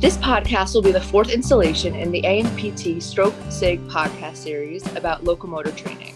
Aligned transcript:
This 0.00 0.16
podcast 0.16 0.74
will 0.76 0.82
be 0.82 0.92
the 0.92 1.00
fourth 1.00 1.28
installation 1.28 1.96
in 1.96 2.12
the 2.12 2.22
ANPT 2.22 3.02
Stroke 3.02 3.34
SIG 3.48 3.80
podcast 3.88 4.36
series 4.36 4.86
about 4.94 5.24
locomotor 5.24 5.72
training. 5.72 6.14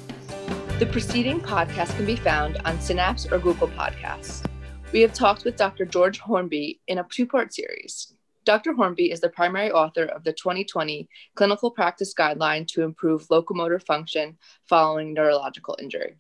The 0.79 0.87
preceding 0.87 1.41
podcast 1.41 1.97
can 1.97 2.07
be 2.07 2.15
found 2.15 2.59
on 2.65 2.81
Synapse 2.81 3.27
or 3.27 3.41
Google 3.41 3.67
Podcasts. 3.67 4.47
We 4.93 5.01
have 5.01 5.13
talked 5.13 5.45
with 5.45 5.57
Dr. 5.57 5.85
George 5.85 6.21
Hornby 6.21 6.81
in 6.87 6.99
a 6.99 7.07
two 7.11 7.27
part 7.27 7.53
series. 7.53 8.15
Dr. 8.45 8.73
Hornby 8.73 9.11
is 9.11 9.21
the 9.21 9.31
primary 9.31 9.73
author 9.73 10.05
of 10.05 10.23
the 10.23 10.33
2020 10.33 11.09
Clinical 11.35 11.73
Practice 11.73 12.15
Guideline 12.15 12.69
to 12.69 12.83
Improve 12.83 13.27
Locomotor 13.31 13.81
Function 13.81 14.39
Following 14.69 15.13
Neurological 15.13 15.77
Injury. 15.83 16.15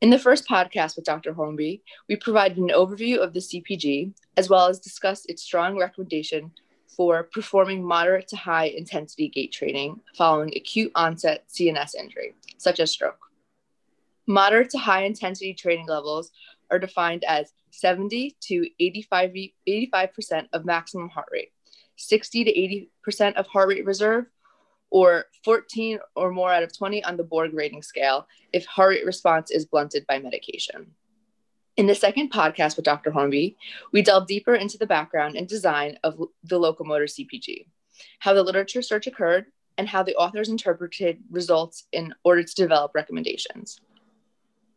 In 0.00 0.10
the 0.10 0.18
first 0.18 0.48
podcast 0.48 0.96
with 0.96 1.04
Dr. 1.04 1.32
Hornby, 1.32 1.82
we 2.08 2.16
provided 2.16 2.58
an 2.58 2.68
overview 2.68 3.18
of 3.18 3.32
the 3.32 3.40
CPG, 3.40 4.12
as 4.36 4.48
well 4.50 4.66
as 4.68 4.78
discussed 4.78 5.28
its 5.28 5.42
strong 5.42 5.78
recommendation 5.78 6.52
for 6.96 7.24
performing 7.24 7.84
moderate 7.84 8.28
to 8.28 8.36
high 8.36 8.66
intensity 8.66 9.28
gait 9.28 9.52
training 9.52 10.00
following 10.16 10.52
acute 10.56 10.92
onset 10.94 11.44
CNS 11.48 11.94
injury, 11.94 12.34
such 12.58 12.80
as 12.80 12.90
stroke. 12.90 13.18
Moderate 14.26 14.70
to 14.70 14.78
high 14.78 15.04
intensity 15.04 15.54
training 15.54 15.86
levels 15.86 16.30
are 16.70 16.78
defined 16.78 17.24
as 17.24 17.52
70 17.70 18.36
to 18.40 18.68
85, 18.80 19.34
85% 19.68 20.46
of 20.52 20.64
maximum 20.64 21.08
heart 21.08 21.28
rate, 21.30 21.52
60 21.96 22.44
to 22.44 22.88
80% 23.10 23.34
of 23.34 23.46
heart 23.46 23.68
rate 23.68 23.84
reserve, 23.84 24.26
or 24.96 25.26
14 25.44 25.98
or 26.14 26.32
more 26.32 26.50
out 26.50 26.62
of 26.62 26.74
20 26.74 27.04
on 27.04 27.18
the 27.18 27.22
Borg 27.22 27.52
rating 27.52 27.82
scale 27.82 28.26
if 28.54 28.64
heart 28.64 28.94
rate 28.94 29.04
response 29.04 29.50
is 29.50 29.66
blunted 29.66 30.06
by 30.06 30.18
medication. 30.18 30.86
In 31.76 31.86
the 31.86 31.94
second 31.94 32.32
podcast 32.32 32.76
with 32.76 32.86
Dr. 32.86 33.10
Hornby, 33.10 33.58
we 33.92 34.00
delve 34.00 34.26
deeper 34.26 34.54
into 34.54 34.78
the 34.78 34.86
background 34.86 35.36
and 35.36 35.46
design 35.46 35.98
of 36.02 36.18
the 36.44 36.58
locomotor 36.58 37.04
CPG, 37.04 37.66
how 38.20 38.32
the 38.32 38.42
literature 38.42 38.80
search 38.80 39.06
occurred, 39.06 39.44
and 39.76 39.86
how 39.86 40.02
the 40.02 40.14
authors 40.14 40.48
interpreted 40.48 41.18
results 41.30 41.84
in 41.92 42.14
order 42.24 42.42
to 42.42 42.54
develop 42.54 42.92
recommendations. 42.94 43.78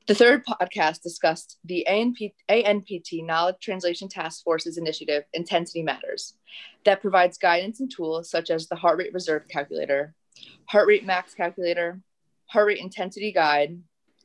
The 0.09 0.15
third 0.15 0.43
podcast 0.43 1.03
discussed 1.03 1.59
the 1.65 1.85
ANP, 1.87 2.33
ANPT 2.49 3.23
Knowledge 3.23 3.57
Translation 3.61 4.09
Task 4.09 4.43
Force's 4.43 4.79
initiative, 4.79 5.23
Intensity 5.35 5.83
Matters, 5.83 6.33
that 6.83 6.99
provides 6.99 7.37
guidance 7.37 7.79
and 7.79 7.91
tools 7.91 8.27
such 8.27 8.49
as 8.49 8.67
the 8.67 8.75
heart 8.75 8.97
rate 8.97 9.13
reserve 9.13 9.47
calculator, 9.47 10.15
heart 10.65 10.87
rate 10.87 11.05
max 11.05 11.35
calculator, 11.35 12.01
heart 12.47 12.65
rate 12.65 12.79
intensity 12.79 13.31
guide, 13.31 13.79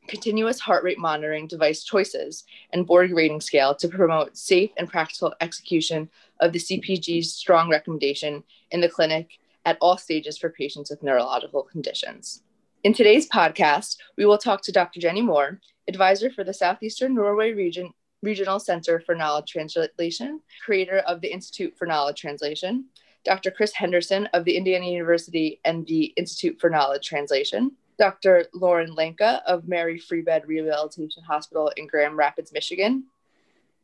continuous 0.09 0.59
heart 0.59 0.85
rate 0.85 0.99
monitoring 0.99 1.47
device 1.47 1.85
choices, 1.85 2.45
and 2.73 2.87
Borg 2.87 3.13
rating 3.13 3.43
scale 3.43 3.75
to 3.75 3.87
promote 3.87 4.39
safe 4.39 4.71
and 4.79 4.89
practical 4.89 5.35
execution 5.43 6.09
of 6.41 6.55
the 6.55 6.61
CPG's 6.61 7.35
strong 7.35 7.69
recommendation 7.69 8.43
in 8.71 8.81
the 8.81 8.89
clinic 8.89 9.33
at 9.67 9.77
all 9.83 9.99
stages 9.99 10.39
for 10.39 10.49
patients 10.49 10.89
with 10.89 11.03
neurological 11.03 11.63
conditions. 11.63 12.41
In 12.85 12.93
today's 12.93 13.27
podcast, 13.27 13.97
we 14.19 14.27
will 14.27 14.37
talk 14.37 14.61
to 14.63 14.73
Dr. 14.73 15.01
Jenni 15.01 15.25
Moore, 15.25 15.59
advisor 15.89 16.31
for 16.31 16.45
the 16.45 16.55
Southeastern 16.55 17.15
Norway 17.15 17.53
region, 17.53 17.93
Regional 18.23 18.59
Center 18.59 19.01
for 19.01 19.15
Knowledge 19.15 19.51
Translation, 19.51 20.41
creator 20.65 20.99
of 20.99 21.21
the 21.21 21.33
Institute 21.33 21.77
for 21.77 21.87
Knowledge 21.87 22.21
Translation, 22.21 22.87
Dr. 23.25 23.51
Chris 23.51 23.73
Henderson 23.75 24.27
of 24.33 24.45
the 24.45 24.57
Indiana 24.57 24.87
University 24.87 25.61
and 25.65 25.87
the 25.87 26.05
Institute 26.17 26.59
for 26.61 26.71
Knowledge 26.71 27.07
Translation, 27.07 27.73
Dr. 27.99 28.47
Lauren 28.53 28.95
Lenca 28.95 29.43
of 29.47 29.69
Mary 29.69 29.99
Free 29.99 30.23
Bed 30.23 30.47
Rehabilitation 30.47 31.23
Hospital 31.23 31.71
in 31.77 31.87
Grand 31.87 32.17
Rapids, 32.17 32.53
Michigan, 32.53 33.05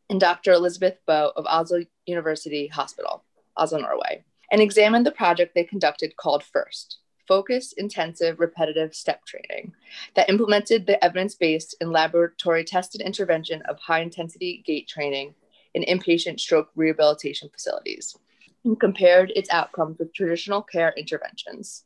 and 0.09 0.21
Dr. 0.21 0.53
Elisabeth 0.53 0.99
Bø 1.09 1.33
of 1.37 1.47
Oslo 1.47 1.85
University 2.07 2.67
Hospital, 2.67 3.25
Oslo, 3.57 3.79
Norway, 3.79 4.25
and 4.51 4.61
examined 4.61 5.07
the 5.07 5.13
project 5.13 5.55
they 5.55 5.65
conducted 5.65 6.17
called 6.17 6.43
FIRST, 6.43 6.99
focused, 7.31 7.75
intensive, 7.79 8.41
repetitive 8.41 8.93
step 8.93 9.25
training 9.25 9.73
that 10.17 10.29
implemented 10.29 10.85
the 10.85 11.03
evidence 11.05 11.37
based 11.37 11.77
and 11.81 11.93
laboratory 11.93 12.65
tested 12.65 13.01
intervention 13.01 13.63
of 13.69 13.79
high 13.79 14.01
intensity 14.01 14.65
gait 14.67 14.89
training 14.89 15.33
in 15.75 15.85
inpatient 15.85 16.41
stroke 16.41 16.71
rehabilitation 16.75 17.49
facilities 17.49 18.17
and 18.65 18.81
compared 18.81 19.31
its 19.37 19.49
outcomes 19.51 19.97
with 20.01 20.13
traditional 20.13 20.61
care 20.61 20.93
interventions. 20.97 21.85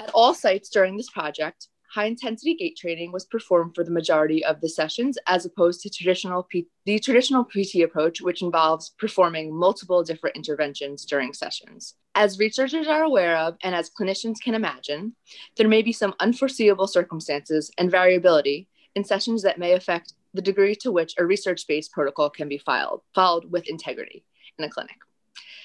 At 0.00 0.10
all 0.14 0.32
sites 0.32 0.68
during 0.68 0.96
this 0.96 1.10
project, 1.10 1.66
high 1.96 2.04
intensity 2.04 2.54
gait 2.54 2.76
training 2.76 3.10
was 3.10 3.24
performed 3.24 3.74
for 3.74 3.82
the 3.82 3.90
majority 3.90 4.44
of 4.44 4.60
the 4.60 4.68
sessions 4.68 5.16
as 5.26 5.46
opposed 5.46 5.80
to 5.80 5.88
traditional 5.88 6.42
P- 6.42 6.68
the 6.84 6.98
traditional 6.98 7.42
PT 7.42 7.76
approach 7.82 8.20
which 8.20 8.42
involves 8.42 8.90
performing 8.98 9.56
multiple 9.56 10.04
different 10.04 10.36
interventions 10.36 11.06
during 11.06 11.32
sessions. 11.32 11.94
As 12.14 12.38
researchers 12.38 12.86
are 12.86 13.02
aware 13.02 13.38
of 13.38 13.56
and 13.62 13.74
as 13.74 13.90
clinicians 13.98 14.36
can 14.44 14.54
imagine, 14.54 15.16
there 15.56 15.68
may 15.68 15.80
be 15.80 15.92
some 15.92 16.14
unforeseeable 16.20 16.86
circumstances 16.86 17.70
and 17.78 17.90
variability 17.90 18.68
in 18.94 19.02
sessions 19.02 19.42
that 19.44 19.58
may 19.58 19.72
affect 19.72 20.12
the 20.34 20.42
degree 20.42 20.74
to 20.74 20.92
which 20.92 21.14
a 21.16 21.24
research-based 21.24 21.92
protocol 21.92 22.28
can 22.28 22.46
be 22.46 22.58
filed, 22.58 23.00
followed 23.14 23.50
with 23.50 23.68
integrity 23.68 24.22
in 24.58 24.66
a 24.66 24.68
clinic. 24.68 24.98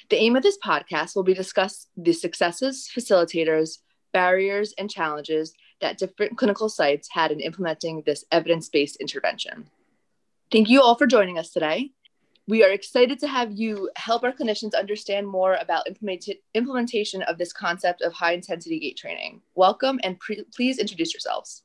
The 0.09 0.15
aim 0.15 0.37
of 0.37 0.43
this 0.43 0.57
podcast 0.65 1.13
will 1.13 1.23
be 1.23 1.33
discuss 1.33 1.87
the 1.97 2.13
successes, 2.13 2.89
facilitators, 2.95 3.79
barriers, 4.13 4.73
and 4.77 4.89
challenges 4.89 5.53
that 5.81 5.97
different 5.97 6.37
clinical 6.37 6.69
sites 6.69 7.09
had 7.11 7.31
in 7.31 7.39
implementing 7.39 8.03
this 8.05 8.23
evidence 8.31 8.69
based 8.69 8.95
intervention. 8.97 9.69
Thank 10.51 10.69
you 10.69 10.81
all 10.81 10.95
for 10.95 11.07
joining 11.07 11.37
us 11.37 11.51
today. 11.51 11.91
We 12.47 12.63
are 12.63 12.71
excited 12.71 13.19
to 13.19 13.27
have 13.27 13.51
you 13.51 13.89
help 13.95 14.23
our 14.23 14.31
clinicians 14.31 14.73
understand 14.77 15.27
more 15.27 15.55
about 15.61 15.87
implement- 15.87 16.29
implementation 16.53 17.21
of 17.23 17.37
this 17.37 17.53
concept 17.53 18.01
of 18.01 18.13
high 18.13 18.33
intensity 18.33 18.79
gait 18.79 18.97
training. 18.97 19.41
Welcome 19.55 19.99
and 20.03 20.19
pre- 20.19 20.43
please 20.53 20.79
introduce 20.79 21.13
yourselves. 21.13 21.63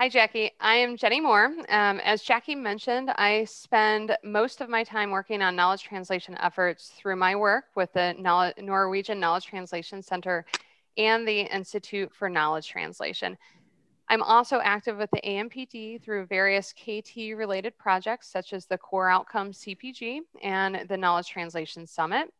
Hi, 0.00 0.08
Jackie. 0.08 0.52
I 0.60 0.76
am 0.76 0.96
Jenni 0.96 1.20
Moore. 1.20 1.46
Um, 1.68 1.98
as 2.00 2.22
Jackie 2.22 2.54
mentioned, 2.54 3.10
I 3.16 3.44
spend 3.44 4.16
most 4.22 4.60
of 4.60 4.68
my 4.68 4.84
time 4.84 5.10
working 5.10 5.42
on 5.42 5.56
knowledge 5.56 5.82
translation 5.82 6.36
efforts 6.40 6.92
through 6.96 7.16
my 7.16 7.34
work 7.34 7.64
with 7.74 7.92
the 7.92 8.14
Norwegian 8.58 9.18
Knowledge 9.18 9.46
Translation 9.46 10.00
Center 10.00 10.46
and 10.98 11.26
the 11.26 11.40
Institute 11.42 12.12
for 12.12 12.28
Knowledge 12.28 12.68
Translation. 12.68 13.38
I'm 14.10 14.22
also 14.22 14.58
active 14.62 14.96
with 14.96 15.10
the 15.12 15.20
ANPT 15.20 16.02
through 16.02 16.26
various 16.26 16.72
KT 16.72 17.36
related 17.36 17.76
projects 17.78 18.28
such 18.28 18.52
as 18.52 18.66
the 18.66 18.78
Core 18.78 19.10
Outcomes 19.10 19.58
CPG 19.58 20.20
and 20.42 20.86
the 20.88 20.96
Knowledge 20.96 21.28
Translation 21.28 21.86
Summit. 21.86 22.32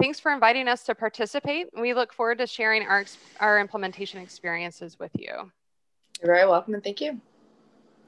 Thanks 0.00 0.20
for 0.20 0.32
inviting 0.32 0.68
us 0.68 0.84
to 0.84 0.94
participate. 0.94 1.68
We 1.78 1.94
look 1.94 2.12
forward 2.12 2.38
to 2.38 2.46
sharing 2.46 2.82
our, 2.82 3.06
our 3.40 3.58
implementation 3.58 4.20
experiences 4.20 4.98
with 4.98 5.12
you. 5.16 5.50
You're 6.20 6.34
very 6.34 6.46
welcome 6.46 6.74
and 6.74 6.84
thank 6.84 7.00
you. 7.00 7.20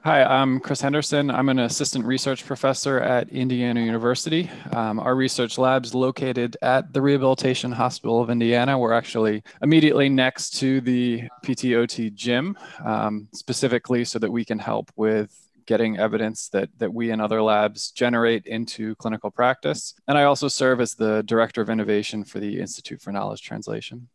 Hi, 0.03 0.23
I'm 0.23 0.59
Chris 0.59 0.81
Henderson. 0.81 1.29
I'm 1.29 1.47
an 1.49 1.59
assistant 1.59 2.05
research 2.05 2.43
professor 2.43 2.97
at 2.97 3.29
Indiana 3.29 3.81
University. 3.81 4.49
Um, 4.71 4.99
our 4.99 5.13
research 5.13 5.59
lab's 5.59 5.93
located 5.93 6.57
at 6.63 6.91
the 6.91 7.03
Rehabilitation 7.03 7.71
Hospital 7.71 8.19
of 8.19 8.31
Indiana. 8.31 8.79
We're 8.79 8.93
actually 8.93 9.43
immediately 9.61 10.09
next 10.09 10.57
to 10.57 10.81
the 10.81 11.29
PTOT 11.45 12.15
gym, 12.15 12.57
um, 12.83 13.27
specifically 13.31 14.03
so 14.03 14.17
that 14.17 14.31
we 14.31 14.43
can 14.43 14.57
help 14.57 14.91
with 14.95 15.37
getting 15.67 15.99
evidence 15.99 16.49
that, 16.49 16.69
that 16.79 16.91
we 16.91 17.11
and 17.11 17.21
other 17.21 17.43
labs 17.43 17.91
generate 17.91 18.47
into 18.47 18.95
clinical 18.95 19.29
practice. 19.29 19.93
And 20.07 20.17
I 20.17 20.23
also 20.23 20.47
serve 20.47 20.81
as 20.81 20.95
the 20.95 21.21
Director 21.21 21.61
of 21.61 21.69
Innovation 21.69 22.23
for 22.23 22.39
the 22.39 22.59
Institute 22.59 23.03
for 23.03 23.11
Knowledge 23.11 23.43
Translation. 23.43 24.09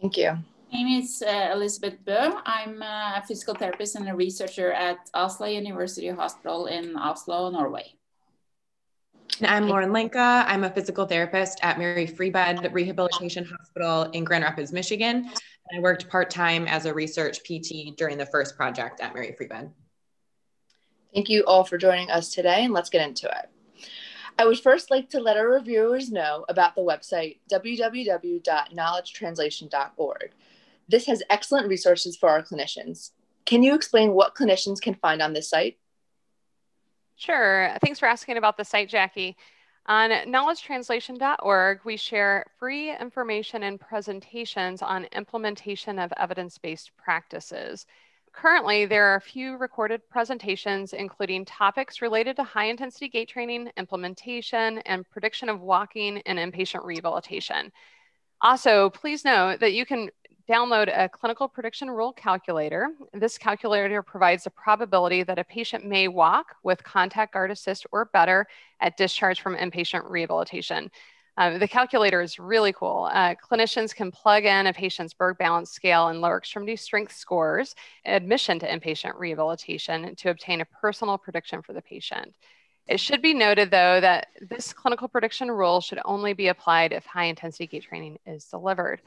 Thank 0.00 0.16
you 0.16 0.38
name 0.74 1.00
is 1.00 1.22
uh, 1.24 1.50
Elisabeth 1.52 2.04
Bø. 2.04 2.42
I'm 2.44 2.82
a 2.82 3.22
physical 3.28 3.54
therapist 3.54 3.94
and 3.94 4.08
a 4.08 4.14
researcher 4.14 4.72
at 4.72 4.98
Oslo 5.14 5.46
University 5.46 6.08
Hospital 6.08 6.66
in 6.66 6.96
Oslo, 6.96 7.48
Norway. 7.48 7.94
And 9.38 9.46
I'm 9.46 9.68
Lauren 9.68 9.90
Lenca. 9.90 10.44
I'm 10.48 10.64
a 10.64 10.70
physical 10.70 11.06
therapist 11.06 11.60
at 11.62 11.78
Mary 11.78 12.08
Free 12.08 12.30
Bed 12.30 12.68
Rehabilitation 12.72 13.44
Hospital 13.44 14.10
in 14.12 14.24
Grand 14.24 14.42
Rapids, 14.42 14.72
Michigan. 14.72 15.30
I 15.74 15.78
worked 15.78 16.08
part 16.08 16.28
time 16.28 16.66
as 16.66 16.86
a 16.86 16.94
research 16.94 17.38
PT 17.44 17.96
during 17.96 18.18
the 18.18 18.26
first 18.26 18.56
project 18.56 19.00
at 19.00 19.14
Mary 19.14 19.32
Free 19.38 19.46
Bed. 19.46 19.70
Thank 21.14 21.28
you 21.28 21.44
all 21.44 21.62
for 21.62 21.78
joining 21.78 22.10
us 22.10 22.34
today, 22.34 22.64
and 22.64 22.74
let's 22.74 22.90
get 22.90 23.08
into 23.08 23.28
it. 23.28 23.48
I 24.36 24.44
would 24.44 24.58
first 24.58 24.90
like 24.90 25.08
to 25.10 25.20
let 25.20 25.36
our 25.36 25.48
reviewers 25.48 26.10
know 26.10 26.44
about 26.48 26.74
the 26.74 26.82
website 26.82 27.38
www.knowledgetranslation.org. 27.52 30.32
This 30.88 31.06
has 31.06 31.22
excellent 31.30 31.68
resources 31.68 32.16
for 32.16 32.28
our 32.28 32.42
clinicians. 32.42 33.10
Can 33.46 33.62
you 33.62 33.74
explain 33.74 34.12
what 34.12 34.34
clinicians 34.34 34.80
can 34.80 34.94
find 34.94 35.20
on 35.22 35.32
this 35.32 35.48
site? 35.48 35.78
Sure. 37.16 37.76
Thanks 37.82 37.98
for 37.98 38.06
asking 38.06 38.36
about 38.36 38.56
the 38.56 38.64
site, 38.64 38.88
Jackie. 38.88 39.36
On 39.86 40.10
knowledgetranslation.org, 40.10 41.80
we 41.84 41.96
share 41.98 42.46
free 42.58 42.96
information 42.96 43.64
and 43.64 43.78
presentations 43.78 44.80
on 44.80 45.04
implementation 45.12 45.98
of 45.98 46.12
evidence 46.16 46.56
based 46.58 46.90
practices. 46.96 47.86
currently, 48.32 48.84
there 48.84 49.04
are 49.04 49.16
a 49.16 49.20
few 49.20 49.56
recorded 49.56 50.00
presentations, 50.08 50.92
including 50.92 51.44
topics 51.44 52.02
related 52.02 52.34
to 52.34 52.42
high 52.42 52.64
intensity 52.64 53.08
gait 53.08 53.28
training, 53.28 53.70
implementation, 53.76 54.78
and 54.78 55.08
prediction 55.08 55.48
of 55.48 55.60
walking 55.60 56.20
and 56.26 56.38
inpatient 56.38 56.84
rehabilitation. 56.84 57.70
Also, 58.40 58.90
please 58.90 59.24
note 59.24 59.60
that 59.60 59.72
you 59.74 59.86
can 59.86 60.10
download 60.48 60.92
a 60.94 61.08
clinical 61.08 61.48
prediction 61.48 61.90
rule 61.90 62.12
calculator. 62.12 62.90
This 63.12 63.38
calculator 63.38 64.02
provides 64.02 64.46
a 64.46 64.50
probability 64.50 65.22
that 65.22 65.38
a 65.38 65.44
patient 65.44 65.86
may 65.86 66.08
walk 66.08 66.56
with 66.62 66.84
contact 66.84 67.32
guard 67.32 67.50
assist 67.50 67.86
or 67.92 68.06
better 68.06 68.46
at 68.80 68.96
discharge 68.96 69.40
from 69.40 69.56
inpatient 69.56 70.08
rehabilitation. 70.08 70.90
Uh, 71.36 71.58
the 71.58 71.66
calculator 71.66 72.20
is 72.20 72.38
really 72.38 72.72
cool. 72.72 73.08
Uh, 73.12 73.34
clinicians 73.34 73.94
can 73.94 74.12
plug 74.12 74.44
in 74.44 74.68
a 74.68 74.72
patient's 74.72 75.14
Berg 75.14 75.36
balance 75.36 75.70
scale 75.70 76.08
and 76.08 76.20
lower 76.20 76.38
extremity 76.38 76.76
strength 76.76 77.12
scores, 77.12 77.74
admission 78.04 78.58
to 78.60 78.68
inpatient 78.68 79.18
rehabilitation 79.18 80.14
to 80.14 80.30
obtain 80.30 80.60
a 80.60 80.64
personal 80.66 81.18
prediction 81.18 81.60
for 81.60 81.72
the 81.72 81.82
patient. 81.82 82.32
It 82.86 83.00
should 83.00 83.22
be 83.22 83.34
noted, 83.34 83.70
though, 83.70 84.00
that 84.00 84.28
this 84.42 84.72
clinical 84.72 85.08
prediction 85.08 85.50
rule 85.50 85.80
should 85.80 86.00
only 86.04 86.34
be 86.34 86.48
applied 86.48 86.92
if 86.92 87.04
high 87.06 87.24
intensity 87.24 87.66
gait 87.66 87.82
training 87.82 88.18
is 88.26 88.44
delivered. 88.44 89.00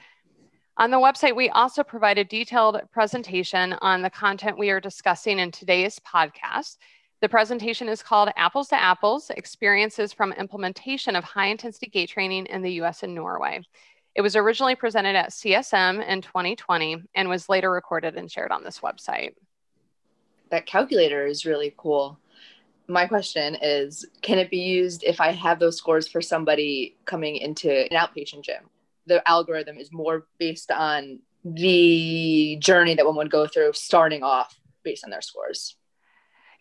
On 0.79 0.91
the 0.91 0.97
website, 0.97 1.35
we 1.35 1.49
also 1.49 1.83
provide 1.83 2.19
a 2.19 2.23
detailed 2.23 2.79
presentation 2.91 3.73
on 3.81 4.03
the 4.03 4.11
content 4.11 4.59
we 4.59 4.69
are 4.69 4.79
discussing 4.79 5.39
in 5.39 5.49
today's 5.49 5.99
podcast. 5.99 6.77
The 7.19 7.29
presentation 7.29 7.89
is 7.89 8.03
called 8.03 8.29
Apples 8.37 8.67
to 8.67 8.79
Apples 8.79 9.31
Experiences 9.31 10.13
from 10.13 10.33
Implementation 10.33 11.15
of 11.15 11.23
High 11.23 11.47
Intensity 11.47 11.87
Gait 11.87 12.09
Training 12.09 12.45
in 12.45 12.61
the 12.61 12.73
US 12.83 13.01
and 13.01 13.15
Norway. 13.15 13.61
It 14.13 14.21
was 14.21 14.35
originally 14.35 14.75
presented 14.75 15.15
at 15.15 15.31
CSM 15.31 16.07
in 16.07 16.21
2020 16.21 16.97
and 17.15 17.27
was 17.27 17.49
later 17.49 17.71
recorded 17.71 18.15
and 18.15 18.31
shared 18.31 18.51
on 18.51 18.63
this 18.63 18.81
website. 18.81 19.33
That 20.51 20.67
calculator 20.67 21.25
is 21.25 21.43
really 21.43 21.73
cool. 21.75 22.19
My 22.87 23.07
question 23.07 23.57
is 23.63 24.05
Can 24.21 24.37
it 24.37 24.51
be 24.51 24.59
used 24.59 25.03
if 25.03 25.19
I 25.19 25.31
have 25.31 25.57
those 25.57 25.77
scores 25.77 26.07
for 26.07 26.21
somebody 26.21 26.97
coming 27.05 27.37
into 27.37 27.71
an 27.71 27.97
outpatient 27.97 28.43
gym? 28.43 28.69
The 29.07 29.27
algorithm 29.27 29.77
is 29.77 29.91
more 29.91 30.27
based 30.37 30.71
on 30.71 31.19
the 31.43 32.57
journey 32.59 32.95
that 32.95 33.05
one 33.05 33.15
would 33.15 33.31
go 33.31 33.47
through 33.47 33.71
starting 33.73 34.23
off 34.23 34.59
based 34.83 35.03
on 35.03 35.09
their 35.09 35.21
scores. 35.21 35.75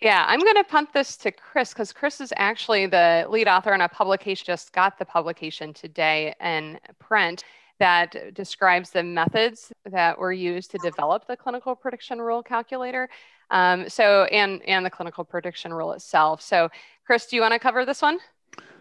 Yeah, 0.01 0.25
I'm 0.29 0.41
going 0.41 0.57
to 0.57 0.65
punt 0.65 0.93
this 0.93 1.17
to 1.19 1.31
Chris 1.33 1.73
because 1.73 1.93
Chris 1.93 2.21
is 2.21 2.33
actually 2.37 2.87
the 2.87 3.27
lead 3.31 3.49
author 3.49 3.73
on 3.73 3.81
a 3.81 3.89
publication, 3.89 4.45
just 4.47 4.73
got 4.73 4.99
the 4.99 5.07
publication 5.07 5.73
today 5.73 6.35
in 6.41 6.79
print 6.99 7.45
that 7.79 8.35
describes 8.35 8.91
the 8.91 9.03
methods 9.03 9.73
that 9.91 10.19
were 10.19 10.33
used 10.33 10.71
to 10.71 10.79
develop 10.79 11.27
the 11.27 11.37
clinical 11.37 11.75
prediction 11.75 12.21
rule 12.21 12.43
calculator. 12.43 13.09
Um, 13.51 13.89
so, 13.89 14.25
and, 14.25 14.63
and 14.67 14.85
the 14.85 14.91
clinical 14.91 15.25
prediction 15.25 15.73
rule 15.73 15.93
itself. 15.93 16.43
So, 16.43 16.69
Chris, 17.07 17.27
do 17.27 17.37
you 17.37 17.43
want 17.43 17.53
to 17.53 17.59
cover 17.59 17.85
this 17.85 18.03
one? 18.03 18.19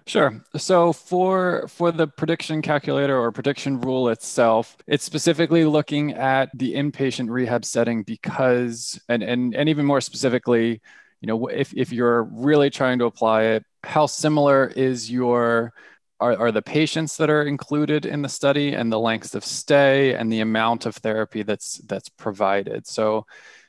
Sure. 0.08 0.44
So 0.56 0.94
for 0.94 1.68
for 1.68 1.92
the 1.92 2.08
prediction 2.08 2.62
calculator 2.62 3.18
or 3.18 3.32
prediction 3.32 3.82
rule 3.82 4.10
itself, 4.10 4.78
it's 4.86 5.04
specifically 5.04 5.66
looking 5.66 6.14
at 6.14 6.50
the 6.54 6.76
inpatient 6.76 7.30
rehab 7.32 7.66
setting 7.66 8.04
because 8.04 9.00
and 9.10 9.24
and 9.24 9.56
and 9.56 9.68
even 9.68 9.84
more 9.86 10.02
specifically, 10.02 10.80
you 11.22 11.28
know, 11.28 11.48
if 11.48 11.74
if 11.76 11.92
you're 11.92 12.24
really 12.24 12.70
trying 12.70 13.00
to 13.00 13.06
apply 13.06 13.44
it, 13.46 13.64
how 13.84 14.06
similar 14.06 14.68
is 14.68 15.10
your 15.12 15.74
are, 16.20 16.38
are 16.38 16.52
the 16.52 16.62
patients 16.62 17.18
that 17.18 17.30
are 17.32 17.44
included 17.44 18.06
in 18.06 18.22
the 18.22 18.30
study 18.30 18.74
and 18.74 18.92
the 18.92 19.00
lengths 19.00 19.34
of 19.36 19.44
stay 19.44 20.14
and 20.16 20.32
the 20.32 20.40
amount 20.40 20.86
of 20.86 20.96
therapy 20.98 21.42
that's 21.42 21.80
that's 21.80 22.10
provided. 22.10 22.86
So 22.86 23.26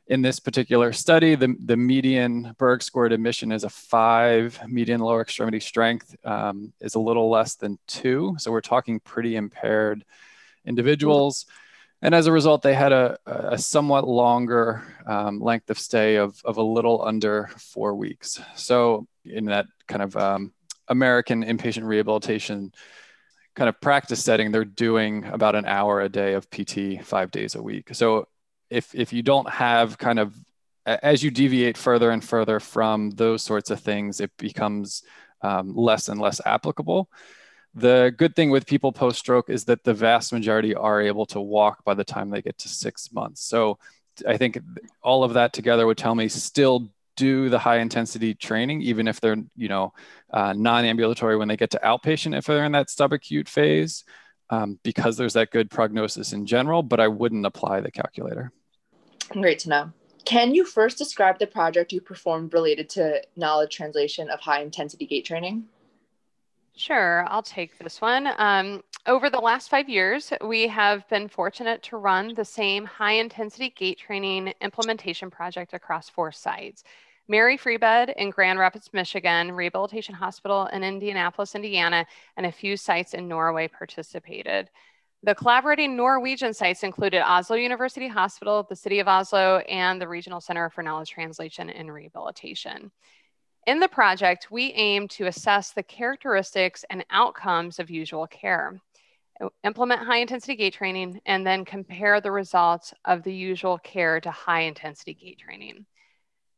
in 0.08 0.22
this 0.22 0.38
particular 0.38 0.92
study, 0.92 1.34
the, 1.34 1.54
the 1.64 1.76
median 1.76 2.54
Berg 2.58 2.82
scored 2.82 3.12
admission 3.12 3.50
is 3.50 3.64
a 3.64 3.68
five, 3.68 4.60
median 4.68 5.00
lower 5.00 5.20
extremity 5.20 5.58
strength 5.58 6.14
um, 6.24 6.72
is 6.80 6.94
a 6.94 7.00
little 7.00 7.28
less 7.28 7.56
than 7.56 7.78
two. 7.88 8.36
So 8.38 8.52
we're 8.52 8.60
talking 8.60 9.00
pretty 9.00 9.34
impaired 9.34 10.04
individuals. 10.64 11.46
And 12.02 12.14
as 12.14 12.26
a 12.26 12.32
result, 12.32 12.62
they 12.62 12.74
had 12.74 12.92
a, 12.92 13.18
a 13.26 13.58
somewhat 13.58 14.06
longer 14.06 14.82
um, 15.06 15.40
length 15.40 15.70
of 15.70 15.78
stay 15.78 16.16
of, 16.16 16.40
of 16.44 16.56
a 16.58 16.62
little 16.62 17.02
under 17.04 17.48
four 17.56 17.96
weeks. 17.96 18.40
So 18.54 19.08
in 19.24 19.46
that 19.46 19.66
kind 19.88 20.02
of 20.02 20.16
um, 20.16 20.52
American 20.86 21.42
inpatient 21.42 21.84
rehabilitation 21.84 22.72
kind 23.56 23.68
of 23.68 23.80
practice 23.80 24.22
setting, 24.22 24.52
they're 24.52 24.64
doing 24.64 25.24
about 25.24 25.56
an 25.56 25.64
hour 25.64 26.00
a 26.00 26.08
day 26.08 26.34
of 26.34 26.48
PT 26.50 27.02
five 27.02 27.32
days 27.32 27.56
a 27.56 27.62
week. 27.62 27.88
So 27.92 28.28
if 28.70 28.94
if 28.94 29.12
you 29.12 29.22
don't 29.22 29.48
have 29.48 29.98
kind 29.98 30.18
of 30.18 30.34
as 30.86 31.22
you 31.22 31.30
deviate 31.30 31.76
further 31.76 32.10
and 32.10 32.22
further 32.22 32.60
from 32.60 33.10
those 33.10 33.42
sorts 33.42 33.70
of 33.70 33.80
things, 33.80 34.20
it 34.20 34.30
becomes 34.38 35.02
um, 35.42 35.74
less 35.74 36.08
and 36.08 36.20
less 36.20 36.40
applicable. 36.46 37.10
The 37.74 38.14
good 38.16 38.34
thing 38.34 38.50
with 38.50 38.66
people 38.66 38.92
post 38.92 39.18
stroke 39.18 39.50
is 39.50 39.64
that 39.64 39.84
the 39.84 39.92
vast 39.92 40.32
majority 40.32 40.74
are 40.74 41.02
able 41.02 41.26
to 41.26 41.40
walk 41.40 41.84
by 41.84 41.94
the 41.94 42.04
time 42.04 42.30
they 42.30 42.40
get 42.40 42.56
to 42.58 42.68
six 42.68 43.12
months. 43.12 43.42
So 43.42 43.78
I 44.26 44.36
think 44.36 44.58
all 45.02 45.24
of 45.24 45.34
that 45.34 45.52
together 45.52 45.86
would 45.86 45.98
tell 45.98 46.14
me 46.14 46.28
still 46.28 46.88
do 47.16 47.48
the 47.48 47.58
high 47.58 47.78
intensity 47.78 48.34
training, 48.34 48.82
even 48.82 49.08
if 49.08 49.20
they're 49.20 49.36
you 49.56 49.68
know 49.68 49.92
uh, 50.32 50.52
non-ambulatory 50.52 51.36
when 51.36 51.48
they 51.48 51.56
get 51.56 51.70
to 51.70 51.80
outpatient 51.82 52.36
if 52.36 52.46
they're 52.46 52.64
in 52.64 52.72
that 52.72 52.88
subacute 52.88 53.48
phase 53.48 54.04
um, 54.50 54.78
because 54.82 55.16
there's 55.16 55.34
that 55.34 55.50
good 55.50 55.70
prognosis 55.70 56.32
in 56.32 56.46
general, 56.46 56.82
but 56.82 57.00
I 57.00 57.08
wouldn't 57.08 57.46
apply 57.46 57.80
the 57.80 57.90
calculator. 57.90 58.52
Great 59.30 59.58
to 59.60 59.68
know. 59.68 59.92
Can 60.24 60.54
you 60.54 60.64
first 60.64 60.98
describe 60.98 61.38
the 61.38 61.46
project 61.46 61.92
you 61.92 62.00
performed 62.00 62.52
related 62.52 62.88
to 62.90 63.22
knowledge 63.36 63.76
translation 63.76 64.28
of 64.28 64.40
high 64.40 64.60
intensity 64.60 65.06
gait 65.06 65.24
training? 65.24 65.66
Sure, 66.74 67.24
I'll 67.28 67.42
take 67.42 67.78
this 67.78 68.00
one. 68.00 68.28
Um, 68.36 68.82
over 69.06 69.30
the 69.30 69.38
last 69.38 69.70
five 69.70 69.88
years, 69.88 70.32
we 70.44 70.68
have 70.68 71.08
been 71.08 71.28
fortunate 71.28 71.82
to 71.84 71.96
run 71.96 72.34
the 72.34 72.44
same 72.44 72.84
high 72.84 73.14
intensity 73.14 73.70
gait 73.70 73.98
training 73.98 74.52
implementation 74.60 75.30
project 75.30 75.72
across 75.72 76.10
four 76.10 76.32
sites. 76.32 76.84
Mary 77.28 77.56
Free 77.56 77.76
Bed 77.76 78.14
in 78.16 78.30
Grand 78.30 78.58
Rapids, 78.58 78.90
Michigan, 78.92 79.50
Rehabilitation 79.52 80.14
Hospital 80.14 80.66
in 80.66 80.84
Indianapolis, 80.84 81.54
Indiana, 81.56 82.06
and 82.36 82.46
a 82.46 82.52
few 82.52 82.76
sites 82.76 83.14
in 83.14 83.26
Norway 83.26 83.66
participated. 83.66 84.70
The 85.24 85.34
collaborating 85.34 85.96
Norwegian 85.96 86.54
sites 86.54 86.84
included 86.84 87.28
Oslo 87.28 87.56
University 87.56 88.06
Hospital, 88.06 88.64
the 88.68 88.76
City 88.76 89.00
of 89.00 89.08
Oslo, 89.08 89.58
and 89.68 90.00
the 90.00 90.06
Regional 90.06 90.40
Center 90.40 90.70
for 90.70 90.82
Knowledge 90.82 91.10
Translation 91.10 91.68
and 91.68 91.92
Rehabilitation. 91.92 92.92
In 93.66 93.80
the 93.80 93.88
project, 93.88 94.52
we 94.52 94.72
aim 94.74 95.08
to 95.08 95.26
assess 95.26 95.72
the 95.72 95.82
characteristics 95.82 96.84
and 96.90 97.04
outcomes 97.10 97.80
of 97.80 97.90
usual 97.90 98.28
care, 98.28 98.80
implement 99.64 100.06
high 100.06 100.18
intensity 100.18 100.54
gait 100.54 100.74
training, 100.74 101.20
and 101.26 101.44
then 101.44 101.64
compare 101.64 102.20
the 102.20 102.30
results 102.30 102.94
of 103.04 103.24
the 103.24 103.34
usual 103.34 103.78
care 103.78 104.20
to 104.20 104.30
high 104.30 104.60
intensity 104.60 105.14
gait 105.14 105.40
training. 105.40 105.86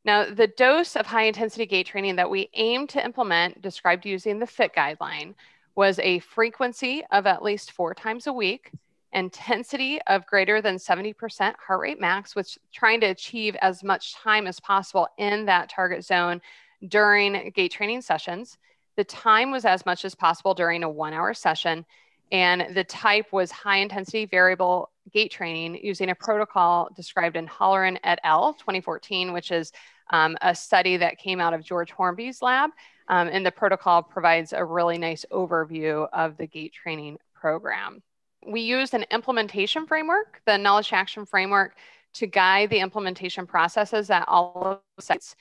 Now, 0.04 0.24
the 0.30 0.46
dose 0.46 0.96
of 0.96 1.06
high 1.06 1.24
intensity 1.24 1.66
gait 1.66 1.86
training 1.86 2.16
that 2.16 2.30
we 2.30 2.50
aim 2.54 2.86
to 2.88 3.04
implement, 3.04 3.60
described 3.60 4.06
using 4.06 4.38
the 4.38 4.46
FIT 4.46 4.74
guideline, 4.74 5.34
was 5.74 5.98
a 6.00 6.18
frequency 6.20 7.04
of 7.12 7.26
at 7.26 7.42
least 7.42 7.72
four 7.72 7.94
times 7.94 8.26
a 8.26 8.32
week, 8.32 8.72
intensity 9.12 10.00
of 10.02 10.26
greater 10.26 10.60
than 10.60 10.76
70% 10.76 11.54
heart 11.56 11.80
rate 11.80 12.00
max, 12.00 12.34
which 12.34 12.58
trying 12.72 13.00
to 13.00 13.06
achieve 13.06 13.56
as 13.62 13.82
much 13.82 14.14
time 14.14 14.46
as 14.46 14.60
possible 14.60 15.08
in 15.18 15.46
that 15.46 15.70
target 15.70 16.04
zone 16.04 16.40
during 16.86 17.50
gait 17.54 17.72
training 17.72 18.02
sessions. 18.02 18.58
The 18.96 19.04
time 19.04 19.50
was 19.50 19.64
as 19.64 19.86
much 19.86 20.04
as 20.04 20.14
possible 20.14 20.54
during 20.54 20.82
a 20.82 20.90
one 20.90 21.12
hour 21.12 21.32
session. 21.34 21.86
And 22.30 22.74
the 22.74 22.84
type 22.84 23.32
was 23.32 23.50
high 23.50 23.78
intensity 23.78 24.26
variable 24.26 24.90
gait 25.12 25.30
training 25.30 25.80
using 25.82 26.10
a 26.10 26.14
protocol 26.14 26.90
described 26.94 27.36
in 27.36 27.46
Holleran 27.46 27.98
et 28.04 28.18
al. 28.22 28.52
2014, 28.54 29.32
which 29.32 29.50
is 29.50 29.72
um, 30.10 30.36
a 30.42 30.54
study 30.54 30.96
that 30.98 31.18
came 31.18 31.40
out 31.40 31.54
of 31.54 31.62
George 31.62 31.90
Hornby's 31.90 32.42
lab. 32.42 32.70
Um, 33.08 33.28
and 33.28 33.44
the 33.44 33.50
protocol 33.50 34.02
provides 34.02 34.52
a 34.52 34.64
really 34.64 34.98
nice 34.98 35.24
overview 35.32 36.08
of 36.12 36.36
the 36.36 36.46
gait 36.46 36.74
training 36.74 37.18
program. 37.34 38.02
We 38.46 38.60
used 38.60 38.94
an 38.94 39.04
implementation 39.10 39.86
framework, 39.86 40.40
the 40.46 40.58
knowledge 40.58 40.92
action 40.92 41.24
framework, 41.24 41.76
to 42.14 42.26
guide 42.26 42.70
the 42.70 42.80
implementation 42.80 43.46
processes 43.46 44.10
at 44.10 44.26
all 44.28 44.62
of 44.64 44.80
the 44.96 45.02
sites. 45.02 45.36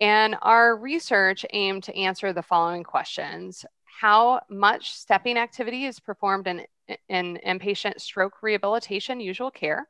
And 0.00 0.36
our 0.42 0.76
research 0.76 1.46
aimed 1.52 1.84
to 1.84 1.96
answer 1.96 2.32
the 2.32 2.42
following 2.42 2.82
questions 2.82 3.64
how 4.00 4.40
much 4.48 4.92
stepping 4.92 5.36
activity 5.36 5.84
is 5.84 6.00
performed 6.00 6.46
in, 6.46 6.64
in 7.08 7.38
inpatient 7.46 8.00
stroke 8.00 8.42
rehabilitation 8.42 9.20
usual 9.20 9.50
care? 9.50 9.88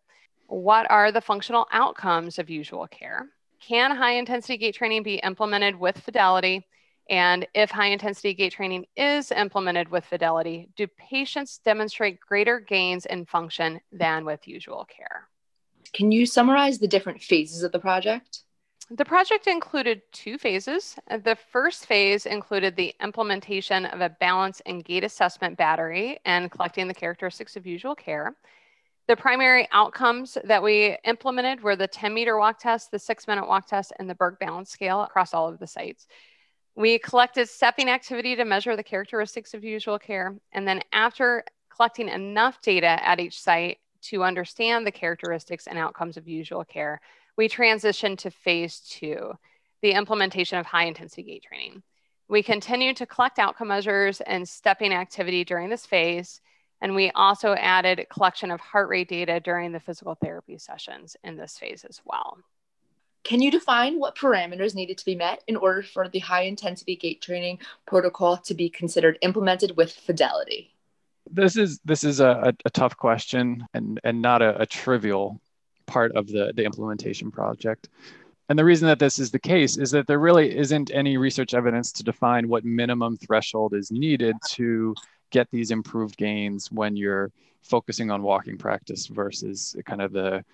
What 0.49 0.91
are 0.91 1.13
the 1.13 1.21
functional 1.21 1.67
outcomes 1.73 2.39
of 2.39 2.51
usual 2.51 2.87
care? 2.89 3.29
Can 3.61 3.91
high 3.91 4.15
intensity 4.15 4.59
gait 4.59 4.75
training 4.75 5.03
be 5.03 5.15
implemented 5.15 5.79
with 5.79 5.99
fidelity? 5.99 6.67
And 7.09 7.47
if 7.55 7.71
high 7.71 7.87
intensity 7.87 8.35
gait 8.35 8.53
training 8.53 8.87
is 8.97 9.31
implemented 9.33 9.89
with 9.89 10.05
fidelity, 10.05 10.69
do 10.77 10.87
patients 10.87 11.61
demonstrate 11.65 12.21
greater 12.21 12.61
gains 12.61 13.07
in 13.07 13.25
function 13.25 13.81
than 13.93 14.25
with 14.25 14.47
usual 14.47 14.85
care? 14.85 15.29
Can 15.93 16.13
you 16.13 16.27
summarize 16.27 16.79
the 16.79 16.89
different 16.89 17.23
phases 17.23 17.63
of 17.63 17.73
the 17.73 17.79
project? 17.79 18.41
The 18.95 19.07
project 19.07 19.47
included 19.47 20.03
two 20.13 20.37
phases. 20.37 20.97
The 21.09 21.39
first 21.51 21.87
phase 21.87 22.27
included 22.27 22.77
the 22.77 22.95
implementation 23.03 23.87
of 23.87 24.03
a 24.03 24.11
balance 24.11 24.61
and 24.67 24.85
gait 24.85 25.03
assessment 25.03 25.57
battery 25.57 26.19
and 26.27 26.51
collecting 26.51 26.89
the 26.89 26.95
characteristics 26.95 27.57
of 27.57 27.67
usual 27.67 27.95
care. 27.95 28.37
The 29.09 29.17
primary 29.17 29.67
outcomes 29.73 30.37
that 30.45 30.63
we 30.63 30.99
implemented 31.05 31.63
were 31.63 31.75
the 31.75 31.87
10 31.87 32.13
meter 32.13 32.37
walk 32.37 32.59
test, 32.59 32.91
the 32.91 32.99
six 32.99 33.27
minute 33.27 33.49
walk 33.49 33.67
test, 33.67 33.95
and 33.99 34.11
the 34.11 34.15
Berg 34.15 34.39
balance 34.39 34.69
scale 34.69 35.01
across 35.01 35.33
all 35.33 35.49
of 35.49 35.59
the 35.59 35.67
sites. 35.67 36.07
We 36.75 36.99
collected 36.99 37.49
stepping 37.49 37.89
activity 37.89 38.37
to 38.37 38.45
measure 38.45 38.77
the 38.77 38.83
characteristics 38.83 39.55
of 39.55 39.65
usual 39.65 39.99
care. 39.99 40.37
And 40.53 40.69
then 40.69 40.83
after 40.93 41.45
collecting 41.75 42.11
enough 42.11 42.61
data 42.61 43.03
at 43.03 43.21
each 43.21 43.41
site 43.41 43.79
to 44.03 44.23
understand 44.23 44.87
the 44.87 44.93
characteristics 44.93 45.67
and 45.67 45.79
outcomes 45.79 46.19
of 46.19 46.29
usual 46.29 46.65
care, 46.65 47.01
we 47.37 47.49
transitioned 47.49 48.19
to 48.19 48.31
phase 48.31 48.81
two, 48.81 49.33
the 49.81 49.93
implementation 49.93 50.59
of 50.59 50.67
high 50.67 50.85
intensity 50.85 51.23
gait 51.23 51.45
training. 51.45 51.83
We 52.29 52.43
continued 52.43 52.97
to 52.97 53.07
collect 53.07 53.39
outcome 53.39 53.69
measures 53.69 54.21
and 54.21 54.49
stepping 54.49 54.93
activity 54.93 55.45
during 55.45 55.69
this 55.69 55.87
phase. 55.87 56.41
And 56.81 56.95
we 56.95 57.11
also 57.13 57.55
added 57.55 58.07
collection 58.11 58.51
of 58.51 58.61
heart 58.61 58.89
rate 58.89 59.09
data 59.09 59.39
during 59.39 59.73
the 59.73 59.81
physical 59.81 60.15
therapy 60.15 60.59
sessions 60.59 61.17
in 61.23 61.37
this 61.37 61.59
phase 61.59 61.85
as 61.89 62.01
well. 62.05 62.39
Can 63.25 63.41
you 63.41 63.53
define 63.53 64.01
what 64.01 64.17
parameters 64.17 64.75
needed 64.75 64.99
to 64.99 65.05
be 65.05 65.15
met 65.15 65.45
in 65.47 65.57
order 65.57 65.83
for 65.83 66.09
the 66.09 66.19
high 66.19 66.43
intensity 66.43 66.97
gait 66.97 67.23
training 67.23 67.59
protocol 67.87 68.37
to 68.39 68.55
be 68.55 68.69
considered 68.69 69.19
implemented 69.23 69.77
with 69.77 69.93
fidelity? 69.93 70.75
This 71.31 71.57
is 71.57 71.79
this 71.85 72.03
is 72.03 72.19
a, 72.19 72.53
a 72.65 72.71
tough 72.71 72.97
question 72.97 73.65
and, 73.75 74.01
and 74.03 74.21
not 74.21 74.43
a, 74.43 74.63
a 74.63 74.67
trivial 74.67 75.41
part 75.93 76.11
of 76.13 76.27
the, 76.27 76.53
the 76.57 76.65
implementation 76.65 77.31
project. 77.31 77.89
And 78.49 78.59
the 78.59 78.65
reason 78.65 78.89
that 78.89 78.99
this 78.99 79.19
is 79.19 79.31
the 79.31 79.39
case 79.39 79.77
is 79.77 79.91
that 79.93 80.07
there 80.07 80.19
really 80.19 80.49
isn't 80.65 80.91
any 80.93 81.17
research 81.17 81.53
evidence 81.55 81.93
to 81.93 82.03
define 82.03 82.49
what 82.49 82.65
minimum 82.65 83.17
threshold 83.17 83.75
is 83.75 83.91
needed 83.91 84.37
to 84.51 84.95
get 85.31 85.49
these 85.51 85.71
improved 85.71 86.17
gains 86.17 86.71
when 86.73 86.97
you're 86.97 87.31
focusing 87.63 88.11
on 88.11 88.23
walking 88.23 88.59
practice 88.59 89.07
versus 89.07 89.77
kind 89.87 90.03
of 90.03 90.13
the 90.13 90.45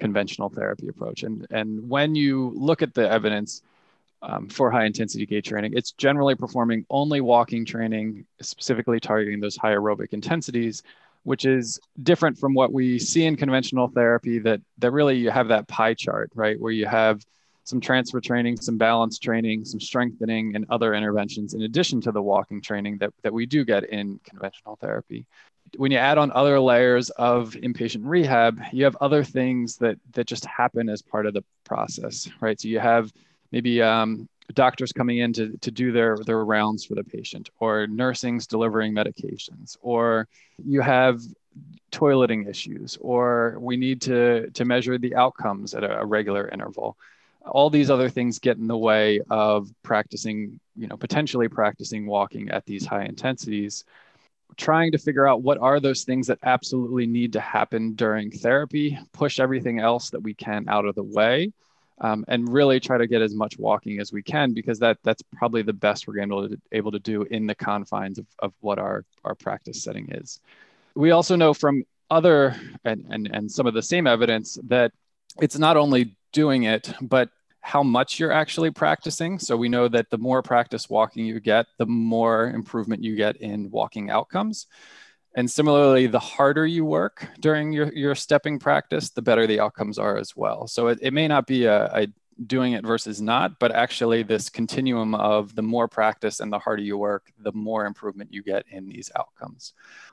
conventional 0.00 0.48
therapy 0.48 0.88
approach. 0.88 1.22
And, 1.22 1.46
and 1.50 1.88
when 1.88 2.14
you 2.14 2.52
look 2.56 2.82
at 2.82 2.94
the 2.94 3.08
evidence 3.08 3.62
um, 4.22 4.48
for 4.48 4.70
high 4.70 4.86
intensity 4.86 5.26
gait 5.26 5.44
training, 5.44 5.72
it's 5.76 5.92
generally 5.92 6.34
performing 6.34 6.86
only 6.90 7.20
walking 7.20 7.64
training, 7.64 8.24
specifically 8.40 8.98
targeting 8.98 9.40
those 9.40 9.56
high 9.56 9.74
aerobic 9.74 10.12
intensities, 10.12 10.82
which 11.26 11.44
is 11.44 11.80
different 12.04 12.38
from 12.38 12.54
what 12.54 12.72
we 12.72 12.98
see 12.98 13.24
in 13.24 13.34
conventional 13.34 13.88
therapy 13.88 14.38
that, 14.38 14.60
that 14.78 14.92
really 14.92 15.16
you 15.18 15.30
have 15.30 15.48
that 15.48 15.66
pie 15.66 15.92
chart, 15.92 16.30
right? 16.34 16.60
Where 16.60 16.70
you 16.70 16.86
have 16.86 17.20
some 17.64 17.80
transfer 17.80 18.20
training, 18.20 18.58
some 18.60 18.78
balance 18.78 19.18
training, 19.18 19.64
some 19.64 19.80
strengthening, 19.80 20.54
and 20.54 20.66
other 20.70 20.94
interventions 20.94 21.54
in 21.54 21.62
addition 21.62 22.00
to 22.02 22.12
the 22.12 22.22
walking 22.22 22.60
training 22.62 22.98
that, 22.98 23.12
that 23.22 23.32
we 23.32 23.44
do 23.44 23.64
get 23.64 23.82
in 23.90 24.20
conventional 24.24 24.76
therapy 24.76 25.26
when 25.76 25.90
you 25.90 25.98
add 25.98 26.16
on 26.16 26.30
other 26.30 26.60
layers 26.60 27.10
of 27.10 27.50
inpatient 27.54 28.02
rehab, 28.04 28.60
you 28.72 28.84
have 28.84 28.96
other 29.00 29.24
things 29.24 29.76
that 29.78 29.98
that 30.12 30.26
just 30.26 30.44
happen 30.46 30.88
as 30.88 31.02
part 31.02 31.26
of 31.26 31.34
the 31.34 31.42
process, 31.64 32.28
right? 32.40 32.60
So 32.60 32.68
you 32.68 32.78
have 32.78 33.12
maybe 33.52 33.82
um, 33.82 34.28
doctors 34.54 34.92
coming 34.92 35.18
in 35.18 35.32
to, 35.34 35.56
to 35.58 35.70
do 35.70 35.92
their 35.92 36.16
their 36.24 36.44
rounds 36.44 36.84
for 36.84 36.94
the 36.94 37.04
patient, 37.04 37.50
or 37.58 37.86
nursing's 37.86 38.46
delivering 38.46 38.92
medications, 38.92 39.76
or 39.80 40.28
you 40.64 40.80
have 40.80 41.20
toileting 41.90 42.48
issues, 42.48 42.98
or 43.00 43.56
we 43.58 43.76
need 43.76 44.00
to 44.02 44.50
to 44.50 44.64
measure 44.64 44.98
the 44.98 45.14
outcomes 45.14 45.74
at 45.74 45.84
a, 45.84 46.00
a 46.00 46.04
regular 46.04 46.48
interval. 46.48 46.96
All 47.44 47.70
these 47.70 47.90
other 47.90 48.08
things 48.08 48.40
get 48.40 48.56
in 48.56 48.66
the 48.66 48.76
way 48.76 49.20
of 49.30 49.70
practicing, 49.84 50.58
you 50.74 50.88
know, 50.88 50.96
potentially 50.96 51.48
practicing 51.48 52.06
walking 52.06 52.50
at 52.50 52.66
these 52.66 52.84
high 52.84 53.04
intensities 53.04 53.84
trying 54.56 54.92
to 54.92 54.98
figure 54.98 55.28
out 55.28 55.42
what 55.42 55.58
are 55.58 55.80
those 55.80 56.04
things 56.04 56.26
that 56.26 56.38
absolutely 56.42 57.06
need 57.06 57.32
to 57.34 57.40
happen 57.40 57.94
during 57.94 58.30
therapy, 58.30 58.98
push 59.12 59.38
everything 59.38 59.78
else 59.78 60.10
that 60.10 60.22
we 60.22 60.34
can 60.34 60.68
out 60.68 60.86
of 60.86 60.94
the 60.94 61.02
way, 61.02 61.52
um, 62.00 62.24
and 62.28 62.52
really 62.52 62.78
try 62.78 62.98
to 62.98 63.06
get 63.06 63.22
as 63.22 63.34
much 63.34 63.58
walking 63.58 64.00
as 64.00 64.12
we 64.12 64.22
can 64.22 64.52
because 64.52 64.78
that 64.78 64.98
that's 65.02 65.22
probably 65.34 65.62
the 65.62 65.72
best 65.72 66.06
we're 66.06 66.14
going 66.14 66.28
to 66.28 66.48
be 66.48 66.56
able 66.72 66.92
to 66.92 66.98
do 66.98 67.22
in 67.22 67.46
the 67.46 67.54
confines 67.54 68.18
of, 68.18 68.26
of 68.40 68.52
what 68.60 68.78
our, 68.78 69.04
our 69.24 69.34
practice 69.34 69.82
setting 69.82 70.10
is. 70.12 70.40
We 70.94 71.10
also 71.10 71.36
know 71.36 71.54
from 71.54 71.84
other 72.10 72.56
and, 72.84 73.06
and, 73.10 73.30
and 73.32 73.50
some 73.50 73.66
of 73.66 73.74
the 73.74 73.82
same 73.82 74.06
evidence 74.06 74.58
that 74.64 74.92
it's 75.40 75.58
not 75.58 75.76
only 75.76 76.16
doing 76.32 76.64
it, 76.64 76.92
but 77.00 77.30
how 77.60 77.82
much 77.82 78.20
you're 78.20 78.32
actually 78.32 78.70
practicing. 78.70 79.38
So 79.38 79.56
we 79.56 79.68
know 79.68 79.88
that 79.88 80.08
the 80.10 80.18
more 80.18 80.40
practice 80.40 80.88
walking 80.88 81.26
you 81.26 81.40
get, 81.40 81.66
the 81.78 81.86
more 81.86 82.46
improvement 82.46 83.02
you 83.02 83.16
get 83.16 83.36
in 83.38 83.70
walking 83.70 84.08
outcomes. 84.08 84.66
And 85.36 85.50
similarly, 85.50 86.06
the 86.06 86.18
harder 86.18 86.66
you 86.66 86.86
work 86.86 87.28
during 87.40 87.70
your, 87.70 87.92
your 87.92 88.14
stepping 88.14 88.58
practice, 88.58 89.10
the 89.10 89.20
better 89.20 89.46
the 89.46 89.60
outcomes 89.60 89.98
are 89.98 90.16
as 90.16 90.34
well. 90.34 90.66
So 90.66 90.88
it, 90.88 90.98
it 91.02 91.12
may 91.12 91.28
not 91.28 91.46
be 91.46 91.66
a, 91.66 91.84
a 91.94 92.06
doing 92.44 92.72
it 92.72 92.84
versus 92.84 93.20
not, 93.20 93.58
but 93.58 93.72
actually 93.72 94.22
this 94.22 94.48
continuum 94.48 95.14
of 95.14 95.54
the 95.54 95.62
more 95.62 95.88
practice 95.88 96.40
and 96.40 96.52
the 96.52 96.58
harder 96.58 96.82
you 96.82 96.98
work, 96.98 97.32
the 97.38 97.52
more 97.52 97.86
improvement 97.86 98.32
you 98.32 98.42
get 98.42 98.64
in 98.70 98.88
these 98.88 99.10
outcomes. 99.16 99.72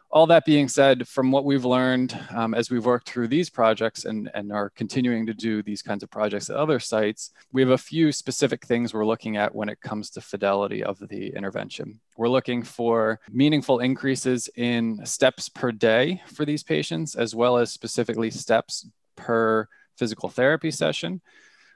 All 0.10 0.28
that 0.28 0.46
being 0.46 0.68
said, 0.68 1.08
from 1.08 1.32
what 1.32 1.44
we've 1.44 1.66
learned 1.66 2.18
um, 2.36 2.54
as 2.54 2.70
we've 2.70 2.86
worked 2.86 3.10
through 3.10 3.30
these 3.30 3.50
projects 3.50 4.06
and, 4.06 4.30
and 4.36 4.54
are 4.54 4.70
continuing 4.70 5.26
to 5.26 5.34
do 5.34 5.64
these 5.64 5.82
kinds 5.82 6.04
of 6.04 6.12
projects 6.12 6.52
at 6.52 6.56
other 6.56 6.80
sites, 6.80 7.32
we 7.52 7.62
have 7.62 7.72
a 7.72 7.78
few 7.78 8.12
specific 8.12 8.64
things 8.64 8.94
we're 8.94 9.08
looking 9.08 9.38
at 9.38 9.56
when 9.56 9.70
it 9.70 9.82
comes 9.82 10.12
to 10.12 10.22
fidelity 10.22 10.84
of 10.84 11.00
the 11.00 11.36
intervention. 11.36 12.00
We're 12.16 12.30
looking 12.30 12.62
for 12.62 13.20
meaningful 13.32 13.80
increases 13.80 14.50
in 14.56 15.04
steps 15.04 15.50
per 15.50 15.72
day 15.72 16.22
for 16.28 16.46
these 16.46 16.64
patients, 16.64 17.16
as 17.16 17.34
well 17.34 17.58
as 17.58 17.72
specifically 17.72 18.30
steps 18.30 18.86
per 19.16 19.68
physical 19.98 20.30
therapy 20.30 20.70
session. 20.70 21.22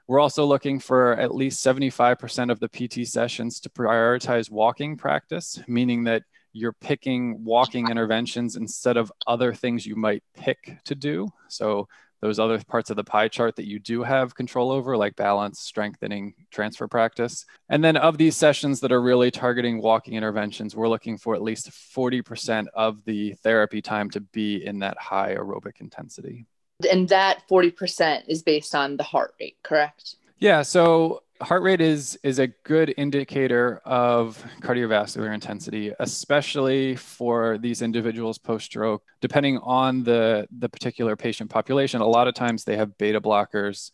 We're 0.07 0.21
also 0.21 0.45
looking 0.45 0.79
for 0.79 1.13
at 1.13 1.35
least 1.35 1.65
75% 1.65 2.49
of 2.49 2.59
the 2.61 2.69
PT 2.69 3.05
sessions 3.05 3.59
to 3.59 3.69
prioritize 3.69 4.49
walking 4.49 4.95
practice, 4.95 5.59
meaning 5.67 6.05
that 6.05 6.23
you're 6.53 6.73
picking 6.73 7.43
walking 7.43 7.89
interventions 7.89 8.55
instead 8.55 8.95
of 8.95 9.11
other 9.27 9.53
things 9.53 9.85
you 9.85 9.97
might 9.97 10.23
pick 10.33 10.77
to 10.85 10.95
do. 10.95 11.27
So 11.49 11.89
those 12.21 12.39
other 12.39 12.59
parts 12.67 12.89
of 12.89 12.95
the 12.95 13.03
pie 13.03 13.27
chart 13.27 13.57
that 13.57 13.67
you 13.67 13.79
do 13.79 14.01
have 14.01 14.33
control 14.33 14.71
over, 14.71 14.95
like 14.95 15.15
balance, 15.17 15.59
strengthening, 15.59 16.33
transfer 16.51 16.87
practice. 16.87 17.45
And 17.69 17.83
then 17.83 17.97
of 17.97 18.17
these 18.17 18.35
sessions 18.35 18.79
that 18.79 18.93
are 18.93 19.01
really 19.01 19.29
targeting 19.29 19.81
walking 19.81 20.15
interventions, 20.15 20.75
we're 20.75 20.87
looking 20.87 21.17
for 21.17 21.35
at 21.35 21.43
least 21.43 21.69
40% 21.69 22.67
of 22.73 23.03
the 23.03 23.33
therapy 23.43 23.81
time 23.81 24.09
to 24.11 24.21
be 24.21 24.65
in 24.65 24.79
that 24.79 24.97
high 24.97 25.35
aerobic 25.35 25.81
intensity 25.81 26.45
and 26.91 27.09
that 27.09 27.43
40% 27.49 28.23
is 28.27 28.43
based 28.43 28.75
on 28.75 28.97
the 28.97 29.03
heart 29.03 29.33
rate 29.39 29.57
correct? 29.63 30.15
Yeah 30.39 30.61
so 30.61 31.23
heart 31.41 31.63
rate 31.63 31.81
is 31.81 32.17
is 32.23 32.39
a 32.39 32.47
good 32.47 32.93
indicator 32.97 33.79
of 33.85 34.43
cardiovascular 34.61 35.33
intensity 35.33 35.93
especially 35.99 36.95
for 36.95 37.57
these 37.59 37.81
individuals 37.81 38.37
post 38.37 38.65
stroke 38.65 39.03
depending 39.21 39.57
on 39.59 40.03
the 40.03 40.47
the 40.57 40.69
particular 40.69 41.15
patient 41.15 41.49
population 41.49 42.01
a 42.01 42.07
lot 42.07 42.27
of 42.27 42.33
times 42.33 42.63
they 42.63 42.75
have 42.75 42.97
beta 42.97 43.21
blockers 43.21 43.91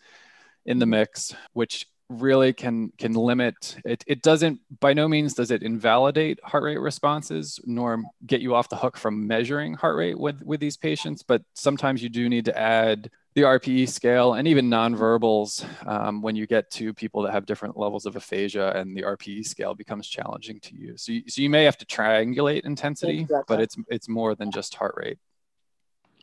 in 0.65 0.79
the 0.79 0.85
mix 0.85 1.35
which 1.51 1.87
really 2.21 2.53
can 2.53 2.91
can 2.97 3.13
limit 3.13 3.75
it 3.85 4.03
it 4.07 4.21
doesn't 4.21 4.59
by 4.79 4.93
no 4.93 5.07
means 5.07 5.33
does 5.33 5.51
it 5.51 5.63
invalidate 5.63 6.39
heart 6.43 6.63
rate 6.63 6.79
responses 6.79 7.59
nor 7.65 8.01
get 8.25 8.41
you 8.41 8.55
off 8.55 8.69
the 8.69 8.75
hook 8.75 8.97
from 8.97 9.27
measuring 9.27 9.73
heart 9.73 9.95
rate 9.97 10.17
with 10.17 10.41
with 10.43 10.59
these 10.59 10.77
patients 10.77 11.23
but 11.23 11.41
sometimes 11.53 12.01
you 12.01 12.09
do 12.09 12.29
need 12.29 12.45
to 12.45 12.57
add 12.57 13.09
the 13.35 13.41
RPE 13.41 13.89
scale 13.89 14.35
and 14.35 14.47
even 14.47 14.69
nonverbals 14.69 15.65
um, 15.87 16.21
when 16.21 16.35
you 16.35 16.45
get 16.45 16.69
to 16.71 16.93
people 16.93 17.23
that 17.23 17.31
have 17.31 17.45
different 17.45 17.77
levels 17.77 18.05
of 18.05 18.15
aphasia 18.15 18.71
and 18.75 18.95
the 18.95 19.01
RPE 19.01 19.45
scale 19.45 19.73
becomes 19.73 20.07
challenging 20.07 20.59
to 20.59 20.75
use. 20.75 21.03
So 21.03 21.13
you, 21.13 21.23
so 21.27 21.41
you 21.41 21.49
may 21.49 21.63
have 21.63 21.77
to 21.77 21.85
triangulate 21.85 22.61
intensity, 22.63 23.21
exactly. 23.21 23.43
but 23.47 23.61
it's 23.61 23.75
it's 23.87 24.07
more 24.07 24.35
than 24.35 24.51
just 24.51 24.75
heart 24.75 24.95
rate. 24.97 25.17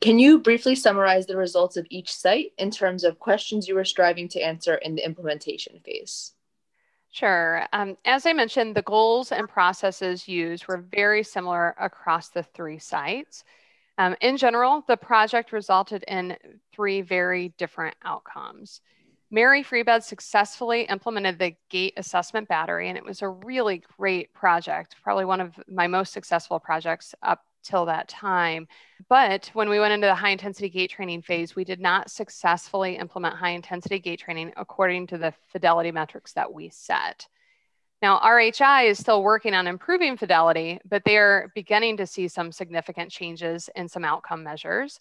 Can 0.00 0.18
you 0.18 0.38
briefly 0.38 0.74
summarize 0.74 1.26
the 1.26 1.36
results 1.36 1.76
of 1.76 1.86
each 1.90 2.14
site 2.14 2.52
in 2.56 2.70
terms 2.70 3.04
of 3.04 3.18
questions 3.18 3.68
you 3.68 3.74
were 3.74 3.84
striving 3.84 4.28
to 4.28 4.40
answer 4.40 4.76
in 4.76 4.94
the 4.94 5.04
implementation 5.04 5.78
phase? 5.84 6.32
Sure. 7.12 7.66
Um, 7.72 7.98
as 8.04 8.24
I 8.24 8.32
mentioned, 8.32 8.74
the 8.74 8.82
goals 8.82 9.32
and 9.32 9.48
processes 9.48 10.26
used 10.26 10.68
were 10.68 10.78
very 10.78 11.22
similar 11.22 11.74
across 11.78 12.28
the 12.28 12.42
three 12.42 12.78
sites. 12.78 13.44
Um, 13.98 14.16
in 14.22 14.38
general, 14.38 14.84
the 14.88 14.96
project 14.96 15.52
resulted 15.52 16.04
in 16.08 16.36
three 16.72 17.02
very 17.02 17.52
different 17.58 17.96
outcomes. 18.04 18.80
Mary 19.30 19.62
Free 19.62 19.82
Bed 19.82 20.02
successfully 20.02 20.82
implemented 20.82 21.38
the 21.38 21.54
gait 21.68 21.92
assessment 21.96 22.48
battery, 22.48 22.88
and 22.88 22.96
it 22.96 23.04
was 23.04 23.22
a 23.22 23.28
really 23.28 23.82
great 23.98 24.32
project, 24.32 24.96
probably 25.02 25.24
one 25.24 25.40
of 25.40 25.60
my 25.68 25.86
most 25.86 26.12
successful 26.12 26.58
projects 26.58 27.14
up 27.22 27.44
till 27.62 27.86
that 27.86 28.08
time. 28.08 28.66
But 29.08 29.50
when 29.54 29.68
we 29.68 29.80
went 29.80 29.92
into 29.92 30.06
the 30.06 30.14
high 30.14 30.30
intensity 30.30 30.68
gait 30.68 30.90
training 30.90 31.22
phase, 31.22 31.56
we 31.56 31.64
did 31.64 31.80
not 31.80 32.10
successfully 32.10 32.96
implement 32.96 33.36
high 33.36 33.50
intensity 33.50 33.98
gait 33.98 34.20
training 34.20 34.52
according 34.56 35.06
to 35.08 35.18
the 35.18 35.34
fidelity 35.48 35.92
metrics 35.92 36.32
that 36.34 36.52
we 36.52 36.68
set. 36.68 37.26
Now, 38.02 38.18
RHI 38.20 38.88
is 38.88 38.98
still 38.98 39.22
working 39.22 39.52
on 39.52 39.66
improving 39.66 40.16
fidelity, 40.16 40.78
but 40.88 41.04
they 41.04 41.18
are 41.18 41.52
beginning 41.54 41.98
to 41.98 42.06
see 42.06 42.28
some 42.28 42.50
significant 42.50 43.10
changes 43.10 43.68
in 43.76 43.88
some 43.88 44.04
outcome 44.04 44.42
measures. 44.42 45.00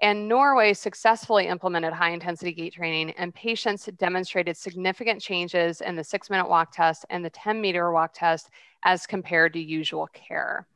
And 0.00 0.26
Norway 0.26 0.72
successfully 0.72 1.46
implemented 1.46 1.92
high 1.92 2.10
intensity 2.10 2.52
gait 2.52 2.74
training, 2.74 3.12
and 3.12 3.32
patients 3.32 3.88
demonstrated 3.96 4.56
significant 4.56 5.20
changes 5.20 5.80
in 5.80 5.94
the 5.94 6.02
six 6.02 6.28
minute 6.28 6.48
walk 6.48 6.72
test 6.72 7.06
and 7.08 7.24
the 7.24 7.30
10 7.30 7.60
meter 7.60 7.92
walk 7.92 8.12
test 8.12 8.50
as 8.82 9.06
compared 9.06 9.52
to 9.52 9.60
usual 9.60 10.08
care. 10.08 10.66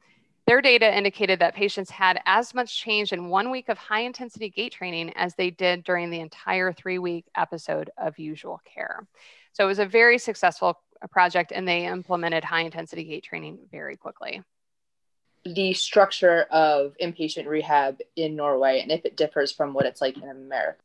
Their 0.47 0.63
data 0.63 0.97
indicated 0.97 1.41
that 1.41 1.57
patients 1.57 1.91
had 1.91 2.21
as 2.25 2.55
much 2.55 2.79
change 2.79 3.13
in 3.13 3.29
one 3.29 3.51
week 3.51 3.69
of 3.69 3.79
high 3.79 4.03
intensity 4.03 4.49
gait 4.49 4.73
training 4.73 5.13
as 5.17 5.35
they 5.35 5.51
did 5.51 5.83
during 5.83 6.09
the 6.09 6.21
entire 6.21 6.73
three 6.73 7.01
week 7.01 7.27
episode 7.37 7.91
of 7.99 8.17
usual 8.17 8.61
care. 8.65 9.09
So 9.53 9.65
it 9.65 9.67
was 9.67 9.81
a 9.81 9.87
very 9.87 10.19
successful 10.19 10.81
project 11.11 11.51
and 11.53 11.67
they 11.67 11.87
implemented 11.87 12.45
high 12.45 12.61
intensity 12.61 13.03
gait 13.03 13.25
training 13.25 13.59
very 13.73 13.97
quickly. 13.97 14.41
The 15.45 15.75
structure 15.75 16.43
of 16.53 16.95
inpatient 17.03 17.47
rehab 17.47 17.99
in 18.15 18.37
Norway 18.37 18.81
and 18.81 18.93
if 18.93 19.05
it 19.05 19.17
differs 19.17 19.51
from 19.51 19.75
what 19.75 19.85
it's 19.85 20.01
like 20.01 20.17
in 20.17 20.29
America. 20.29 20.79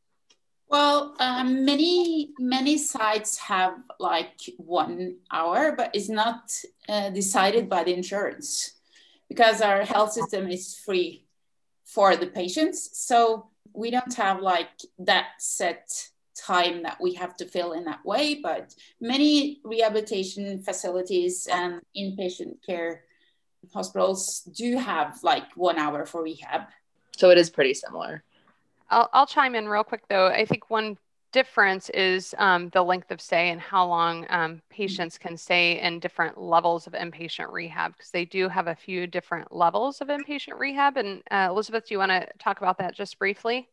Well, 0.68 1.14
um, 1.20 1.64
many 1.64 2.30
many 2.38 2.78
sites 2.78 3.36
have 3.38 3.74
like 4.00 4.40
one 4.56 5.18
hour, 5.30 5.72
but 5.76 5.90
it's 5.94 6.08
not 6.08 6.50
uh, 6.88 7.10
decided 7.10 7.68
by 7.68 7.84
the 7.84 7.92
insurance 7.94 8.72
because 9.32 9.62
our 9.62 9.82
health 9.82 10.12
system 10.12 10.50
is 10.50 10.76
free 10.76 11.24
for 11.84 12.16
the 12.16 12.26
patients. 12.26 12.90
So 12.92 13.48
we 13.72 13.90
don't 13.90 14.12
have 14.14 14.42
like 14.42 14.68
that 14.98 15.28
set 15.38 15.88
time 16.36 16.82
that 16.82 16.98
we 17.00 17.14
have 17.14 17.34
to 17.38 17.46
fill 17.46 17.72
in 17.72 17.84
that 17.84 18.04
way. 18.04 18.40
But 18.42 18.74
many 19.00 19.60
rehabilitation 19.64 20.62
facilities 20.62 21.48
and 21.50 21.80
inpatient 21.96 22.56
care 22.66 23.04
hospitals 23.72 24.40
do 24.54 24.76
have 24.76 25.18
like 25.22 25.44
one 25.56 25.78
hour 25.78 26.04
for 26.04 26.22
rehab. 26.22 26.62
So 27.16 27.30
it 27.30 27.38
is 27.38 27.48
pretty 27.48 27.72
similar. 27.72 28.22
I'll, 28.90 29.08
I'll 29.14 29.26
chime 29.26 29.54
in 29.54 29.66
real 29.66 29.84
quick 29.84 30.02
though. 30.10 30.26
I 30.26 30.44
think 30.44 30.68
one 30.68 30.98
difference 31.32 31.88
is 31.90 32.34
um, 32.38 32.68
the 32.70 32.82
length 32.82 33.10
of 33.10 33.20
stay 33.20 33.50
and 33.50 33.60
how 33.60 33.86
long 33.86 34.26
um, 34.28 34.62
patients 34.70 35.18
can 35.18 35.36
stay 35.36 35.80
in 35.80 35.98
different 35.98 36.40
levels 36.40 36.86
of 36.86 36.92
inpatient 36.92 37.50
rehab 37.50 37.96
because 37.96 38.10
they 38.10 38.24
do 38.24 38.48
have 38.48 38.66
a 38.68 38.74
few 38.74 39.06
different 39.06 39.50
levels 39.50 40.00
of 40.00 40.08
inpatient 40.08 40.58
rehab. 40.58 40.96
And 40.96 41.22
uh, 41.30 41.48
Elisabeth, 41.50 41.88
do 41.88 41.94
you 41.94 41.98
want 41.98 42.12
to 42.12 42.28
talk 42.38 42.58
about 42.58 42.78
that 42.78 42.94
just 42.94 43.18
briefly? 43.18 43.68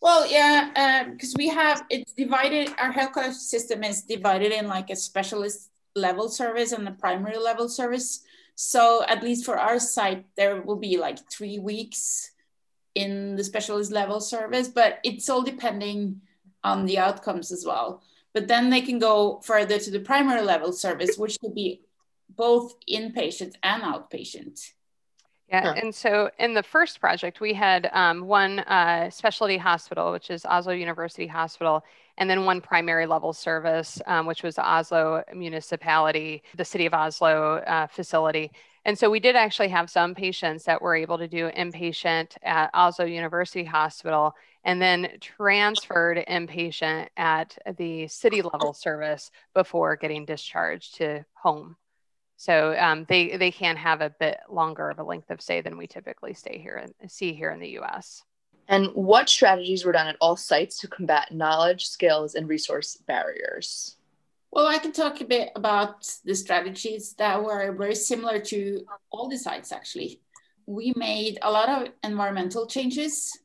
Well, 0.00 0.30
yeah, 0.30 1.04
because 1.10 1.34
um, 1.34 1.38
we 1.38 1.48
have 1.48 1.84
it's 1.90 2.12
divided. 2.12 2.72
Our 2.78 2.92
healthcare 2.92 3.32
system 3.32 3.82
is 3.82 4.02
divided 4.02 4.52
in 4.52 4.68
like 4.68 4.90
a 4.90 4.96
specialist 4.96 5.70
level 5.94 6.28
service 6.28 6.72
and 6.72 6.86
a 6.86 6.92
primary 6.92 7.38
level 7.38 7.68
service. 7.68 8.22
So 8.54 9.04
at 9.06 9.22
least 9.22 9.44
for 9.44 9.58
our 9.58 9.78
site, 9.78 10.24
there 10.36 10.62
will 10.62 10.76
be 10.76 10.96
like 10.98 11.18
three 11.30 11.58
weeks 11.58 12.30
in 12.94 13.36
the 13.36 13.44
specialist 13.44 13.92
level 13.92 14.20
service, 14.20 14.68
but 14.68 15.00
it's 15.04 15.28
all 15.28 15.42
depending 15.42 16.20
on 16.66 16.84
the 16.84 16.98
outcomes 16.98 17.52
as 17.52 17.64
well. 17.64 18.02
But 18.34 18.48
then 18.48 18.68
they 18.70 18.82
can 18.82 18.98
go 18.98 19.40
further 19.44 19.78
to 19.78 19.90
the 19.90 20.00
primary 20.00 20.42
level 20.42 20.72
service, 20.72 21.16
which 21.16 21.38
could 21.40 21.54
be 21.54 21.80
both 22.28 22.74
inpatient 22.90 23.54
and 23.62 23.82
outpatient. 23.82 24.72
Yeah, 25.48 25.74
and 25.74 25.94
so 25.94 26.28
in 26.40 26.54
the 26.54 26.62
first 26.62 27.00
project, 27.00 27.40
we 27.40 27.54
had 27.54 27.88
um, 27.92 28.26
one 28.26 28.58
uh, 28.60 29.10
specialty 29.10 29.56
hospital, 29.56 30.10
which 30.10 30.28
is 30.28 30.44
Oslo 30.44 30.72
University 30.72 31.28
Hospital, 31.28 31.84
and 32.18 32.28
then 32.28 32.44
one 32.44 32.60
primary 32.60 33.06
level 33.06 33.32
service, 33.32 34.02
um, 34.06 34.26
which 34.26 34.42
was 34.42 34.56
the 34.56 34.68
Oslo 34.68 35.22
municipality, 35.32 36.42
the 36.56 36.64
city 36.64 36.84
of 36.84 36.94
Oslo 36.94 37.58
uh, 37.58 37.86
facility. 37.86 38.50
And 38.86 38.96
so 38.96 39.10
we 39.10 39.18
did 39.18 39.34
actually 39.34 39.70
have 39.70 39.90
some 39.90 40.14
patients 40.14 40.62
that 40.64 40.80
were 40.80 40.94
able 40.94 41.18
to 41.18 41.26
do 41.26 41.50
inpatient 41.50 42.36
at 42.44 42.70
Oslo 42.72 43.04
University 43.04 43.64
Hospital 43.64 44.32
and 44.62 44.80
then 44.80 45.08
transferred 45.20 46.24
inpatient 46.28 47.08
at 47.16 47.58
the 47.78 48.06
city 48.06 48.42
level 48.42 48.72
service 48.72 49.32
before 49.54 49.96
getting 49.96 50.24
discharged 50.24 50.98
to 50.98 51.24
home. 51.34 51.74
So 52.36 52.76
um, 52.78 53.06
they, 53.08 53.36
they 53.36 53.50
can 53.50 53.76
have 53.76 54.02
a 54.02 54.14
bit 54.20 54.38
longer 54.48 54.88
of 54.88 55.00
a 55.00 55.04
length 55.04 55.32
of 55.32 55.40
stay 55.40 55.60
than 55.62 55.76
we 55.76 55.88
typically 55.88 56.34
stay 56.34 56.58
here 56.58 56.76
and 56.76 57.10
see 57.10 57.34
here 57.34 57.50
in 57.50 57.58
the 57.58 57.80
US. 57.80 58.22
And 58.68 58.86
what 58.94 59.28
strategies 59.28 59.84
were 59.84 59.90
done 59.90 60.06
at 60.06 60.16
all 60.20 60.36
sites 60.36 60.78
to 60.78 60.86
combat 60.86 61.32
knowledge, 61.32 61.88
skills, 61.88 62.36
and 62.36 62.48
resource 62.48 62.96
barriers? 63.04 63.96
Well, 64.56 64.68
I 64.68 64.78
can 64.78 64.92
talk 64.92 65.20
a 65.20 65.26
bit 65.26 65.50
about 65.54 66.10
the 66.24 66.34
strategies 66.34 67.12
that 67.18 67.44
were 67.44 67.72
very 67.72 67.94
similar 67.94 68.38
to 68.38 68.86
all 69.10 69.28
the 69.28 69.36
sites 69.36 69.70
actually. 69.70 70.22
We 70.64 70.94
made 70.96 71.38
a 71.42 71.50
lot 71.50 71.68
of 71.68 71.92
environmental 72.02 72.66
changes. 72.66 73.38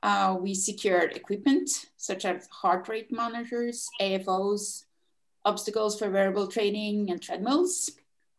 Uh, 0.00 0.36
we 0.40 0.54
secured 0.54 1.16
equipment 1.16 1.70
such 1.96 2.24
as 2.24 2.46
heart 2.52 2.88
rate 2.88 3.10
monitors, 3.10 3.88
AFOs, 4.00 4.84
obstacles 5.44 5.98
for 5.98 6.08
variable 6.08 6.46
training, 6.46 7.10
and 7.10 7.20
treadmills. 7.20 7.90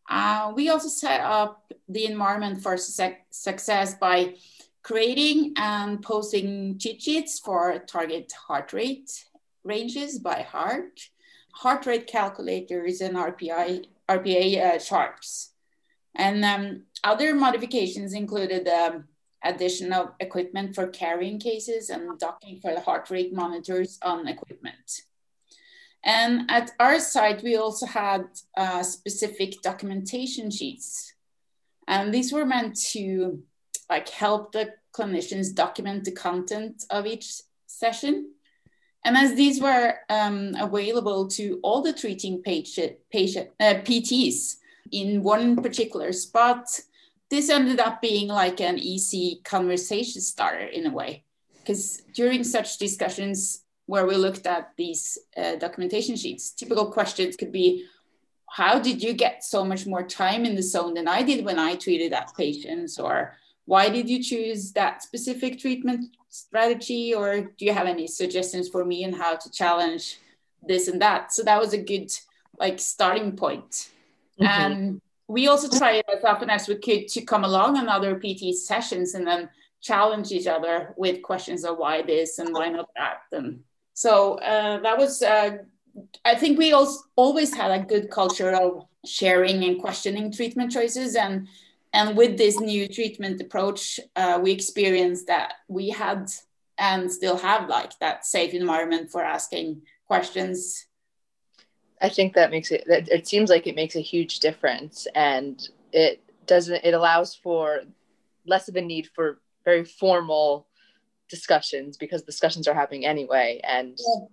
Uh, 0.09 0.53
we 0.55 0.69
also 0.69 0.87
set 0.87 1.19
up 1.19 1.73
the 1.89 2.05
environment 2.05 2.63
for 2.63 2.77
su 2.77 3.13
success 3.29 3.95
by 3.95 4.35
creating 4.83 5.51
and 5.57 6.01
posting 6.01 6.79
cheat 6.79 7.01
sheets 7.01 7.39
for 7.39 7.77
target 7.79 8.31
heart 8.47 8.71
rate 8.71 9.25
ranges 9.65 10.17
by 10.17 10.43
heart 10.43 11.09
heart 11.55 11.85
rate 11.85 12.07
calculators 12.07 13.01
and 13.01 13.15
RPI, 13.15 13.85
RPA 14.09 14.75
uh, 14.75 14.79
charts. 14.79 15.51
And 16.15 16.43
um, 16.45 16.83
other 17.03 17.33
modifications 17.33 18.13
included 18.13 18.67
um, 18.67 19.05
addition 19.43 19.93
of 19.93 20.13
equipment 20.19 20.75
for 20.75 20.87
carrying 20.87 21.39
cases 21.39 21.89
and 21.89 22.19
docking 22.19 22.59
for 22.59 22.73
the 22.73 22.81
heart 22.81 23.09
rate 23.09 23.33
monitors 23.33 23.99
on 24.01 24.27
equipment. 24.27 25.01
And 26.03 26.49
at 26.51 26.71
our 26.79 26.99
site, 26.99 27.41
we 27.41 27.55
also 27.55 27.85
had 27.85 28.25
uh, 28.55 28.83
specific 28.83 29.61
documentation 29.61 30.51
sheets. 30.51 31.13
And 31.87 32.13
these 32.13 32.31
were 32.31 32.45
meant 32.45 32.79
to 32.91 33.43
like 33.89 34.09
help 34.09 34.51
the 34.51 34.73
clinicians 34.95 35.53
document 35.53 36.05
the 36.05 36.11
content 36.11 36.83
of 36.89 37.05
each 37.05 37.41
session 37.65 38.34
and 39.05 39.15
as 39.15 39.35
these 39.35 39.61
were 39.61 39.93
um, 40.09 40.55
available 40.59 41.27
to 41.29 41.59
all 41.61 41.83
the 41.83 41.93
treating 41.93 42.41
patient, 42.41 42.97
patient 43.11 43.51
uh, 43.59 43.75
PTs 43.85 44.55
in 44.91 45.21
one 45.21 45.55
particular 45.57 46.11
spot, 46.11 46.65
this 47.29 47.51
ended 47.51 47.79
up 47.79 48.01
being 48.01 48.27
like 48.27 48.59
an 48.59 48.79
easy 48.79 49.41
conversation 49.43 50.21
starter 50.21 50.65
in 50.65 50.87
a 50.87 50.91
way. 50.91 51.23
Because 51.59 52.01
during 52.15 52.43
such 52.43 52.79
discussions 52.79 53.61
where 53.85 54.07
we 54.07 54.15
looked 54.15 54.47
at 54.47 54.71
these 54.75 55.19
uh, 55.37 55.55
documentation 55.57 56.15
sheets, 56.15 56.49
typical 56.49 56.91
questions 56.91 57.35
could 57.35 57.51
be, 57.51 57.85
how 58.49 58.79
did 58.79 59.03
you 59.03 59.13
get 59.13 59.43
so 59.43 59.63
much 59.63 59.85
more 59.85 60.03
time 60.03 60.45
in 60.45 60.55
the 60.55 60.63
zone 60.63 60.95
than 60.95 61.07
I 61.07 61.21
did 61.21 61.45
when 61.45 61.59
I 61.59 61.75
treated 61.75 62.11
that 62.11 62.31
patient? 62.35 62.89
Or 62.99 63.33
why 63.65 63.89
did 63.89 64.09
you 64.09 64.23
choose 64.23 64.71
that 64.73 65.03
specific 65.03 65.59
treatment 65.59 66.15
strategy 66.29 67.13
or 67.13 67.41
do 67.41 67.65
you 67.65 67.73
have 67.73 67.87
any 67.87 68.07
suggestions 68.07 68.69
for 68.69 68.85
me 68.85 69.05
on 69.05 69.13
how 69.13 69.35
to 69.35 69.51
challenge 69.51 70.19
this 70.61 70.87
and 70.87 71.01
that? 71.01 71.33
So 71.33 71.43
that 71.43 71.59
was 71.59 71.73
a 71.73 71.81
good 71.81 72.11
like 72.59 72.79
starting 72.79 73.35
point. 73.35 73.89
Mm-hmm. 74.39 74.61
and 74.61 75.01
we 75.29 75.47
also 75.47 75.69
try 75.69 76.01
as 76.13 76.23
often 76.25 76.49
as 76.49 76.67
we 76.67 76.75
could 76.75 77.07
to 77.07 77.21
come 77.21 77.45
along 77.45 77.77
on 77.77 77.87
other 77.87 78.15
pt 78.15 78.53
sessions 78.53 79.15
and 79.15 79.25
then 79.25 79.49
challenge 79.81 80.33
each 80.33 80.45
other 80.45 80.93
with 80.97 81.21
questions 81.21 81.63
of 81.63 81.77
why 81.77 82.01
this 82.01 82.37
and 82.37 82.53
why 82.53 82.67
not 82.67 82.89
that. 82.97 83.19
And 83.31 83.61
so 83.93 84.33
uh, 84.39 84.79
that 84.81 84.97
was 84.97 85.23
uh, 85.23 85.57
i 86.25 86.35
think 86.35 86.59
we 86.59 86.73
also 86.73 86.99
always 87.15 87.53
had 87.53 87.71
a 87.71 87.85
good 87.85 88.11
culture 88.11 88.51
of 88.51 88.85
sharing 89.05 89.63
and 89.63 89.79
questioning 89.79 90.31
treatment 90.31 90.71
choices 90.71 91.15
and 91.15 91.47
and 91.95 92.17
with 92.17 92.37
this 92.37 92.59
new 92.59 92.89
treatment 92.89 93.39
approach, 93.39 94.01
uh, 94.17 94.37
we 94.43 94.51
experienced 94.51 95.27
that 95.27 95.53
we 95.69 95.89
had 95.89 96.29
and 96.77 97.09
still 97.09 97.37
have 97.37 97.69
like 97.69 97.97
that 97.99 98.25
safe 98.25 98.53
environment 98.53 99.09
for 99.09 99.23
asking 99.23 99.81
questions. 100.05 100.87
I 102.01 102.09
think 102.09 102.33
that 102.33 102.51
makes 102.51 102.69
it, 102.71 102.83
it 102.87 103.25
seems 103.25 103.49
like 103.49 103.65
it 103.65 103.77
makes 103.77 103.95
a 103.95 104.01
huge 104.01 104.39
difference 104.41 105.07
and 105.15 105.69
it 105.93 106.21
doesn't, 106.45 106.83
it 106.83 106.93
allows 106.93 107.33
for 107.33 107.79
less 108.45 108.67
of 108.67 108.75
a 108.75 108.81
need 108.81 109.07
for 109.15 109.39
very 109.63 109.85
formal 109.85 110.67
discussions 111.29 111.95
because 111.95 112.23
discussions 112.23 112.67
are 112.67 112.73
happening 112.73 113.05
anyway. 113.05 113.61
And, 113.63 113.97
yeah. 113.97 114.25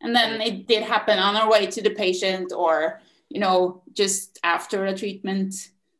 and 0.00 0.16
then 0.16 0.40
it 0.40 0.66
did 0.66 0.82
happen 0.82 1.20
on 1.20 1.36
our 1.36 1.48
way 1.48 1.66
to 1.66 1.80
the 1.80 1.90
patient 1.90 2.52
or, 2.52 3.00
you 3.28 3.38
know, 3.38 3.84
just 3.92 4.40
after 4.42 4.84
a 4.84 4.98
treatment. 4.98 5.54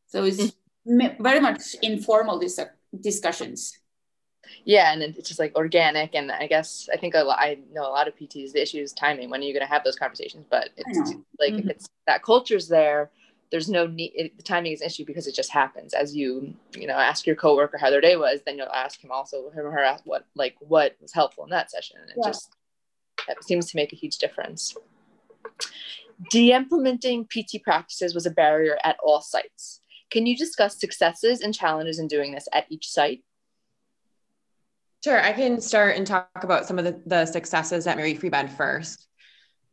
So 0.08 0.24
it's, 0.24 0.38
mm-hmm 0.38 0.58
very 0.86 1.40
much 1.40 1.74
informal 1.82 2.38
dis- 2.38 2.60
discussions. 3.00 3.78
Yeah, 4.64 4.92
and 4.92 5.02
it's 5.02 5.28
just 5.28 5.40
like 5.40 5.54
organic, 5.54 6.14
and 6.14 6.30
I 6.30 6.46
guess 6.46 6.88
I 6.92 6.96
think 6.96 7.14
a 7.14 7.22
lot, 7.22 7.38
I 7.38 7.58
know 7.72 7.82
a 7.82 7.90
lot 7.90 8.08
of 8.08 8.16
PTs. 8.16 8.52
The 8.52 8.62
issue 8.62 8.78
is 8.78 8.92
timing. 8.92 9.30
When 9.30 9.40
are 9.40 9.44
you 9.44 9.52
going 9.52 9.66
to 9.66 9.72
have 9.72 9.84
those 9.84 9.96
conversations? 9.96 10.46
But 10.50 10.70
it's 10.76 11.14
like 11.38 11.52
mm-hmm. 11.52 11.58
if 11.60 11.76
it's 11.76 11.86
that 12.06 12.22
culture's 12.22 12.68
there, 12.68 13.10
there's 13.50 13.68
no 13.68 13.86
need. 13.86 14.12
It, 14.14 14.36
the 14.36 14.42
timing 14.42 14.72
is 14.72 14.80
an 14.80 14.86
issue 14.86 15.04
because 15.04 15.26
it 15.26 15.34
just 15.34 15.50
happens. 15.50 15.94
As 15.94 16.16
you 16.16 16.54
you 16.76 16.86
know 16.86 16.94
ask 16.94 17.26
your 17.26 17.36
coworker 17.36 17.78
how 17.78 17.90
their 17.90 18.00
day 18.00 18.16
was, 18.16 18.40
then 18.44 18.58
you'll 18.58 18.68
ask 18.68 19.00
him 19.02 19.12
also 19.12 19.50
him 19.50 19.66
or 19.66 19.70
her 19.70 19.82
ask 19.82 20.04
what 20.04 20.26
like 20.34 20.56
what 20.60 20.96
was 21.00 21.12
helpful 21.12 21.44
in 21.44 21.50
that 21.50 21.70
session. 21.70 21.98
And 22.00 22.10
it 22.10 22.16
yeah. 22.18 22.28
just 22.28 22.50
it 23.28 23.44
seems 23.44 23.70
to 23.70 23.76
make 23.76 23.92
a 23.92 23.96
huge 23.96 24.18
difference. 24.18 24.74
De-implementing 26.30 27.26
PT 27.26 27.62
practices 27.62 28.14
was 28.14 28.26
a 28.26 28.30
barrier 28.30 28.78
at 28.84 28.96
all 29.02 29.20
sites. 29.20 29.81
Can 30.12 30.26
you 30.26 30.36
discuss 30.36 30.78
successes 30.78 31.40
and 31.40 31.54
challenges 31.54 31.98
in 31.98 32.06
doing 32.06 32.32
this 32.32 32.46
at 32.52 32.66
each 32.68 32.90
site? 32.90 33.24
Sure, 35.02 35.18
I 35.18 35.32
can 35.32 35.58
start 35.58 35.96
and 35.96 36.06
talk 36.06 36.28
about 36.42 36.66
some 36.66 36.78
of 36.78 36.84
the, 36.84 37.00
the 37.06 37.24
successes 37.24 37.86
at 37.86 37.96
Mary 37.96 38.14
Free 38.14 38.28
Bed 38.28 38.54
first. 38.54 39.08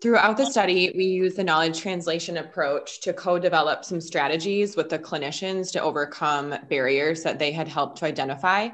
Throughout 0.02 0.38
the 0.38 0.46
study, 0.46 0.94
we 0.96 1.04
used 1.04 1.36
the 1.36 1.44
knowledge 1.44 1.82
translation 1.82 2.38
approach 2.38 3.02
to 3.02 3.12
co 3.12 3.38
develop 3.38 3.84
some 3.84 4.00
strategies 4.00 4.78
with 4.78 4.88
the 4.88 4.98
clinicians 4.98 5.74
to 5.74 5.82
overcome 5.82 6.56
barriers 6.70 7.22
that 7.24 7.38
they 7.38 7.52
had 7.52 7.68
helped 7.68 7.98
to 7.98 8.06
identify. 8.06 8.70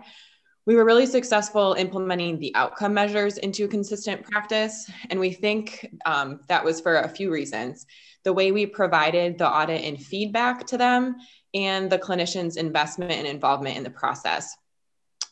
We 0.68 0.76
were 0.76 0.86
really 0.86 1.06
successful 1.08 1.74
implementing 1.74 2.40
the 2.40 2.54
outcome 2.56 2.94
measures 2.94 3.38
into 3.38 3.68
consistent 3.68 4.24
practice, 4.24 4.90
and 5.10 5.20
we 5.20 5.32
think 5.32 5.88
um, 6.06 6.42
that 6.48 6.64
was 6.64 6.80
for 6.80 6.98
a 6.98 7.10
few 7.10 7.32
reasons. 7.32 7.88
The 8.24 8.34
way 8.34 8.52
we 8.52 8.66
provided 8.66 9.38
the 9.38 9.48
audit 9.48 9.84
and 9.84 10.00
feedback 10.00 10.66
to 10.68 10.78
them, 10.78 11.18
and 11.56 11.90
the 11.90 11.98
clinician's 11.98 12.58
investment 12.58 13.14
and 13.14 13.26
involvement 13.26 13.78
in 13.78 13.84
the 13.84 13.90
process. 13.90 14.56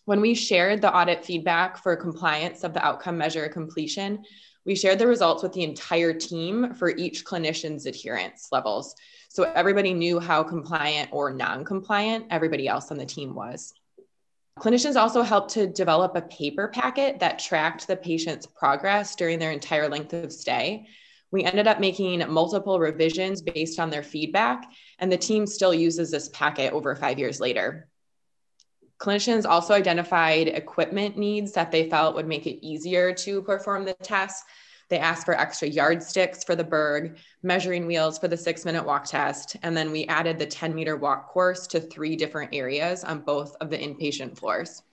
When 0.05 0.21
we 0.21 0.33
shared 0.33 0.81
the 0.81 0.93
audit 0.93 1.23
feedback 1.23 1.77
for 1.77 1.95
compliance 1.95 2.63
of 2.63 2.73
the 2.73 2.83
outcome 2.83 3.17
measure 3.17 3.47
completion, 3.49 4.23
we 4.65 4.75
shared 4.75 4.99
the 4.99 5.07
results 5.07 5.43
with 5.43 5.53
the 5.53 5.63
entire 5.63 6.13
team 6.13 6.73
for 6.73 6.89
each 6.89 7.25
clinician's 7.25 7.86
adherence 7.86 8.47
levels. 8.51 8.95
So 9.29 9.43
everybody 9.43 9.93
knew 9.93 10.19
how 10.19 10.43
compliant 10.43 11.09
or 11.12 11.31
non 11.31 11.65
compliant 11.65 12.27
everybody 12.29 12.67
else 12.67 12.89
on 12.89 12.97
the 12.97 13.05
team 13.05 13.36
was. 13.36 13.73
Clinicians 14.59 14.95
also 14.95 15.23
helped 15.23 15.51
to 15.53 15.67
develop 15.67 16.15
a 16.15 16.21
paper 16.21 16.67
packet 16.67 17.19
that 17.19 17.39
tracked 17.39 17.88
the 17.88 17.97
patient's 17.97 18.45
progress 18.45 19.15
during 19.15 19.39
their 19.39 19.51
entire 19.51 19.89
length 19.89 20.13
of 20.13 20.31
stay. 20.31 20.88
We 21.34 21.43
ended 21.43 21.65
up 21.65 21.80
making 21.80 22.32
multiple 22.32 22.80
revisions 22.80 23.41
based 23.41 23.80
on 23.80 23.89
their 23.89 24.04
feedback, 24.04 24.72
and 25.00 25.12
the 25.12 25.17
team 25.17 25.48
still 25.48 25.74
uses 25.74 26.12
this 26.12 26.30
packet 26.30 26.72
over 26.72 26.96
five 26.96 27.17
years 27.17 27.39
later. 27.39 27.88
Clinicians 29.00 29.43
also 29.43 29.74
identified 29.74 30.48
equipment 30.48 31.17
needs 31.17 31.52
that 31.54 31.72
they 31.72 31.89
felt 31.89 32.13
would 32.13 32.28
make 32.28 32.46
it 32.46 32.63
easier 32.63 33.15
to 33.15 33.41
perform 33.41 33.84
the 33.84 33.96
test. 33.96 34.43
They 34.89 35.00
asked 35.00 35.26
for 35.26 35.34
extra 35.34 35.67
yardsticks 35.67 36.43
for 36.43 36.56
the 36.56 36.63
Berg, 36.63 37.17
measuring 37.41 37.88
wheels 37.88 38.19
for 38.19 38.28
the 38.28 38.38
six 38.38 38.63
minute 38.63 38.86
walk 38.86 39.06
test, 39.06 39.58
and 39.63 39.76
then 39.76 39.91
we 39.91 40.06
added 40.06 40.38
the 40.38 40.46
10 40.46 40.76
meter 40.76 40.98
walk 40.98 41.30
course 41.30 41.65
to 41.67 41.80
three 41.80 42.15
different 42.15 42.54
areas 42.54 43.04
on 43.04 43.22
both 43.22 43.56
of 43.60 43.72
the 43.72 43.78
inpatient 43.80 44.38
floors. 44.38 44.84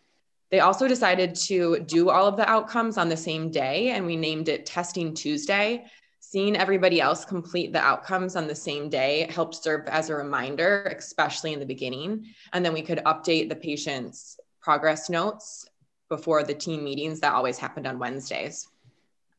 They 0.50 0.60
also 0.60 0.88
decided 0.88 1.34
to 1.34 1.80
do 1.80 2.08
all 2.08 2.26
of 2.26 2.38
the 2.38 2.48
outcomes 2.48 2.96
on 2.96 3.10
the 3.10 3.16
same 3.18 3.50
day, 3.50 3.90
and 3.90 4.06
we 4.06 4.16
named 4.16 4.48
it 4.48 4.64
Testing 4.64 5.12
Tuesday 5.12 5.84
seeing 6.30 6.56
everybody 6.56 7.00
else 7.00 7.24
complete 7.24 7.72
the 7.72 7.80
outcomes 7.80 8.36
on 8.36 8.46
the 8.46 8.54
same 8.54 8.88
day 8.88 9.26
helped 9.34 9.56
serve 9.56 9.84
as 9.88 10.10
a 10.10 10.14
reminder, 10.14 10.94
especially 10.96 11.52
in 11.52 11.58
the 11.58 11.66
beginning. 11.66 12.24
And 12.52 12.64
then 12.64 12.72
we 12.72 12.82
could 12.82 12.98
update 12.98 13.48
the 13.48 13.56
patient's 13.56 14.38
progress 14.60 15.10
notes 15.10 15.66
before 16.08 16.44
the 16.44 16.54
team 16.54 16.84
meetings 16.84 17.18
that 17.18 17.32
always 17.32 17.58
happened 17.58 17.88
on 17.88 17.98
Wednesdays. 17.98 18.68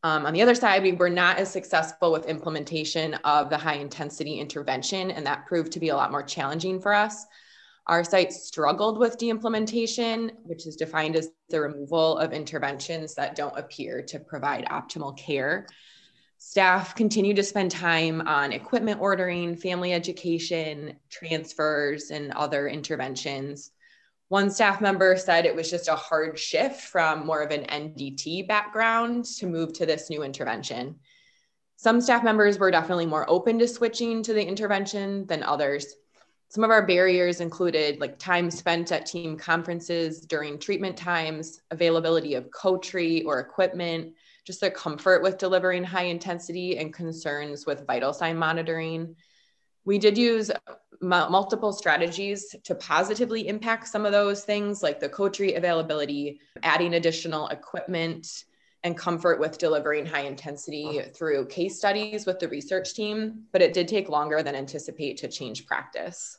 Um, 0.03 0.25
on 0.25 0.33
the 0.33 0.41
other 0.41 0.53
side, 0.53 0.83
we 0.83 0.91
were 0.91 1.09
not 1.09 1.37
as 1.37 1.49
successful 1.49 2.11
with 2.11 2.25
implementation 2.25 3.13
of 3.23 3.49
the 3.49 3.57
high 3.57 3.75
intensity 3.75 4.41
intervention, 4.41 5.11
and 5.11 5.25
that 5.25 5.45
proved 5.45 5.71
to 5.71 5.79
be 5.79 5.89
a 5.89 5.95
lot 5.95 6.11
more 6.11 6.23
challenging 6.23 6.81
for 6.81 6.93
us. 6.93 7.25
Our 7.87 8.03
site 8.03 8.33
struggled 8.33 8.99
with 8.99 9.17
de-implementation, 9.17 10.33
which 10.43 10.67
is 10.67 10.75
defined 10.75 11.15
as 11.15 11.29
the 11.49 11.61
removal 11.61 12.17
of 12.17 12.33
interventions 12.33 13.15
that 13.15 13.37
don't 13.37 13.57
appear 13.57 14.01
to 14.01 14.19
provide 14.19 14.65
optimal 14.65 15.17
care. 15.17 15.67
Staff 16.43 16.95
continue 16.95 17.35
to 17.35 17.43
spend 17.43 17.69
time 17.69 18.19
on 18.21 18.51
equipment 18.51 18.99
ordering, 18.99 19.55
family 19.55 19.93
education, 19.93 20.97
transfers, 21.07 22.09
and 22.09 22.31
other 22.31 22.67
interventions. 22.67 23.69
One 24.29 24.49
staff 24.49 24.81
member 24.81 25.15
said 25.17 25.45
it 25.45 25.55
was 25.55 25.69
just 25.69 25.87
a 25.87 25.95
hard 25.95 26.39
shift 26.39 26.81
from 26.81 27.27
more 27.27 27.43
of 27.43 27.51
an 27.51 27.65
NDT 27.65 28.47
background 28.47 29.25
to 29.37 29.45
move 29.45 29.71
to 29.73 29.85
this 29.85 30.09
new 30.09 30.23
intervention. 30.23 30.95
Some 31.75 32.01
staff 32.01 32.23
members 32.23 32.57
were 32.57 32.71
definitely 32.71 33.05
more 33.05 33.29
open 33.29 33.59
to 33.59 33.67
switching 33.67 34.23
to 34.23 34.33
the 34.33 34.43
intervention 34.43 35.27
than 35.27 35.43
others. 35.43 35.93
Some 36.49 36.63
of 36.63 36.71
our 36.71 36.87
barriers 36.87 37.39
included 37.39 37.99
like 37.99 38.17
time 38.17 38.49
spent 38.49 38.91
at 38.91 39.05
team 39.05 39.37
conferences 39.37 40.21
during 40.21 40.57
treatment 40.57 40.97
times, 40.97 41.61
availability 41.69 42.33
of 42.33 42.49
co-treat 42.49 43.25
or 43.27 43.39
equipment, 43.39 44.15
just 44.45 44.61
their 44.61 44.71
comfort 44.71 45.21
with 45.21 45.37
delivering 45.37 45.83
high 45.83 46.05
intensity 46.05 46.77
and 46.77 46.93
concerns 46.93 47.65
with 47.65 47.87
vital 47.87 48.13
sign 48.13 48.37
monitoring. 48.37 49.15
We 49.85 49.97
did 49.97 50.17
use 50.17 50.51
multiple 51.01 51.73
strategies 51.73 52.55
to 52.63 52.75
positively 52.75 53.47
impact 53.47 53.87
some 53.87 54.05
of 54.05 54.11
those 54.11 54.43
things, 54.43 54.83
like 54.83 54.99
the 54.99 55.09
co-treat 55.09 55.55
availability, 55.55 56.39
adding 56.63 56.93
additional 56.93 57.47
equipment, 57.47 58.45
and 58.83 58.97
comfort 58.97 59.39
with 59.39 59.57
delivering 59.57 60.05
high 60.05 60.21
intensity 60.21 61.01
through 61.15 61.45
case 61.47 61.77
studies 61.77 62.25
with 62.25 62.39
the 62.39 62.47
research 62.47 62.93
team, 62.95 63.43
but 63.51 63.61
it 63.61 63.73
did 63.73 63.87
take 63.87 64.09
longer 64.09 64.41
than 64.41 64.55
anticipate 64.55 65.17
to 65.17 65.27
change 65.27 65.67
practice. 65.67 66.37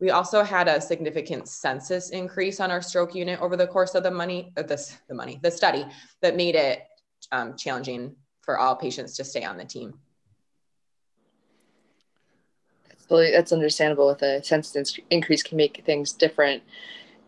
We 0.00 0.10
also 0.10 0.42
had 0.42 0.68
a 0.68 0.80
significant 0.80 1.48
census 1.48 2.10
increase 2.10 2.60
on 2.60 2.70
our 2.70 2.82
stroke 2.82 3.14
unit 3.14 3.40
over 3.40 3.56
the 3.56 3.66
course 3.66 3.94
of 3.94 4.02
the 4.02 4.10
money, 4.10 4.52
uh, 4.56 4.62
this, 4.62 4.98
the 5.08 5.14
money, 5.14 5.38
the 5.42 5.50
study 5.50 5.86
that 6.22 6.36
made 6.36 6.54
it 6.54 6.82
um, 7.32 7.56
challenging 7.56 8.16
for 8.42 8.58
all 8.58 8.76
patients 8.76 9.16
to 9.16 9.24
stay 9.24 9.44
on 9.44 9.56
the 9.56 9.64
team. 9.64 9.94
That's 13.08 13.52
understandable 13.52 14.08
with 14.08 14.22
a 14.22 14.42
census 14.42 14.98
increase 15.10 15.42
can 15.42 15.56
make 15.56 15.84
things 15.86 16.12
different. 16.12 16.62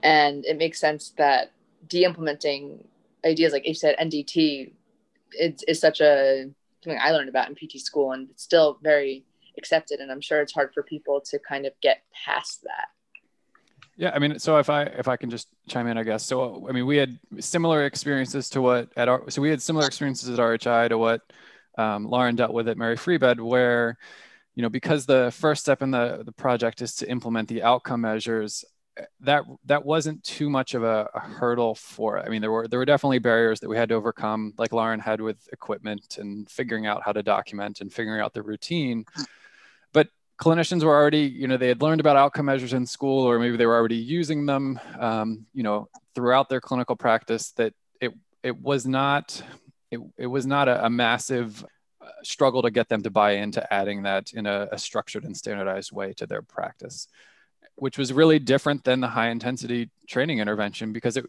And 0.02 0.44
it 0.44 0.58
makes 0.58 0.80
sense 0.80 1.14
that 1.18 1.52
de-implementing 1.86 2.84
ideas 3.24 3.52
like 3.52 3.66
you 3.66 3.74
said, 3.74 3.96
NDT 3.98 4.72
is, 5.38 5.62
is 5.66 5.80
such 5.80 6.00
a 6.00 6.50
something 6.82 7.00
I 7.00 7.10
learned 7.10 7.28
about 7.28 7.48
in 7.48 7.54
PT 7.54 7.80
school 7.80 8.12
and 8.12 8.30
it's 8.30 8.42
still 8.42 8.78
very 8.82 9.24
accepted. 9.56 10.00
And 10.00 10.10
I'm 10.10 10.20
sure 10.20 10.40
it's 10.40 10.52
hard 10.52 10.72
for 10.72 10.82
people 10.82 11.20
to 11.22 11.38
kind 11.38 11.66
of 11.66 11.72
get 11.80 12.02
past 12.24 12.62
that. 12.62 12.88
Yeah, 13.98 14.12
I 14.14 14.20
mean, 14.20 14.38
so 14.38 14.58
if 14.58 14.70
I 14.70 14.84
if 14.84 15.08
I 15.08 15.16
can 15.16 15.28
just 15.28 15.48
chime 15.68 15.88
in, 15.88 15.98
I 15.98 16.04
guess. 16.04 16.24
So 16.24 16.64
I 16.68 16.72
mean, 16.72 16.86
we 16.86 16.96
had 16.96 17.18
similar 17.40 17.84
experiences 17.84 18.48
to 18.50 18.62
what 18.62 18.90
at 18.96 19.08
our 19.08 19.28
so 19.28 19.42
we 19.42 19.50
had 19.50 19.60
similar 19.60 19.86
experiences 19.86 20.30
at 20.30 20.38
RHI 20.38 20.90
to 20.90 20.98
what 20.98 21.20
um, 21.76 22.06
Lauren 22.06 22.36
dealt 22.36 22.52
with 22.52 22.68
at 22.68 22.78
Mary 22.78 22.96
Free 22.96 23.18
Bed, 23.18 23.40
where 23.40 23.98
you 24.54 24.62
know 24.62 24.68
because 24.68 25.04
the 25.04 25.32
first 25.32 25.62
step 25.62 25.82
in 25.82 25.90
the 25.90 26.22
the 26.24 26.30
project 26.30 26.80
is 26.80 26.94
to 26.96 27.10
implement 27.10 27.48
the 27.48 27.64
outcome 27.64 28.02
measures. 28.02 28.64
That 29.20 29.44
that 29.66 29.84
wasn't 29.84 30.22
too 30.24 30.48
much 30.48 30.74
of 30.74 30.84
a, 30.84 31.08
a 31.14 31.20
hurdle 31.20 31.74
for 31.74 32.18
it. 32.18 32.24
I 32.26 32.28
mean, 32.30 32.40
there 32.40 32.52
were 32.52 32.68
there 32.68 32.78
were 32.78 32.84
definitely 32.84 33.18
barriers 33.18 33.58
that 33.60 33.68
we 33.68 33.76
had 33.76 33.88
to 33.88 33.96
overcome, 33.96 34.54
like 34.58 34.72
Lauren 34.72 35.00
had 35.00 35.20
with 35.20 35.38
equipment 35.52 36.18
and 36.18 36.48
figuring 36.48 36.86
out 36.86 37.02
how 37.04 37.12
to 37.12 37.22
document 37.22 37.80
and 37.80 37.92
figuring 37.92 38.20
out 38.20 38.32
the 38.32 38.42
routine 38.42 39.04
clinicians 40.38 40.84
were 40.84 40.94
already, 40.94 41.20
you 41.20 41.48
know, 41.48 41.56
they 41.56 41.68
had 41.68 41.82
learned 41.82 42.00
about 42.00 42.16
outcome 42.16 42.46
measures 42.46 42.72
in 42.72 42.86
school, 42.86 43.24
or 43.24 43.38
maybe 43.38 43.56
they 43.56 43.66
were 43.66 43.76
already 43.76 43.96
using 43.96 44.46
them, 44.46 44.80
um, 44.98 45.46
you 45.52 45.62
know, 45.62 45.88
throughout 46.14 46.48
their 46.48 46.60
clinical 46.60 46.96
practice. 46.96 47.50
That 47.52 47.74
it 48.00 48.12
it 48.42 48.58
was 48.60 48.86
not 48.86 49.42
it, 49.90 50.00
it 50.16 50.26
was 50.26 50.46
not 50.46 50.68
a, 50.68 50.86
a 50.86 50.90
massive 50.90 51.64
uh, 52.00 52.08
struggle 52.22 52.62
to 52.62 52.70
get 52.70 52.88
them 52.88 53.02
to 53.02 53.10
buy 53.10 53.32
into 53.32 53.72
adding 53.72 54.02
that 54.04 54.32
in 54.32 54.46
a, 54.46 54.68
a 54.72 54.78
structured 54.78 55.24
and 55.24 55.36
standardized 55.36 55.92
way 55.92 56.12
to 56.14 56.26
their 56.26 56.42
practice, 56.42 57.08
which 57.74 57.98
was 57.98 58.12
really 58.12 58.38
different 58.38 58.84
than 58.84 59.00
the 59.00 59.08
high 59.08 59.30
intensity 59.30 59.90
training 60.06 60.38
intervention 60.38 60.92
because 60.92 61.16
it 61.16 61.26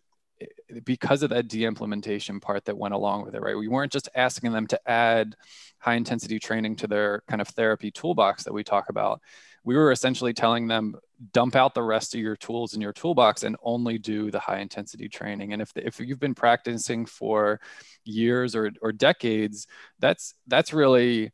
because 0.83 1.23
of 1.23 1.29
that 1.31 1.47
de-implementation 1.47 2.39
part 2.39 2.65
that 2.65 2.77
went 2.77 2.93
along 2.93 3.25
with 3.25 3.35
it, 3.35 3.41
right? 3.41 3.57
We 3.57 3.67
weren't 3.67 3.91
just 3.91 4.09
asking 4.15 4.51
them 4.51 4.67
to 4.67 4.89
add 4.89 5.35
high 5.79 5.95
intensity 5.95 6.39
training 6.39 6.77
to 6.77 6.87
their 6.87 7.23
kind 7.27 7.41
of 7.41 7.47
therapy 7.49 7.91
toolbox 7.91 8.43
that 8.43 8.53
we 8.53 8.63
talk 8.63 8.89
about. 8.89 9.21
We 9.63 9.75
were 9.75 9.91
essentially 9.91 10.33
telling 10.33 10.67
them 10.67 10.95
dump 11.33 11.55
out 11.55 11.73
the 11.73 11.83
rest 11.83 12.15
of 12.15 12.21
your 12.21 12.35
tools 12.35 12.73
in 12.73 12.81
your 12.81 12.93
toolbox 12.93 13.43
and 13.43 13.57
only 13.61 13.97
do 13.97 14.31
the 14.31 14.39
high 14.39 14.59
intensity 14.59 15.09
training. 15.09 15.53
And 15.53 15.61
if 15.61 15.73
the, 15.73 15.85
if 15.85 15.99
you've 15.99 16.19
been 16.19 16.35
practicing 16.35 17.05
for 17.05 17.59
years 18.05 18.55
or 18.55 18.71
or 18.81 18.91
decades, 18.91 19.67
that's 19.99 20.33
that's 20.47 20.73
really 20.73 21.31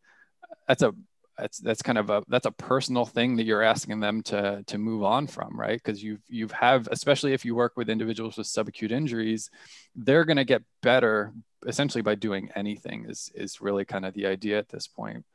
that's 0.67 0.81
a 0.81 0.93
that's 1.37 1.57
that's 1.59 1.81
kind 1.81 1.97
of 1.97 2.09
a 2.09 2.23
that's 2.27 2.45
a 2.45 2.51
personal 2.51 3.05
thing 3.05 3.35
that 3.35 3.43
you're 3.43 3.61
asking 3.61 3.99
them 3.99 4.23
to 4.23 4.63
to 4.67 4.77
move 4.77 5.03
on 5.03 5.27
from 5.27 5.59
right? 5.59 5.81
Because 5.83 6.03
you've 6.03 6.21
you've 6.27 6.51
have 6.51 6.87
especially 6.91 7.33
if 7.33 7.45
you 7.45 7.55
work 7.55 7.73
with 7.75 7.89
individuals 7.89 8.37
with 8.37 8.47
subacute 8.47 8.91
injuries 8.91 9.49
they're 9.95 10.25
going 10.25 10.37
to 10.37 10.45
get 10.45 10.63
better 10.81 11.33
essentially 11.65 12.01
by 12.01 12.15
doing 12.15 12.49
anything 12.55 13.05
is 13.09 13.31
is 13.35 13.61
really 13.61 13.85
kind 13.85 14.05
of 14.05 14.13
the 14.13 14.25
idea 14.25 14.57
at 14.57 14.69
this 14.69 14.87
point. 14.87 15.25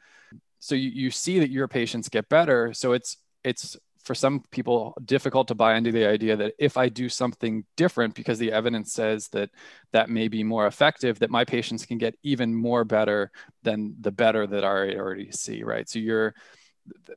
So 0.59 0.75
you, 0.75 0.91
you 0.91 1.11
see 1.11 1.41
that 1.41 1.51
your 1.51 1.69
patients 1.69 2.09
get 2.09 2.29
better. 2.29 2.73
So 2.75 2.93
it's 2.93 3.17
it's 3.43 3.77
for 4.03 4.15
some 4.15 4.41
people 4.51 4.95
difficult 5.05 5.49
to 5.49 5.55
buy 5.55 5.77
into 5.77 5.93
the 5.93 6.07
idea 6.07 6.37
that 6.37 6.55
if 6.59 6.77
I 6.77 6.89
do 6.89 7.09
something 7.09 7.65
different 7.77 8.15
because 8.15 8.39
the 8.39 8.53
evidence 8.53 8.93
says 8.93 9.29
that 9.29 9.51
that 9.93 10.09
may 10.09 10.29
be 10.29 10.43
more 10.43 10.67
effective, 10.67 11.19
that 11.19 11.31
my 11.31 11.45
patients 11.45 11.85
can 11.85 11.99
get 11.99 12.19
even 12.23 12.55
more 12.55 12.85
better 12.85 13.31
than 13.63 13.97
the 14.01 14.11
better 14.11 14.47
that 14.47 14.65
I 14.65 14.95
already 14.97 15.31
see, 15.33 15.63
right? 15.63 15.89
So 15.89 15.99
you're 15.99 16.35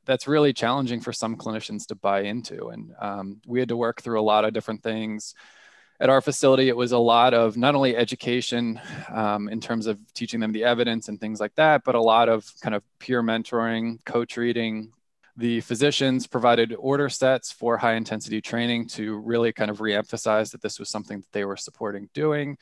that's 0.04 0.28
really 0.28 0.52
challenging 0.52 1.00
for 1.00 1.12
some 1.12 1.36
clinicians 1.36 1.86
to 1.86 1.94
buy 1.94 2.22
into, 2.22 2.68
and 2.68 2.94
um, 3.00 3.40
we 3.46 3.60
had 3.60 3.70
to 3.70 3.76
work 3.76 4.02
through 4.02 4.20
a 4.20 4.22
lot 4.22 4.44
of 4.44 4.52
different 4.52 4.82
things. 4.82 5.34
At 6.00 6.10
our 6.10 6.20
facility, 6.20 6.68
it 6.68 6.76
was 6.76 6.92
a 6.92 6.98
lot 6.98 7.34
of 7.34 7.56
not 7.56 7.74
only 7.74 7.96
education 7.96 8.80
um, 9.08 9.48
in 9.48 9.60
terms 9.60 9.86
of 9.86 9.98
teaching 10.12 10.40
them 10.40 10.52
the 10.52 10.64
evidence 10.64 11.08
and 11.08 11.18
things 11.18 11.40
like 11.40 11.54
that, 11.54 11.82
but 11.84 11.94
a 11.94 12.00
lot 12.00 12.28
of 12.28 12.46
kind 12.60 12.74
of 12.74 12.82
peer 12.98 13.22
mentoring, 13.22 14.04
co-treating, 14.04 14.92
the 15.36 15.60
physicians 15.62 16.26
provided 16.26 16.74
order 16.78 17.08
sets 17.08 17.50
for 17.50 17.76
high 17.76 17.94
intensity 17.94 18.40
training 18.40 18.86
to 18.86 19.18
really 19.18 19.52
kind 19.52 19.70
of 19.70 19.78
reemphasize 19.78 20.52
that 20.52 20.62
this 20.62 20.78
was 20.78 20.88
something 20.88 21.20
that 21.20 21.32
they 21.32 21.44
were 21.44 21.56
supporting 21.56 22.08
doing. 22.14 22.56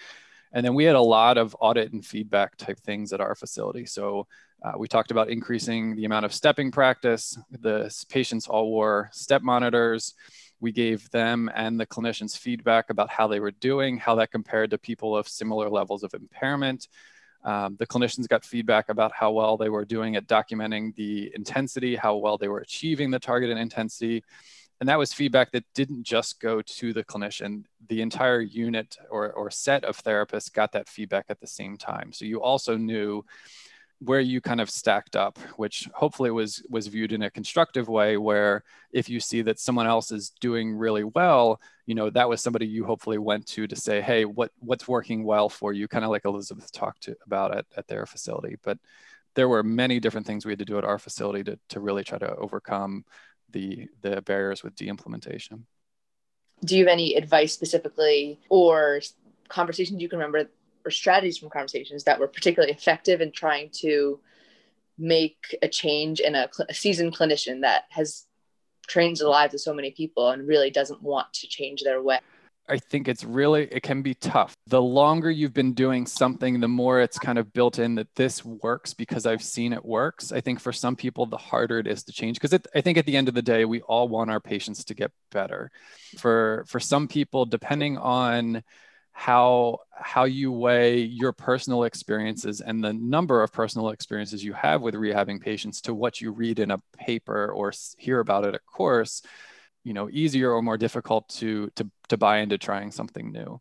And 0.53 0.65
then 0.65 0.75
we 0.75 0.85
had 0.85 0.97
a 0.97 1.01
lot 1.01 1.39
of 1.39 1.57
audit 1.61 1.93
and 1.93 2.05
feedback 2.05 2.57
type 2.57 2.79
things 2.81 3.13
at 3.13 3.21
our 3.21 3.35
facility. 3.35 3.87
So 3.87 4.27
uh, 4.63 4.73
we 4.77 4.87
talked 4.87 5.11
about 5.11 5.31
increasing 5.31 5.97
the 5.97 6.05
amount 6.05 6.25
of 6.25 6.33
stepping 6.33 6.71
practice. 6.71 7.39
The 7.51 7.95
patients 8.09 8.47
all 8.47 8.71
wore 8.71 9.11
step 9.13 9.43
monitors. 9.43 10.15
We 10.61 10.73
gave 10.73 11.11
them 11.11 11.51
and 11.55 11.81
the 11.81 11.87
clinicians 11.87 12.39
feedback 12.39 12.91
about 12.91 13.11
how 13.11 13.27
they 13.27 13.41
were 13.41 13.51
doing, 13.51 13.97
how 13.97 14.15
that 14.17 14.31
compared 14.31 14.71
to 14.71 14.79
people 14.79 15.17
of 15.17 15.27
similar 15.27 15.69
levels 15.69 16.05
of 16.05 16.15
impairment. 16.15 16.87
Um, 17.45 17.77
the 17.79 17.87
clinicians 17.87 18.29
got 18.29 18.45
feedback 18.45 18.89
about 18.89 19.13
how 19.13 19.33
well 19.33 19.57
they 19.57 19.69
were 19.69 19.85
doing 19.85 20.17
at 20.17 20.27
documenting 20.27 20.95
the 20.95 21.33
intensity, 21.35 21.97
how 21.97 22.17
well 22.17 22.39
they 22.39 22.49
were 22.49 22.61
achieving 22.61 23.11
the 23.11 23.19
targeted 23.19 23.59
intensity. 23.59 24.23
And 24.81 24.89
that 24.89 24.99
was 24.99 25.13
feedback 25.13 25.53
that 25.53 25.65
didn't 25.75 26.03
just 26.03 26.41
go 26.41 26.61
to 26.61 26.93
the 26.93 27.05
clinician. 27.05 27.65
The 27.89 28.03
entire 28.03 28.41
unit 28.41 28.97
or, 29.11 29.33
or 29.33 29.51
set 29.51 29.85
of 29.85 30.03
therapists 30.03 30.53
got 30.53 30.73
that 30.73 30.89
feedback 30.89 31.27
at 31.29 31.41
the 31.41 31.47
same 31.47 31.77
time. 31.77 32.13
So 32.13 32.25
you 32.25 32.43
also 32.43 32.77
knew 32.77 33.25
where 34.05 34.21
you 34.21 34.41
kind 34.41 34.61
of 34.61 34.71
stacked 34.71 35.17
up, 35.17 35.39
which 35.57 35.89
hopefully 35.95 36.31
was 36.31 36.63
was 36.69 36.87
viewed 36.87 37.13
in 37.13 37.23
a 37.23 37.31
constructive 37.31 37.89
way. 37.89 38.17
Where 38.17 38.65
if 38.93 39.09
you 39.09 39.21
see 39.21 39.43
that 39.43 39.59
someone 39.59 39.87
else 39.87 40.11
is 40.11 40.31
doing 40.41 40.75
really 40.75 41.05
well, 41.05 41.61
you 41.87 41.95
know 41.95 42.11
that 42.11 42.29
was 42.29 42.41
somebody 42.41 42.67
you 42.67 42.85
hopefully 42.85 43.19
went 43.19 43.47
to 43.49 43.67
to 43.67 43.77
say, 43.77 44.01
hey, 44.01 44.25
what 44.25 44.51
what's 44.59 44.89
working 44.89 45.25
well 45.25 45.49
for 45.49 45.73
you? 45.73 45.89
Kind 45.89 46.05
of 46.05 46.11
like 46.11 46.25
Elisabeth 46.25 46.73
talked 46.73 47.05
to, 47.05 47.17
about 47.27 47.57
at, 47.57 47.67
at 47.77 47.87
their 47.87 48.07
facility. 48.07 48.57
But 48.63 48.79
there 49.35 49.49
were 49.49 49.63
many 49.63 50.01
different 50.01 50.27
things 50.27 50.45
we 50.45 50.53
had 50.53 50.59
to 50.59 50.65
do 50.65 50.79
at 50.79 50.85
our 50.85 50.99
facility 50.99 51.45
to 51.45 51.59
to 51.71 51.81
really 51.81 52.05
try 52.05 52.19
to 52.19 52.35
overcome 52.37 53.05
the 53.51 53.89
the 54.01 54.23
barriers 54.23 54.63
with 54.63 54.75
de-implementation. 54.75 55.67
Do 56.65 56.77
you 56.77 56.85
have 56.85 56.93
any 56.93 57.15
advice 57.15 57.53
specifically 57.53 58.41
or 58.49 59.01
conversations 59.49 60.01
you 60.01 60.09
can 60.09 60.19
remember 60.19 60.49
or 60.85 60.91
strategies 60.91 61.39
from 61.39 61.51
conversations 61.51 62.05
that 62.05 62.19
were 62.19 62.29
particularly 62.29 62.73
effective 62.73 63.21
in 63.21 63.33
trying 63.33 63.71
to 63.81 64.21
make 64.99 65.57
a 65.63 65.69
change 65.69 66.21
in 66.21 66.35
a, 66.35 66.49
a 66.69 66.75
seasoned 66.75 67.17
clinician 67.17 67.63
that 67.63 67.85
has 67.91 68.27
trained 68.87 69.17
the 69.17 69.29
lives 69.29 69.55
of 69.55 69.61
so 69.61 69.73
many 69.73 69.91
people 69.91 70.31
and 70.31 70.47
really 70.47 70.71
doesn't 70.71 71.03
want 71.03 71.33
to 71.33 71.47
change 71.47 71.83
their 71.83 72.03
way 72.03 72.19
I 72.69 72.79
think 72.79 73.09
it's 73.09 73.25
really, 73.25 73.65
it 73.65 73.83
can 73.83 74.03
be 74.03 74.15
tough. 74.15 74.57
The 74.69 74.81
longer 74.81 75.31
you've 75.31 75.53
been 75.53 75.75
doing 75.75 76.07
something, 76.07 76.61
the 76.61 76.69
more 76.69 77.01
it's 77.01 77.19
kind 77.19 77.39
of 77.39 77.53
built 77.53 77.79
in 77.79 77.97
that 77.97 78.15
this 78.15 78.45
works 78.45 78.95
because 78.95 79.27
I've 79.27 79.43
seen 79.43 79.73
it 79.73 79.85
works. 79.85 80.31
I 80.33 80.41
think 80.41 80.61
for 80.61 80.73
some 80.73 80.95
people, 80.95 81.27
the 81.27 81.37
harder 81.37 81.79
it 81.79 81.87
is 81.87 82.05
to 82.05 82.13
change 82.13 82.41
because 82.41 82.59
I 82.75 82.81
think 82.81 82.99
at 82.99 83.07
the 83.07 83.17
end 83.17 83.29
of 83.29 83.35
the 83.35 83.43
day, 83.43 83.65
we 83.65 83.81
all 83.83 84.09
want 84.09 84.31
our 84.31 84.41
patients 84.41 84.85
to 84.85 84.95
get 84.95 85.11
better. 85.33 85.71
For, 86.19 86.65
for 86.69 86.79
some 86.79 87.09
people, 87.09 87.47
depending 87.47 87.99
on 87.99 88.63
how 89.13 89.79
how 89.95 90.25
you 90.25 90.51
weigh 90.51 91.01
your 91.01 91.33
personal 91.33 91.85
experiences 91.85 92.61
and 92.61 92.83
the 92.83 92.93
number 92.93 93.43
of 93.43 93.53
personal 93.53 93.91
experiences 93.91 94.43
you 94.43 94.53
have 94.53 94.83
with 94.83 94.95
rehabbing 94.95 95.41
patients 95.41 95.81
to 95.83 95.95
what 95.95 96.21
you 96.21 96.33
read 96.33 96.59
in 96.59 96.71
a 96.71 96.79
paper 96.97 97.53
or 97.53 97.73
hear 97.99 98.21
about 98.21 98.47
at 98.47 98.55
a 98.55 98.59
course 98.61 99.23
you 99.85 99.93
know 99.93 100.09
easier 100.11 100.53
or 100.53 100.63
more 100.63 100.79
difficult 100.79 101.29
to 101.29 101.71
to, 101.77 101.89
to 102.09 102.17
buy 102.17 102.39
into 102.39 102.59
trying 102.59 102.91
something 102.91 103.31
new. 103.31 103.61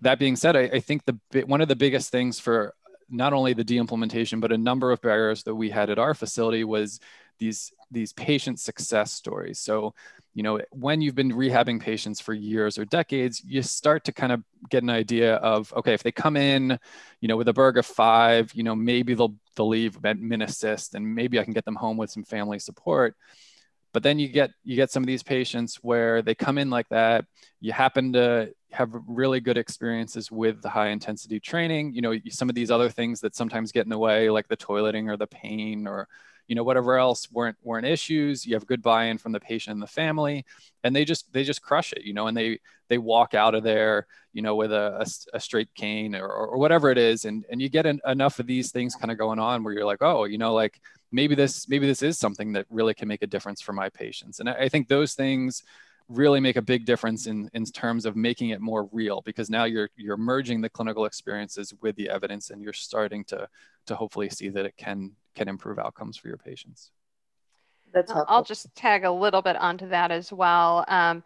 That 0.00 0.18
being 0.18 0.36
said 0.36 0.56
I, 0.56 0.62
I 0.62 0.80
think 0.80 1.02
the 1.04 1.44
one 1.46 1.60
of 1.60 1.68
the 1.68 1.76
biggest 1.76 2.10
things 2.10 2.38
for 2.38 2.74
not 3.08 3.32
only 3.32 3.52
the 3.52 3.64
de-implementation 3.64 4.40
but 4.40 4.52
a 4.52 4.58
number 4.58 4.92
of 4.92 5.00
barriers 5.00 5.42
that 5.44 5.54
we 5.54 5.70
had 5.70 5.90
at 5.90 5.98
our 5.98 6.14
facility 6.14 6.64
was 6.64 7.00
these 7.38 7.72
these 7.90 8.12
patient 8.12 8.60
success 8.60 9.12
stories. 9.12 9.58
So 9.58 9.94
you 10.36 10.42
know 10.42 10.60
when 10.70 11.00
you've 11.00 11.14
been 11.14 11.32
rehabbing 11.32 11.80
patients 11.80 12.20
for 12.20 12.34
years 12.34 12.76
or 12.78 12.84
decades 12.84 13.42
you 13.42 13.62
start 13.62 14.04
to 14.04 14.12
kind 14.12 14.32
of 14.32 14.44
get 14.68 14.82
an 14.82 14.90
idea 14.90 15.36
of 15.36 15.72
okay 15.74 15.94
if 15.94 16.02
they 16.02 16.12
come 16.12 16.36
in 16.36 16.78
you 17.22 17.26
know 17.26 17.38
with 17.38 17.48
a 17.48 17.54
berg 17.54 17.78
of 17.78 17.86
five 17.86 18.52
you 18.52 18.62
know 18.62 18.76
maybe 18.76 19.14
they'll 19.14 19.34
they'll 19.56 19.68
leave 19.68 19.98
min 20.02 20.42
assist 20.42 20.94
and 20.94 21.14
maybe 21.14 21.40
i 21.40 21.44
can 21.44 21.54
get 21.54 21.64
them 21.64 21.74
home 21.74 21.96
with 21.96 22.10
some 22.10 22.22
family 22.24 22.58
support. 22.58 23.16
But 23.92 24.02
then 24.02 24.18
you 24.18 24.28
get 24.28 24.50
you 24.62 24.76
get 24.76 24.90
some 24.90 25.02
of 25.02 25.06
these 25.06 25.22
patients 25.22 25.76
where 25.76 26.20
they 26.20 26.34
come 26.34 26.58
in 26.58 26.68
like 26.68 26.88
that. 26.90 27.24
You 27.60 27.72
happen 27.72 28.12
to 28.12 28.52
have 28.72 28.90
really 29.06 29.40
good 29.40 29.56
experiences 29.56 30.30
with 30.30 30.60
the 30.60 30.68
high 30.68 30.88
intensity 30.88 31.40
training. 31.40 31.94
You 31.94 32.02
know 32.02 32.14
some 32.28 32.50
of 32.50 32.54
these 32.54 32.70
other 32.70 32.90
things 32.90 33.20
that 33.20 33.34
sometimes 33.34 33.72
get 33.72 33.86
in 33.86 33.90
the 33.90 33.98
way 33.98 34.28
like 34.28 34.48
the 34.48 34.56
toileting 34.56 35.10
or 35.10 35.16
the 35.16 35.26
pain 35.26 35.86
or 35.86 36.08
you 36.48 36.54
know 36.54 36.62
whatever 36.62 36.96
else 36.96 37.30
weren't 37.32 37.56
weren't 37.62 37.86
issues 37.86 38.46
you 38.46 38.54
have 38.54 38.66
good 38.66 38.82
buy-in 38.82 39.18
from 39.18 39.32
the 39.32 39.40
patient 39.40 39.72
and 39.74 39.82
the 39.82 39.86
family 39.86 40.44
and 40.84 40.94
they 40.94 41.04
just 41.04 41.32
they 41.32 41.44
just 41.44 41.62
crush 41.62 41.92
it 41.92 42.04
you 42.04 42.14
know 42.14 42.26
and 42.26 42.36
they 42.36 42.58
they 42.88 42.98
walk 42.98 43.34
out 43.34 43.54
of 43.54 43.62
there 43.62 44.06
you 44.32 44.42
know 44.42 44.54
with 44.54 44.72
a, 44.72 44.98
a, 45.00 45.36
a 45.36 45.40
straight 45.40 45.72
cane 45.74 46.14
or, 46.14 46.28
or 46.28 46.58
whatever 46.58 46.90
it 46.90 46.98
is 46.98 47.24
and 47.24 47.44
and 47.50 47.60
you 47.60 47.68
get 47.68 47.86
an, 47.86 48.00
enough 48.06 48.38
of 48.38 48.46
these 48.46 48.70
things 48.70 48.94
kind 48.94 49.10
of 49.10 49.18
going 49.18 49.38
on 49.38 49.62
where 49.62 49.74
you're 49.74 49.84
like 49.84 50.02
oh 50.02 50.24
you 50.24 50.38
know 50.38 50.54
like 50.54 50.80
maybe 51.12 51.34
this 51.34 51.68
maybe 51.68 51.86
this 51.86 52.02
is 52.02 52.18
something 52.18 52.52
that 52.52 52.66
really 52.70 52.94
can 52.94 53.08
make 53.08 53.22
a 53.22 53.26
difference 53.26 53.60
for 53.60 53.72
my 53.72 53.88
patients. 53.88 54.40
And 54.40 54.48
i, 54.48 54.54
I 54.54 54.68
think 54.68 54.88
those 54.88 55.14
things 55.14 55.62
really 56.08 56.38
make 56.38 56.56
a 56.56 56.62
big 56.62 56.84
difference 56.84 57.26
in, 57.26 57.50
in 57.52 57.64
terms 57.64 58.06
of 58.06 58.14
making 58.14 58.50
it 58.50 58.60
more 58.60 58.88
real 58.92 59.22
because 59.22 59.50
now 59.50 59.64
you're 59.64 59.90
you're 59.96 60.16
merging 60.16 60.60
the 60.60 60.68
clinical 60.68 61.04
experiences 61.04 61.74
with 61.80 61.96
the 61.96 62.08
evidence 62.08 62.50
and 62.50 62.62
you're 62.62 62.72
starting 62.72 63.24
to 63.24 63.48
to 63.86 63.96
hopefully 63.96 64.28
see 64.28 64.48
that 64.48 64.66
it 64.66 64.76
can 64.76 65.12
can 65.36 65.48
improve 65.48 65.78
outcomes 65.78 66.16
for 66.16 66.28
your 66.28 66.38
patients. 66.38 66.90
That's 67.92 68.10
helpful. 68.10 68.34
I'll 68.34 68.42
just 68.42 68.74
tag 68.74 69.04
a 69.04 69.10
little 69.10 69.42
bit 69.42 69.56
onto 69.56 69.88
that 69.90 70.10
as 70.10 70.32
well. 70.32 70.84
Um, 70.88 71.22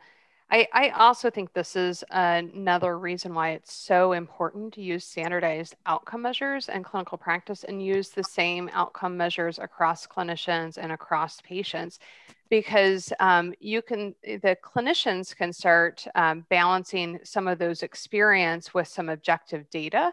I, 0.53 0.67
I, 0.73 0.89
also 0.91 1.31
think 1.31 1.53
this 1.53 1.77
is 1.77 2.03
another 2.11 2.99
reason 2.99 3.33
why 3.35 3.51
it's 3.51 3.73
so 3.73 4.13
important 4.13 4.75
to 4.75 4.83
use 4.83 5.05
standardized 5.05 5.77
outcome 5.87 6.23
measures 6.23 6.69
and 6.69 6.85
clinical 6.85 7.17
practice 7.17 7.63
and 7.63 7.85
use 7.85 8.09
the 8.09 8.25
same 8.25 8.69
outcome 8.73 9.17
measures 9.17 9.61
across 9.61 10.09
clinicians 10.09 10.77
and 10.77 10.91
across 10.91 11.41
patients 11.43 12.01
because 12.49 13.13
um, 13.21 13.55
you 13.61 13.81
can 13.81 14.13
the 14.25 14.57
clinicians 14.65 15.35
can 15.37 15.53
start 15.53 16.05
um, 16.17 16.45
balancing 16.51 17.21
some 17.23 17.47
of 17.47 17.61
those 17.61 17.85
experience 17.85 18.75
with 18.75 18.89
some 18.89 19.09
objective 19.09 19.71
data 19.71 20.13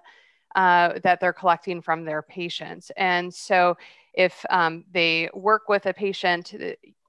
uh, 0.56 1.00
that 1.04 1.20
they're 1.20 1.34
collecting 1.34 1.82
from 1.82 2.06
their 2.06 2.22
patients. 2.22 2.92
And 2.98 3.34
so 3.34 3.78
if 4.14 4.46
um, 4.50 4.84
they 4.92 5.30
work 5.34 5.70
with 5.70 5.86
a 5.86 5.94
patient, 5.94 6.54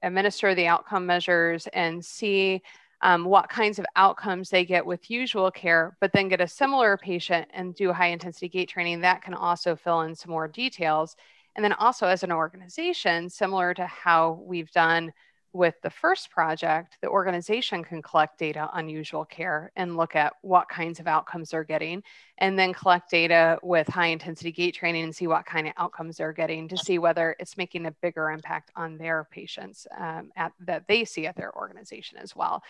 administer 0.03 0.55
the 0.55 0.67
outcome 0.67 1.07
measures 1.07 1.67
and 1.73 2.05
see 2.05 2.63
um, 3.01 3.25
what 3.25 3.49
kinds 3.49 3.79
of 3.79 3.87
outcomes 3.97 4.51
they 4.51 4.65
get 4.65 4.85
with 4.85 5.11
usual 5.11 5.51
care, 5.51 5.97
but 6.01 6.13
then 6.13 6.29
get 6.29 6.41
a 6.41 6.49
similar 6.49 6.97
patient 6.97 7.49
and 7.55 7.75
do 7.75 7.93
high 7.93 8.09
intensity 8.09 8.49
gait 8.49 8.69
training, 8.69 9.01
that 9.01 9.23
can 9.23 9.35
also 9.35 9.77
fill 9.77 10.03
in 10.03 10.15
some 10.15 10.33
more 10.33 10.49
details. 10.49 11.17
And 11.57 11.65
then 11.65 11.73
also 11.73 12.07
as 12.07 12.23
an 12.23 12.33
organization, 12.33 13.31
similar 13.31 13.73
to 13.75 13.87
how 13.87 14.43
we've 14.45 14.71
done 14.73 15.13
with 15.53 15.75
the 15.83 15.91
first 15.91 16.31
project, 16.31 16.99
the 17.01 17.09
organization 17.09 17.83
can 17.83 18.03
collect 18.03 18.39
data 18.39 18.69
on 18.73 18.89
usual 18.89 19.25
care 19.25 19.73
and 19.77 19.97
look 19.97 20.15
at 20.15 20.35
what 20.43 20.69
kinds 20.69 21.01
of 21.01 21.07
outcomes 21.07 21.51
they're 21.51 21.65
getting, 21.65 22.03
and 22.39 22.59
then 22.59 22.73
collect 22.73 23.11
data 23.11 23.59
with 23.63 23.89
high 23.89 24.09
intensity 24.09 24.53
gait 24.53 24.75
training 24.75 25.05
and 25.05 25.15
see 25.15 25.27
what 25.27 25.47
kind 25.47 25.67
of 25.67 25.73
outcomes 25.77 26.19
they're 26.19 26.33
getting 26.33 26.69
to 26.69 26.77
see 26.77 26.99
whether 26.99 27.35
it's 27.39 27.57
making 27.57 27.87
a 27.87 27.95
bigger 28.03 28.31
impact 28.31 28.71
on 28.77 28.99
their 28.99 29.27
patients 29.31 29.87
um, 29.99 30.31
at, 30.37 30.53
that 30.61 30.87
they 30.87 31.05
see 31.05 31.27
at 31.27 31.37
their 31.37 31.55
organization 31.57 32.19
as 32.19 32.37
well. 32.37 32.63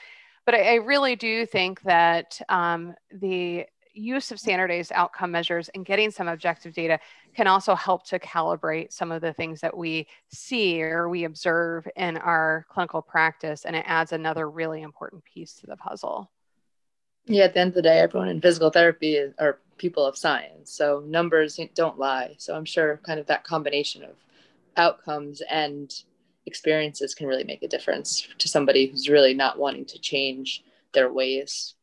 But 0.47 0.55
I, 0.55 0.73
I 0.73 0.75
really 0.77 1.17
do 1.17 1.45
think 1.45 1.83
that 1.83 2.41
um, 2.49 2.95
the 3.13 3.67
use 3.93 4.31
of 4.33 4.41
standardized 4.41 4.93
outcome 4.95 5.31
measures 5.31 5.69
and 5.75 5.85
getting 5.85 6.11
some 6.11 6.29
objective 6.29 6.75
data 6.75 6.99
can 7.35 7.47
also 7.47 7.75
help 7.75 8.05
to 8.07 8.19
calibrate 8.19 8.93
some 8.93 9.13
of 9.13 9.21
the 9.23 9.33
things 9.33 9.61
that 9.61 9.77
we 9.77 10.07
see 10.29 10.83
or 10.83 11.09
we 11.09 11.25
observe 11.25 11.87
in 11.97 12.17
our 12.17 12.67
clinical 12.69 13.03
practice. 13.03 13.65
And 13.65 13.75
it 13.77 13.85
adds 13.87 14.13
another 14.13 14.49
really 14.51 14.83
important 14.83 15.25
piece 15.25 15.55
to 15.55 15.67
the 15.67 15.77
puzzle. 15.77 16.31
Yeah, 17.27 17.45
at 17.45 17.55
the 17.55 17.61
end 17.61 17.69
of 17.69 17.75
the 17.75 17.83
day, 17.83 17.99
everyone 17.99 18.29
in 18.29 18.41
physical 18.41 18.71
therapy 18.71 19.19
are 19.39 19.59
people 19.77 20.05
of 20.05 20.17
science. 20.17 20.73
So 20.73 21.03
numbers 21.07 21.61
don't 21.75 21.99
lie. 21.99 22.35
So 22.39 22.55
I'm 22.55 22.65
sure 22.65 23.01
kind 23.05 23.21
of 23.21 23.27
that 23.27 23.45
combination 23.45 24.03
of 24.03 24.17
outcomes 24.77 25.43
and 25.51 25.95
experiences 26.47 27.15
can 27.15 27.27
really 27.27 27.45
make 27.45 27.63
a 27.63 27.69
difference 27.69 28.27
to 28.39 28.49
somebody 28.49 28.87
who's 28.87 29.09
really 29.09 29.35
not 29.35 29.59
wanting 29.59 29.85
to 29.85 29.99
change 29.99 30.65
their 30.95 31.13
ways. 31.13 31.75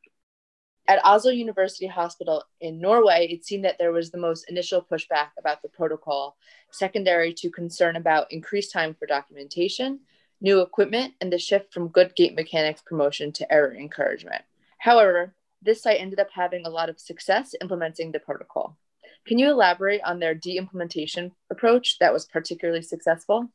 At 0.88 1.04
Oslo 1.04 1.32
University 1.32 1.88
Hospital 1.88 2.44
in 2.62 2.80
Norway, 2.80 3.28
it 3.32 3.44
seemed 3.44 3.66
that 3.66 3.80
there 3.80 3.92
was 3.92 4.12
the 4.12 4.20
most 4.20 4.48
initial 4.50 4.84
pushback 4.84 5.30
about 5.40 5.64
the 5.64 5.70
protocol, 5.70 6.38
secondary 6.70 7.34
to 7.34 7.50
concern 7.50 7.96
about 7.96 8.32
increased 8.32 8.72
time 8.72 8.94
for 8.94 9.08
documentation, 9.08 10.02
new 10.42 10.62
equipment, 10.62 11.16
and 11.22 11.34
the 11.34 11.40
shift 11.40 11.74
from 11.74 11.88
good 11.88 12.16
gait 12.16 12.36
mechanics 12.36 12.84
promotion 12.86 13.32
to 13.32 13.52
error 13.52 13.74
encouragement. 13.74 14.44
However, 14.78 15.34
this 15.60 15.82
site 15.82 16.00
ended 16.00 16.20
up 16.20 16.30
having 16.32 16.68
a 16.68 16.70
lot 16.70 16.90
of 16.90 17.00
success 17.00 17.56
implementing 17.60 18.12
the 18.12 18.20
protocol. 18.20 18.78
Can 19.26 19.40
you 19.40 19.50
elaborate 19.50 20.02
on 20.04 20.20
their 20.20 20.36
de 20.36 20.56
implementation 20.56 21.32
approach 21.50 21.98
that 21.98 22.14
was 22.14 22.26
particularly 22.28 22.84
successful? 22.84 23.50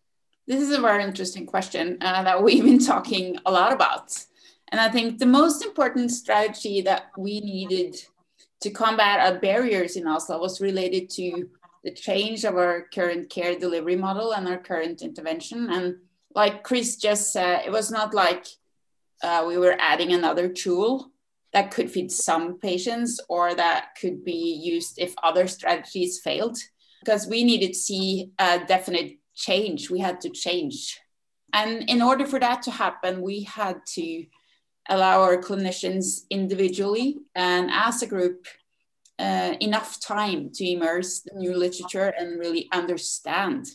This 0.48 0.60
is 0.60 0.72
a 0.72 0.80
very 0.80 1.04
interesting 1.04 1.46
question 1.46 1.98
uh, 2.00 2.24
that 2.24 2.42
we've 2.42 2.64
been 2.64 2.84
talking 2.84 3.38
a 3.46 3.52
lot 3.52 3.72
about. 3.72 4.12
And 4.70 4.80
I 4.80 4.88
think 4.88 5.18
the 5.18 5.26
most 5.26 5.64
important 5.64 6.10
strategy 6.10 6.80
that 6.82 7.10
we 7.16 7.40
needed 7.40 7.96
to 8.60 8.70
combat 8.70 9.20
our 9.20 9.40
barriers 9.40 9.96
in 9.96 10.06
Oslo 10.06 10.38
was 10.38 10.60
related 10.60 11.10
to 11.10 11.48
the 11.82 11.90
change 11.90 12.44
of 12.44 12.56
our 12.56 12.86
current 12.94 13.30
care 13.30 13.58
delivery 13.58 13.96
model 13.96 14.32
and 14.32 14.46
our 14.46 14.58
current 14.58 15.02
intervention. 15.02 15.70
And 15.70 15.96
like 16.34 16.62
Chris 16.62 16.96
just 16.96 17.32
said, 17.32 17.62
it 17.66 17.72
was 17.72 17.90
not 17.90 18.14
like 18.14 18.46
uh, 19.22 19.44
we 19.46 19.58
were 19.58 19.76
adding 19.78 20.12
another 20.12 20.48
tool 20.48 21.10
that 21.52 21.70
could 21.70 21.90
fit 21.90 22.10
some 22.10 22.58
patients 22.58 23.20
or 23.28 23.54
that 23.54 23.96
could 24.00 24.24
be 24.24 24.60
used 24.62 24.98
if 24.98 25.14
other 25.22 25.46
strategies 25.46 26.20
failed 26.20 26.58
because 27.00 27.26
we 27.26 27.44
needed 27.44 27.68
to 27.68 27.78
see 27.78 28.30
a 28.38 28.64
definite 28.66 29.18
change 29.34 29.90
we 29.90 29.98
had 29.98 30.20
to 30.20 30.30
change 30.30 31.00
and 31.52 31.88
in 31.88 32.02
order 32.02 32.26
for 32.26 32.38
that 32.38 32.62
to 32.62 32.70
happen 32.70 33.22
we 33.22 33.42
had 33.42 33.80
to 33.86 34.24
allow 34.88 35.22
our 35.22 35.36
clinicians 35.38 36.22
individually 36.30 37.18
and 37.34 37.70
as 37.72 38.02
a 38.02 38.06
group 38.06 38.46
uh, 39.18 39.54
enough 39.60 40.00
time 40.00 40.50
to 40.52 40.66
immerse 40.66 41.20
the 41.20 41.36
new 41.36 41.54
literature 41.54 42.14
and 42.18 42.38
really 42.40 42.68
understand 42.72 43.66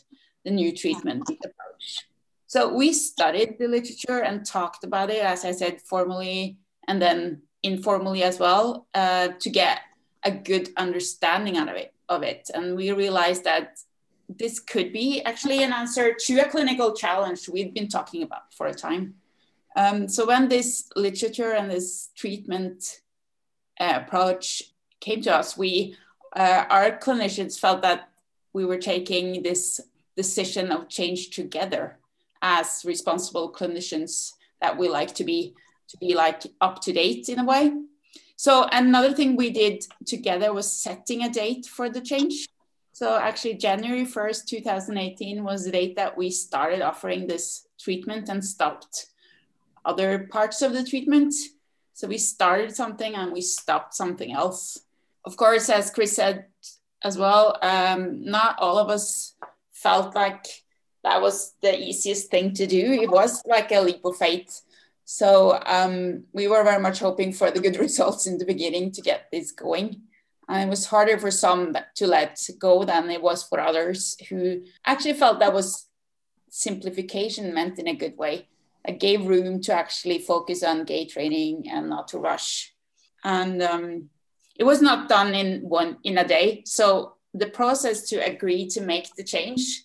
the 0.43 0.51
new 0.51 0.75
treatment 0.75 1.23
approach 1.29 2.07
so 2.47 2.73
we 2.73 2.91
studied 2.91 3.57
the 3.59 3.67
literature 3.67 4.23
and 4.23 4.45
talked 4.45 4.83
about 4.83 5.09
it 5.09 5.23
as 5.23 5.45
i 5.45 5.51
said 5.51 5.79
formally 5.81 6.57
and 6.87 7.01
then 7.01 7.41
informally 7.65 8.23
as 8.23 8.39
well 8.39 8.87
uh, 8.93 9.29
to 9.39 9.49
get 9.49 9.81
a 10.23 10.31
good 10.31 10.69
understanding 10.77 11.57
of 11.57 11.69
it, 11.69 11.93
of 12.09 12.23
it. 12.23 12.49
And 12.53 12.75
we 12.75 12.91
realized 12.91 13.43
that 13.43 13.77
this 14.27 14.59
could 14.59 14.91
be 14.91 15.21
actually 15.23 15.63
an 15.63 15.71
answer 15.71 16.15
to 16.25 16.39
a 16.39 16.49
clinical 16.49 16.93
challenge 16.95 17.47
we've 17.47 17.73
been 17.73 17.87
talking 17.87 18.23
about 18.23 18.53
for 18.53 18.67
a 18.67 18.73
time. 18.73 19.15
Um, 19.75 20.07
so 20.07 20.25
when 20.25 20.47
this 20.47 20.89
literature 20.95 21.51
and 21.51 21.69
this 21.69 22.09
treatment 22.15 23.01
uh, 23.79 23.99
approach 24.05 24.63
came 25.01 25.21
to 25.23 25.35
us, 25.35 25.57
we 25.57 25.97
uh, 26.35 26.65
our 26.69 26.97
clinicians 26.97 27.59
felt 27.59 27.81
that 27.81 28.09
we 28.53 28.65
were 28.65 28.77
taking 28.77 29.43
this 29.43 29.81
decision 30.15 30.71
of 30.71 30.89
change 30.89 31.29
together 31.29 31.97
as 32.41 32.83
responsible 32.85 33.51
clinicians 33.51 34.33
that 34.61 34.77
we 34.77 34.87
like 34.87 35.13
to 35.15 35.23
be 35.23 35.53
to 35.87 35.97
be 35.97 36.15
like 36.15 36.43
up 36.61 36.81
to 36.81 36.91
date 36.93 37.29
in 37.29 37.39
a 37.39 37.45
way. 37.45 37.71
So 38.37 38.67
another 38.71 39.13
thing 39.13 39.35
we 39.35 39.49
did 39.49 39.85
together 40.05 40.51
was 40.51 40.71
setting 40.71 41.23
a 41.23 41.29
date 41.29 41.65
for 41.65 41.89
the 41.89 42.01
change. 42.01 42.47
So 42.91 43.17
actually 43.17 43.55
January 43.55 44.05
1st, 44.05 44.45
2018 44.47 45.43
was 45.43 45.65
the 45.65 45.71
date 45.71 45.95
that 45.97 46.17
we 46.17 46.31
started 46.31 46.81
offering 46.81 47.27
this 47.27 47.67
treatment 47.79 48.29
and 48.29 48.43
stopped 48.43 49.07
other 49.85 50.27
parts 50.31 50.61
of 50.61 50.73
the 50.73 50.83
treatment. 50.83 51.33
So 51.93 52.07
we 52.07 52.17
started 52.17 52.75
something 52.75 53.15
and 53.15 53.31
we 53.31 53.41
stopped 53.41 53.93
something 53.93 54.33
else. 54.33 54.79
Of 55.23 55.37
course, 55.37 55.69
as 55.69 55.91
Chris 55.91 56.15
said 56.15 56.45
as 57.03 57.17
well, 57.17 57.57
um, 57.61 58.25
not 58.25 58.57
all 58.59 58.77
of 58.77 58.89
us 58.89 59.35
felt 59.71 60.15
like 60.15 60.45
that 61.03 61.21
was 61.21 61.53
the 61.61 61.79
easiest 61.79 62.29
thing 62.29 62.53
to 62.53 62.65
do. 62.65 62.91
It 62.91 63.09
was 63.09 63.41
like 63.45 63.71
a 63.71 63.81
leap 63.81 64.03
of 64.03 64.17
faith 64.17 64.61
so 65.05 65.59
um, 65.65 66.23
we 66.33 66.47
were 66.47 66.63
very 66.63 66.81
much 66.81 66.99
hoping 66.99 67.31
for 67.31 67.51
the 67.51 67.61
good 67.61 67.77
results 67.79 68.27
in 68.27 68.37
the 68.39 68.45
beginning 68.45 68.91
to 68.93 69.01
get 69.01 69.27
this 69.31 69.51
going. 69.51 70.01
And 70.49 70.67
it 70.67 70.69
was 70.69 70.85
harder 70.85 71.17
for 71.17 71.31
some 71.31 71.75
to 71.95 72.07
let 72.07 72.39
go 72.59 72.83
than 72.83 73.09
it 73.09 73.21
was 73.21 73.43
for 73.43 73.59
others 73.59 74.17
who 74.29 74.63
actually 74.85 75.13
felt 75.13 75.39
that 75.39 75.53
was 75.53 75.87
simplification 76.49 77.53
meant 77.53 77.79
in 77.79 77.87
a 77.87 77.95
good 77.95 78.17
way. 78.17 78.47
Gave 78.91 79.25
room 79.25 79.61
to 79.61 79.73
actually 79.73 80.19
focus 80.19 80.63
on 80.63 80.85
gait 80.85 81.11
training 81.11 81.69
and 81.69 81.89
not 81.89 82.07
to 82.09 82.19
rush. 82.19 82.73
And 83.23 83.61
um, 83.63 84.09
it 84.55 84.63
was 84.63 84.81
not 84.81 85.09
done 85.09 85.33
in 85.33 85.61
one 85.61 85.97
in 86.03 86.17
a 86.17 86.27
day. 86.27 86.63
So 86.65 87.15
the 87.33 87.47
process 87.47 88.09
to 88.09 88.17
agree 88.17 88.67
to 88.69 88.81
make 88.81 89.13
the 89.15 89.23
change 89.23 89.83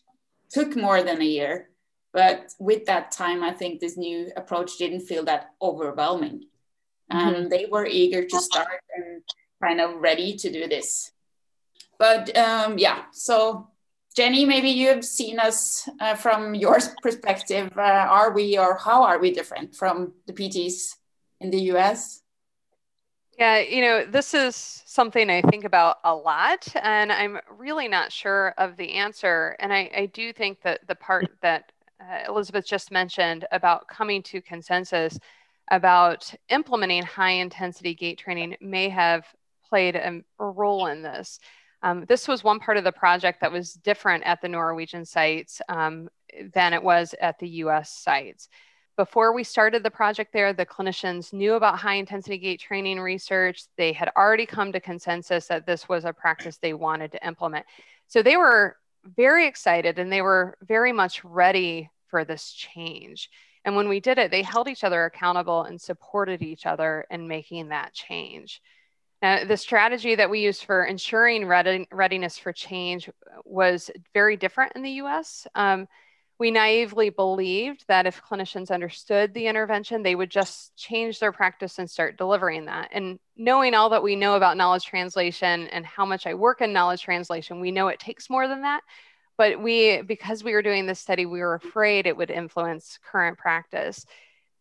took 0.50 0.76
more 0.76 1.02
than 1.02 1.20
a 1.20 1.24
year 1.24 1.70
but 2.12 2.52
with 2.58 2.86
that 2.86 3.12
time, 3.12 3.42
I 3.42 3.52
think 3.52 3.80
this 3.80 3.96
new 3.96 4.30
approach 4.36 4.78
didn't 4.78 5.00
feel 5.00 5.24
that 5.24 5.50
overwhelming. 5.62 6.46
And 7.08 7.36
mm-hmm. 7.36 7.48
they 7.48 7.66
were 7.70 7.86
eager 7.86 8.24
to 8.24 8.40
start 8.40 8.80
and 8.96 9.22
kind 9.62 9.80
of 9.80 9.96
ready 9.96 10.36
to 10.36 10.50
do 10.50 10.66
this. 10.68 11.12
But 11.98 12.36
um, 12.36 12.78
yeah, 12.78 13.04
so 13.12 13.68
Jenni, 14.18 14.46
maybe 14.46 14.68
you 14.70 14.88
have 14.88 15.04
seen 15.04 15.38
us 15.38 15.88
uh, 16.00 16.14
from 16.14 16.54
your 16.54 16.78
perspective. 17.02 17.70
Uh, 17.76 17.80
are 17.80 18.32
we 18.32 18.58
or 18.58 18.76
how 18.76 19.04
are 19.04 19.18
we 19.18 19.32
different 19.32 19.74
from 19.74 20.12
the 20.26 20.32
PTs 20.32 20.96
in 21.40 21.50
the 21.50 21.60
US? 21.72 22.22
Yeah, 23.38 23.60
you 23.60 23.80
know, 23.80 24.04
this 24.04 24.34
is 24.34 24.82
something 24.84 25.30
I 25.30 25.40
think 25.40 25.64
about 25.64 25.96
a 26.04 26.14
lot, 26.14 26.66
and 26.82 27.10
I'm 27.10 27.38
really 27.56 27.88
not 27.88 28.12
sure 28.12 28.52
of 28.58 28.76
the 28.76 28.92
answer. 28.92 29.56
And 29.60 29.72
I, 29.72 29.90
I 29.96 30.06
do 30.06 30.32
think 30.32 30.60
that 30.62 30.86
the 30.86 30.94
part 30.94 31.26
that 31.40 31.72
uh, 32.00 32.24
Elisabeth 32.28 32.66
just 32.66 32.90
mentioned 32.90 33.46
about 33.50 33.88
coming 33.88 34.22
to 34.24 34.42
consensus 34.42 35.18
about 35.70 36.34
implementing 36.50 37.02
high 37.02 37.30
intensity 37.30 37.94
gait 37.94 38.18
training 38.18 38.56
may 38.60 38.88
have 38.88 39.24
played 39.66 39.96
a, 39.96 40.20
a 40.38 40.44
role 40.44 40.86
in 40.86 41.00
this. 41.00 41.40
Um, 41.82 42.04
this 42.06 42.28
was 42.28 42.44
one 42.44 42.60
part 42.60 42.76
of 42.76 42.84
the 42.84 42.92
project 42.92 43.40
that 43.40 43.52
was 43.52 43.74
different 43.74 44.24
at 44.24 44.42
the 44.42 44.48
Norwegian 44.48 45.04
sites 45.04 45.62
um, 45.68 46.08
than 46.52 46.72
it 46.72 46.82
was 46.82 47.14
at 47.20 47.38
the 47.38 47.48
US 47.48 47.90
sites. 47.90 48.48
Before 48.96 49.32
we 49.32 49.44
started 49.44 49.82
the 49.82 49.90
project 49.90 50.32
there, 50.32 50.52
the 50.52 50.66
clinicians 50.66 51.32
knew 51.32 51.54
about 51.54 51.78
high 51.78 51.94
intensity 51.94 52.36
gait 52.36 52.60
training 52.60 53.00
research. 53.00 53.64
They 53.78 53.92
had 53.92 54.10
already 54.14 54.44
come 54.44 54.72
to 54.72 54.80
consensus 54.80 55.46
that 55.46 55.64
this 55.64 55.88
was 55.88 56.04
a 56.04 56.12
practice 56.12 56.58
they 56.58 56.74
wanted 56.74 57.12
to 57.12 57.26
implement. 57.26 57.64
So 58.08 58.22
they 58.22 58.36
were 58.36 58.76
very 59.04 59.46
excited 59.46 59.98
and 59.98 60.12
they 60.12 60.20
were 60.20 60.58
very 60.62 60.92
much 60.92 61.24
ready 61.24 61.88
for 62.08 62.24
this 62.24 62.52
change. 62.52 63.30
And 63.64 63.76
when 63.76 63.88
we 63.88 64.00
did 64.00 64.18
it, 64.18 64.30
they 64.30 64.42
held 64.42 64.68
each 64.68 64.84
other 64.84 65.04
accountable 65.04 65.62
and 65.62 65.80
supported 65.80 66.42
each 66.42 66.66
other 66.66 67.06
in 67.10 67.28
making 67.28 67.68
that 67.68 67.94
change. 67.94 68.60
Now, 69.22 69.44
the 69.44 69.56
strategy 69.56 70.14
that 70.14 70.30
we 70.30 70.40
used 70.40 70.64
for 70.64 70.84
ensuring 70.84 71.46
readiness 71.46 72.38
for 72.38 72.52
change 72.52 73.10
was 73.44 73.90
very 74.14 74.36
different 74.36 74.72
in 74.76 74.82
the 74.82 75.02
US. 75.02 75.46
Um, 75.54 75.88
we 76.38 76.50
naively 76.50 77.10
believed 77.10 77.84
that 77.88 78.06
if 78.06 78.22
clinicians 78.22 78.70
understood 78.70 79.34
the 79.34 79.46
intervention, 79.46 80.02
they 80.02 80.14
would 80.14 80.30
just 80.30 80.74
change 80.74 81.18
their 81.18 81.32
practice 81.32 81.78
and 81.78 81.88
start 81.88 82.16
delivering 82.16 82.64
that. 82.64 82.88
And 82.92 83.18
knowing 83.36 83.74
all 83.74 83.90
that 83.90 84.02
we 84.02 84.16
know 84.16 84.36
about 84.36 84.56
knowledge 84.56 84.86
translation 84.86 85.68
and 85.68 85.84
how 85.84 86.06
much 86.06 86.26
I 86.26 86.32
work 86.32 86.62
in 86.62 86.72
knowledge 86.72 87.02
translation, 87.02 87.60
we 87.60 87.70
know 87.70 87.88
it 87.88 88.00
takes 88.00 88.30
more 88.30 88.48
than 88.48 88.62
that. 88.62 88.80
But 89.36 89.60
we, 89.60 90.00
because 90.00 90.42
we 90.42 90.54
were 90.54 90.62
doing 90.62 90.86
this 90.86 90.98
study, 90.98 91.26
we 91.26 91.40
were 91.40 91.54
afraid 91.54 92.06
it 92.06 92.16
would 92.16 92.30
influence 92.30 92.98
current 93.04 93.36
practice 93.36 94.06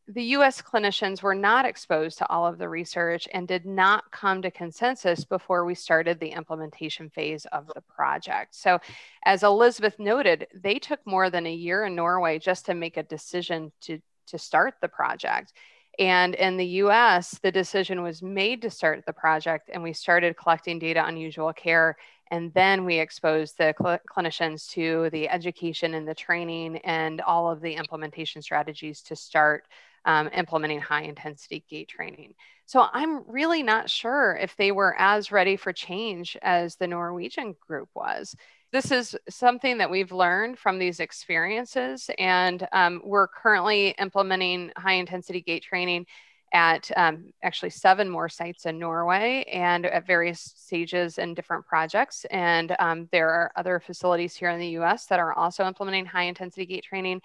the 0.09 0.23
US 0.35 0.59
clinicians 0.59 1.21
were 1.21 1.35
not 1.35 1.65
exposed 1.65 2.17
to 2.17 2.29
all 2.29 2.47
of 2.47 2.57
the 2.57 2.67
research 2.67 3.27
and 3.31 3.47
did 3.47 3.65
not 3.65 4.09
come 4.11 4.41
to 4.41 4.49
consensus 4.49 5.23
before 5.23 5.65
we 5.65 5.75
started 5.75 6.19
the 6.19 6.31
implementation 6.31 7.11
phase 7.11 7.45
of 7.51 7.67
the 7.75 7.81
project. 7.81 8.55
So, 8.55 8.79
as 9.23 9.43
Elisabeth 9.43 9.99
noted, 9.99 10.47
they 10.53 10.79
took 10.79 10.99
more 11.05 11.29
than 11.29 11.45
a 11.45 11.53
year 11.53 11.85
in 11.85 11.95
Norway 11.95 12.39
just 12.39 12.65
to 12.65 12.73
make 12.73 12.97
a 12.97 13.03
decision 13.03 13.71
to, 13.81 13.99
to 14.27 14.39
start 14.39 14.75
the 14.81 14.87
project. 14.87 15.53
And 15.99 16.33
in 16.33 16.57
the 16.57 16.65
US, 16.65 17.37
the 17.43 17.51
decision 17.51 18.01
was 18.01 18.23
made 18.23 18.63
to 18.63 18.71
start 18.71 19.03
the 19.05 19.13
project, 19.13 19.69
and 19.71 19.83
we 19.83 19.93
started 19.93 20.37
collecting 20.37 20.79
data 20.79 21.01
on 21.01 21.17
usual 21.17 21.53
care. 21.53 21.97
And 22.31 22.51
then 22.53 22.85
we 22.85 22.97
exposed 22.97 23.57
the 23.57 23.75
cl- 23.79 23.99
clinicians 24.09 24.69
to 24.71 25.09
the 25.11 25.29
education 25.29 25.93
and 25.93 26.07
the 26.07 26.15
training 26.15 26.77
and 26.77 27.21
all 27.21 27.51
of 27.51 27.61
the 27.61 27.73
implementation 27.73 28.41
strategies 28.41 29.01
to 29.03 29.15
start 29.15 29.65
um, 30.05 30.29
implementing 30.33 30.79
high 30.79 31.03
intensity 31.03 31.63
gait 31.69 31.87
training. 31.87 32.33
So 32.65 32.85
I'm 32.91 33.23
really 33.29 33.63
not 33.63 33.89
sure 33.89 34.37
if 34.39 34.55
they 34.55 34.71
were 34.71 34.95
as 34.99 35.31
ready 35.31 35.55
for 35.55 35.73
change 35.73 36.37
as 36.41 36.75
the 36.75 36.87
Norwegian 36.87 37.55
group 37.67 37.89
was 37.95 38.35
this 38.71 38.91
is 38.91 39.15
something 39.29 39.79
that 39.79 39.89
we've 39.89 40.11
learned 40.11 40.59
from 40.59 40.77
these 40.77 40.99
experiences, 40.99 42.09
and 42.19 42.67
um, 42.71 43.01
we're 43.03 43.27
currently 43.27 43.95
implementing 43.99 44.71
high 44.77 44.93
intensity 44.93 45.41
gait 45.41 45.63
training 45.63 46.05
at 46.53 46.89
um, 46.95 47.31
actually 47.43 47.69
seven 47.69 48.09
more 48.09 48.29
sites 48.29 48.65
in 48.65 48.79
Norway 48.79 49.43
and 49.51 49.85
at 49.85 50.07
various 50.07 50.53
stages 50.55 51.17
in 51.17 51.33
different 51.33 51.65
projects. 51.65 52.25
And 52.31 52.75
um, 52.79 53.07
there 53.11 53.29
are 53.29 53.51
other 53.55 53.79
facilities 53.79 54.35
here 54.35 54.49
in 54.49 54.59
the 54.59 54.79
US 54.79 55.05
that 55.07 55.19
are 55.19 55.33
also 55.33 55.65
implementing 55.65 56.05
high 56.05 56.23
intensity 56.23 56.65
gait 56.65 56.83
training. 56.83 57.21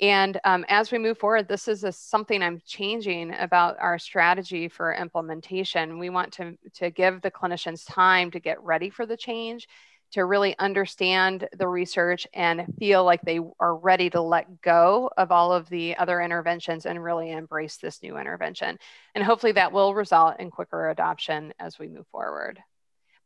And 0.00 0.38
um, 0.44 0.64
as 0.68 0.92
we 0.92 0.98
move 0.98 1.18
forward, 1.18 1.48
this 1.48 1.66
is 1.66 1.82
a, 1.82 1.90
something 1.90 2.42
I'm 2.42 2.62
changing 2.64 3.34
about 3.34 3.76
our 3.80 3.98
strategy 3.98 4.68
for 4.68 4.94
implementation. 4.94 5.98
We 5.98 6.10
want 6.10 6.32
to, 6.34 6.56
to 6.74 6.90
give 6.90 7.20
the 7.20 7.30
clinicians 7.30 7.84
time 7.86 8.30
to 8.30 8.40
get 8.40 8.62
ready 8.62 8.90
for 8.90 9.06
the 9.06 9.16
change 9.16 9.66
to 10.10 10.24
really 10.24 10.58
understand 10.58 11.48
the 11.58 11.68
research 11.68 12.26
and 12.32 12.64
feel 12.78 13.04
like 13.04 13.20
they 13.22 13.40
are 13.60 13.76
ready 13.76 14.08
to 14.10 14.20
let 14.20 14.60
go 14.62 15.10
of 15.18 15.30
all 15.30 15.52
of 15.52 15.68
the 15.68 15.96
other 15.96 16.20
interventions 16.20 16.86
and 16.86 17.02
really 17.02 17.30
embrace 17.30 17.76
this 17.76 18.02
new 18.02 18.16
intervention. 18.16 18.78
And 19.14 19.22
hopefully 19.22 19.52
that 19.52 19.72
will 19.72 19.94
result 19.94 20.40
in 20.40 20.50
quicker 20.50 20.88
adoption 20.88 21.52
as 21.58 21.78
we 21.78 21.88
move 21.88 22.06
forward. 22.10 22.58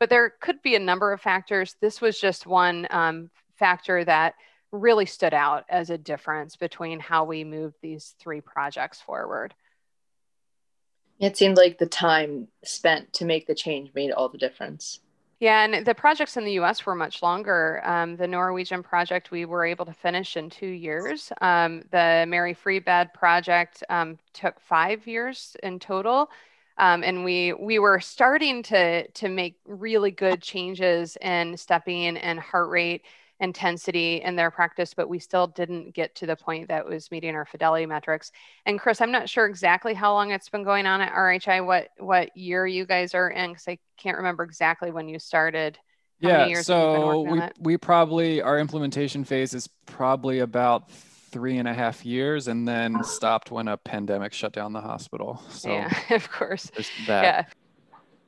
But 0.00 0.10
there 0.10 0.32
could 0.40 0.60
be 0.62 0.74
a 0.74 0.80
number 0.80 1.12
of 1.12 1.20
factors. 1.20 1.76
This 1.80 2.00
was 2.00 2.18
just 2.18 2.46
one 2.46 2.88
um, 2.90 3.30
factor 3.56 4.04
that 4.04 4.34
really 4.72 5.06
stood 5.06 5.34
out 5.34 5.64
as 5.68 5.90
a 5.90 5.98
difference 5.98 6.56
between 6.56 6.98
how 6.98 7.24
we 7.24 7.44
moved 7.44 7.76
these 7.82 8.14
three 8.18 8.40
projects 8.40 9.00
forward. 9.00 9.54
It 11.20 11.36
seemed 11.36 11.56
like 11.56 11.78
the 11.78 11.86
time 11.86 12.48
spent 12.64 13.12
to 13.14 13.24
make 13.24 13.46
the 13.46 13.54
change 13.54 13.92
made 13.94 14.10
all 14.10 14.28
the 14.28 14.38
difference. 14.38 15.00
Yeah, 15.38 15.64
and 15.64 15.84
the 15.84 15.94
projects 15.94 16.36
in 16.36 16.44
the 16.44 16.52
US 16.60 16.86
were 16.86 16.94
much 16.94 17.20
longer. 17.22 17.82
Um, 17.84 18.16
the 18.16 18.28
Norwegian 18.28 18.82
project 18.82 19.30
we 19.30 19.44
were 19.44 19.64
able 19.64 19.84
to 19.86 19.92
finish 19.92 20.36
in 20.36 20.48
two 20.50 20.68
years. 20.68 21.32
Um, 21.40 21.82
the 21.90 22.24
Mary 22.28 22.54
Free 22.54 22.78
Bed 22.78 23.12
project 23.12 23.82
um, 23.90 24.18
took 24.32 24.60
five 24.60 25.06
years 25.06 25.56
in 25.62 25.78
total. 25.80 26.30
Um, 26.78 27.02
and 27.02 27.24
we 27.24 27.52
we 27.52 27.78
were 27.78 28.00
starting 28.00 28.62
to 28.64 29.06
to 29.08 29.28
make 29.28 29.56
really 29.66 30.10
good 30.10 30.40
changes 30.40 31.16
in 31.20 31.56
stepping 31.56 32.16
and 32.16 32.40
heart 32.40 32.70
rate 32.70 33.02
intensity 33.42 34.22
in 34.22 34.36
their 34.36 34.50
practice, 34.50 34.94
but 34.94 35.08
we 35.08 35.18
still 35.18 35.48
didn't 35.48 35.92
get 35.92 36.14
to 36.14 36.26
the 36.26 36.36
point 36.36 36.68
that 36.68 36.86
was 36.86 37.10
meeting 37.10 37.34
our 37.34 37.44
fidelity 37.44 37.84
metrics. 37.84 38.30
And 38.66 38.78
Chris, 38.78 39.00
I'm 39.00 39.10
not 39.10 39.28
sure 39.28 39.46
exactly 39.46 39.94
how 39.94 40.14
long 40.14 40.30
it's 40.30 40.48
been 40.48 40.62
going 40.62 40.86
on 40.86 41.00
at 41.00 41.12
RHI, 41.12 41.66
what 41.66 41.88
what 41.98 42.34
year 42.36 42.66
you 42.66 42.86
guys 42.86 43.14
are 43.14 43.28
in, 43.28 43.50
because 43.50 43.66
I 43.66 43.78
can't 43.96 44.16
remember 44.16 44.44
exactly 44.44 44.92
when 44.92 45.08
you 45.08 45.18
started. 45.18 45.76
How 46.22 46.44
yeah, 46.44 46.62
so 46.62 47.22
we, 47.22 47.40
we 47.58 47.76
probably 47.76 48.40
our 48.40 48.60
implementation 48.60 49.24
phase 49.24 49.54
is 49.54 49.68
probably 49.86 50.38
about 50.38 50.88
three 50.92 51.58
and 51.58 51.66
a 51.66 51.74
half 51.74 52.06
years 52.06 52.46
and 52.46 52.68
then 52.68 52.96
oh. 52.98 53.02
stopped 53.02 53.50
when 53.50 53.66
a 53.66 53.76
pandemic 53.76 54.32
shut 54.32 54.52
down 54.52 54.72
the 54.72 54.80
hospital. 54.80 55.42
So 55.48 55.70
yeah, 55.70 55.92
of 56.10 56.30
course. 56.30 56.70
Yeah. 57.08 57.44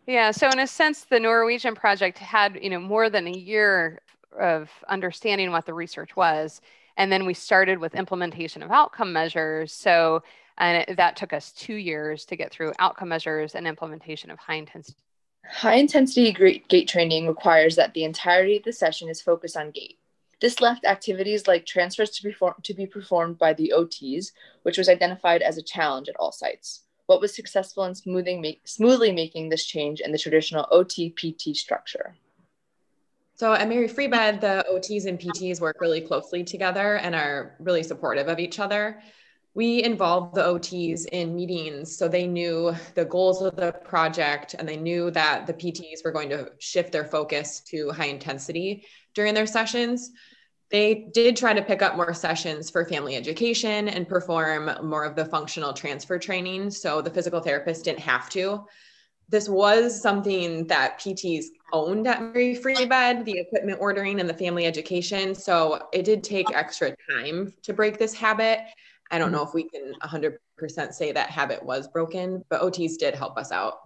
Yeah. 0.06 0.32
So 0.32 0.48
in 0.50 0.58
a 0.58 0.66
sense, 0.66 1.04
the 1.04 1.20
Norwegian 1.20 1.74
project 1.74 2.18
had, 2.18 2.58
you 2.60 2.68
know, 2.68 2.80
more 2.80 3.08
than 3.08 3.28
a 3.28 3.32
year 3.32 4.00
of 4.38 4.70
understanding 4.88 5.50
what 5.50 5.66
the 5.66 5.74
research 5.74 6.16
was. 6.16 6.60
And 6.96 7.10
then 7.10 7.26
we 7.26 7.34
started 7.34 7.78
with 7.78 7.94
implementation 7.94 8.62
of 8.62 8.70
outcome 8.70 9.12
measures. 9.12 9.72
So, 9.72 10.22
and 10.58 10.84
it, 10.88 10.96
that 10.96 11.16
took 11.16 11.32
us 11.32 11.52
two 11.52 11.74
years 11.74 12.24
to 12.26 12.36
get 12.36 12.52
through 12.52 12.72
outcome 12.78 13.08
measures 13.08 13.54
and 13.54 13.66
implementation 13.66 14.30
of 14.30 14.38
high 14.38 14.54
intensity. 14.54 14.98
High 15.46 15.74
intensity 15.74 16.32
gait 16.68 16.88
training 16.88 17.26
requires 17.26 17.76
that 17.76 17.92
the 17.92 18.04
entirety 18.04 18.56
of 18.56 18.64
the 18.64 18.72
session 18.72 19.08
is 19.08 19.20
focused 19.20 19.56
on 19.56 19.72
gait. 19.72 19.98
This 20.40 20.60
left 20.60 20.84
activities 20.84 21.46
like 21.46 21.66
transfers 21.66 22.10
to, 22.10 22.22
perform, 22.22 22.54
to 22.62 22.74
be 22.74 22.86
performed 22.86 23.38
by 23.38 23.52
the 23.52 23.72
OTs, 23.74 24.32
which 24.62 24.78
was 24.78 24.88
identified 24.88 25.42
as 25.42 25.58
a 25.58 25.62
challenge 25.62 26.08
at 26.08 26.16
all 26.16 26.32
sites. 26.32 26.82
What 27.06 27.20
was 27.20 27.34
successful 27.34 27.84
in 27.84 27.94
smoothing 27.94 28.40
make, 28.40 28.62
smoothly 28.64 29.12
making 29.12 29.48
this 29.48 29.66
change 29.66 30.00
in 30.00 30.12
the 30.12 30.18
traditional 30.18 30.66
OT 30.70 31.10
PT 31.10 31.54
structure? 31.56 32.16
So 33.36 33.52
at 33.52 33.68
Mary 33.68 33.88
Free 33.88 34.04
mm-hmm. 34.04 34.38
Bed, 34.38 34.40
the 34.40 34.64
OTs 34.72 35.06
and 35.06 35.18
PTs 35.18 35.60
work 35.60 35.80
really 35.80 36.00
closely 36.00 36.44
together 36.44 36.96
and 36.96 37.14
are 37.14 37.56
really 37.58 37.82
supportive 37.82 38.28
of 38.28 38.38
each 38.38 38.58
other. 38.58 39.00
We 39.54 39.84
involved 39.84 40.34
the 40.34 40.42
OTs 40.42 41.06
in 41.06 41.34
meetings 41.34 41.96
so 41.96 42.08
they 42.08 42.26
knew 42.26 42.74
the 42.94 43.04
goals 43.04 43.40
of 43.40 43.54
the 43.54 43.72
project 43.72 44.54
and 44.58 44.68
they 44.68 44.76
knew 44.76 45.12
that 45.12 45.46
the 45.46 45.54
PTs 45.54 46.04
were 46.04 46.10
going 46.10 46.28
to 46.30 46.50
shift 46.58 46.90
their 46.90 47.04
focus 47.04 47.60
to 47.68 47.90
high 47.90 48.06
intensity 48.06 48.84
during 49.14 49.32
their 49.32 49.46
sessions. 49.46 50.10
They 50.70 51.08
did 51.14 51.36
try 51.36 51.54
to 51.54 51.62
pick 51.62 51.82
up 51.82 51.94
more 51.94 52.14
sessions 52.14 52.68
for 52.68 52.84
family 52.84 53.14
education 53.14 53.88
and 53.88 54.08
perform 54.08 54.70
more 54.82 55.04
of 55.04 55.14
the 55.14 55.26
functional 55.26 55.72
transfer 55.72 56.18
training. 56.18 56.70
So 56.70 57.00
the 57.00 57.10
physical 57.10 57.40
therapist 57.40 57.84
didn't 57.84 58.00
have 58.00 58.28
to 58.30 58.64
this 59.28 59.48
was 59.48 60.00
something 60.00 60.66
that 60.66 61.00
PTs 61.00 61.46
owned 61.72 62.06
at 62.06 62.22
Mary 62.22 62.54
Free 62.54 62.84
Bed, 62.84 63.24
the 63.24 63.38
equipment 63.38 63.78
ordering 63.80 64.20
and 64.20 64.28
the 64.28 64.34
family 64.34 64.66
education. 64.66 65.34
So 65.34 65.88
it 65.92 66.04
did 66.04 66.22
take 66.22 66.50
extra 66.54 66.94
time 67.10 67.52
to 67.62 67.72
break 67.72 67.98
this 67.98 68.14
habit. 68.14 68.60
I 69.10 69.18
don't 69.18 69.28
mm-hmm. 69.28 69.36
know 69.36 69.42
if 69.42 69.54
we 69.54 69.68
can 69.68 69.94
100% 70.02 70.92
say 70.92 71.12
that 71.12 71.30
habit 71.30 71.64
was 71.64 71.88
broken, 71.88 72.44
but 72.48 72.60
OTs 72.62 72.96
did 72.98 73.14
help 73.14 73.36
us 73.36 73.52
out. 73.52 73.78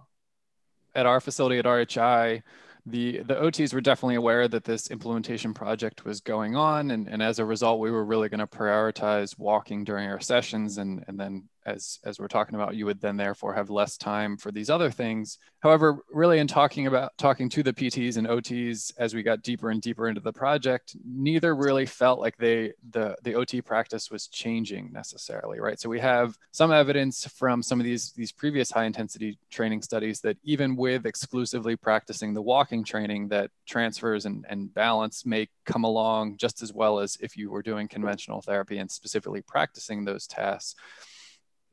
At 0.95 1.05
our 1.05 1.19
facility 1.19 1.59
at 1.59 1.65
RHI, 1.65 2.41
the 2.85 3.19
the 3.19 3.35
OTs 3.35 3.73
were 3.73 3.81
definitely 3.81 4.15
aware 4.15 4.47
that 4.47 4.63
this 4.63 4.89
implementation 4.89 5.53
project 5.53 6.05
was 6.05 6.21
going 6.21 6.55
on, 6.55 6.91
and, 6.91 7.07
and 7.07 7.21
as 7.21 7.39
a 7.39 7.45
result, 7.45 7.79
we 7.79 7.91
were 7.91 8.05
really 8.05 8.29
going 8.29 8.39
to 8.39 8.47
prioritize 8.47 9.37
walking 9.37 9.83
during 9.83 10.09
our 10.09 10.19
sessions, 10.19 10.77
and 10.77 11.03
and 11.07 11.19
then 11.19 11.47
as 11.69 11.99
as 12.03 12.19
we're 12.19 12.27
talking 12.27 12.55
about 12.55 12.75
you 12.75 12.85
would 12.85 13.01
then 13.01 13.17
therefore 13.17 13.53
have 13.53 13.69
less 13.69 13.97
time 13.97 14.37
for 14.37 14.51
these 14.51 14.69
other 14.69 14.89
things. 14.91 15.37
However 15.59 15.99
really 16.11 16.39
in 16.39 16.47
talking 16.47 16.87
about 16.87 17.17
talking 17.17 17.49
to 17.49 17.63
the 17.63 17.73
pts 17.73 18.17
and 18.17 18.27
ots 18.27 18.91
as 18.97 19.13
we 19.13 19.23
got 19.23 19.43
deeper 19.43 19.69
and 19.69 19.81
deeper 19.81 20.07
into 20.07 20.21
the 20.21 20.33
project 20.33 20.95
neither 21.05 21.55
really 21.55 21.85
felt 21.85 22.19
like 22.19 22.37
they 22.37 22.73
the 22.89 23.15
the 23.23 23.35
ot 23.35 23.63
practice 23.65 24.09
was 24.09 24.27
changing 24.27 24.91
necessarily 24.91 25.59
right? 25.59 25.79
So 25.79 25.89
we 25.89 25.99
have 25.99 26.37
some 26.51 26.71
evidence 26.71 27.27
from 27.27 27.61
some 27.61 27.79
of 27.79 27.85
these 27.85 28.11
these 28.13 28.31
previous 28.31 28.71
high 28.71 28.85
intensity 28.85 29.37
training 29.51 29.81
studies 29.81 30.21
that 30.21 30.37
even 30.43 30.75
with 30.75 31.05
exclusively 31.05 31.75
practicing 31.75 32.33
the 32.33 32.41
walking 32.41 32.83
training 32.83 33.27
that 33.29 33.51
transfers 33.67 34.25
and, 34.25 34.45
and 34.49 34.73
balance 34.73 35.25
may 35.25 35.47
come 35.65 35.83
along 35.83 36.37
just 36.37 36.61
as 36.61 36.73
well 36.73 36.99
as 36.99 37.17
if 37.21 37.37
you 37.37 37.49
were 37.49 37.61
doing 37.61 37.87
conventional 37.87 38.41
therapy 38.41 38.77
and 38.77 38.89
specifically 38.89 39.41
practicing 39.41 40.05
those 40.05 40.27
tasks 40.27 40.75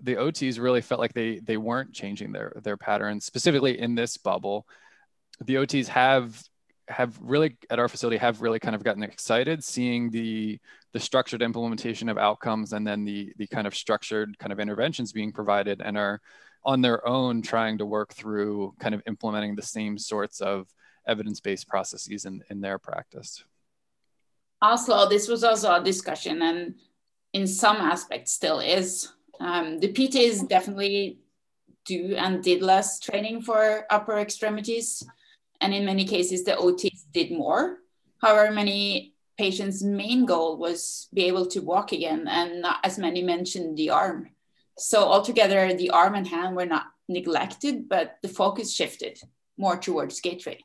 the 0.03 0.17
OTs 0.17 0.61
really 0.61 0.83
felt 0.83 1.01
like 1.01 1.15
they 1.15 1.39
they 1.41 1.57
weren't 1.57 1.93
changing 1.93 2.33
their 2.33 2.53
their 2.63 2.77
patterns 2.77 3.25
specifically 3.25 3.79
in 3.79 3.95
this 3.95 4.17
bubble. 4.17 4.67
The 5.41 5.57
OTs 5.57 5.89
have 5.89 6.43
have 6.89 7.19
really 7.21 7.57
at 7.71 7.79
our 7.79 7.89
facility 7.89 8.17
have 8.19 8.43
really 8.43 8.61
kind 8.61 8.77
of 8.77 8.85
gotten 8.85 9.03
excited 9.03 9.65
seeing 9.65 10.11
the 10.11 10.59
the 10.93 11.01
structured 11.01 11.43
implementation 11.43 12.09
of 12.09 12.19
outcomes 12.19 12.73
and 12.73 12.87
then 12.87 13.05
the 13.05 13.33
the 13.39 13.47
kind 13.47 13.67
of 13.67 13.75
structured 13.75 14.39
kind 14.39 14.53
of 14.53 14.61
interventions 14.61 15.13
being 15.13 15.33
provided 15.33 15.81
and 15.85 15.99
are 15.99 16.21
on 16.65 16.81
their 16.81 17.07
own 17.07 17.43
trying 17.43 17.79
to 17.79 17.87
work 17.87 18.13
through 18.13 18.75
kind 18.81 18.95
of 18.95 19.03
implementing 19.07 19.55
the 19.55 19.63
same 19.63 19.97
sorts 19.97 20.41
of 20.41 20.67
evidence-based 21.07 21.69
processes 21.69 22.25
in, 22.25 22.43
in 22.51 22.61
their 22.61 22.79
practice. 22.79 23.45
Also, 24.61 25.09
this 25.09 25.29
was 25.29 25.45
also 25.45 25.73
a 25.73 25.85
discussion 25.85 26.43
and 26.43 26.75
in 27.33 27.47
some 27.47 27.77
aspects 27.77 28.33
still 28.33 28.59
is 28.59 29.13
um, 29.41 29.81
the 29.81 29.93
PTs 29.93 30.49
definitely 30.49 31.19
do 31.85 32.15
and 32.17 32.43
did 32.43 32.63
less 32.63 33.01
training 33.01 33.43
for 33.43 33.87
upper 33.91 34.19
extremities. 34.19 35.03
And 35.61 35.73
in 35.73 35.85
many 35.85 36.05
cases, 36.05 36.45
the 36.45 36.53
OTs 36.53 37.05
did 37.13 37.31
more. 37.31 37.79
However, 38.21 38.53
many 38.53 39.15
patients' 39.39 39.83
main 39.83 40.27
goal 40.27 40.57
was 40.57 41.09
be 41.13 41.25
able 41.25 41.47
to 41.47 41.61
walk 41.61 41.93
again, 41.93 42.27
and 42.29 42.63
not 42.63 42.79
as 42.85 42.99
many 42.99 43.23
mentioned 43.23 43.77
the 43.77 43.91
arm. 43.91 44.31
So 44.79 45.05
altogether, 45.05 45.73
the 45.75 45.91
arm 45.91 46.15
and 46.15 46.27
hand 46.27 46.57
were 46.57 46.67
not 46.67 46.87
neglected, 47.09 47.89
but 47.89 48.19
the 48.23 48.29
focus 48.29 48.75
shifted 48.75 49.21
more 49.57 49.77
towards 49.79 50.21
gait 50.21 50.41
training. 50.41 50.65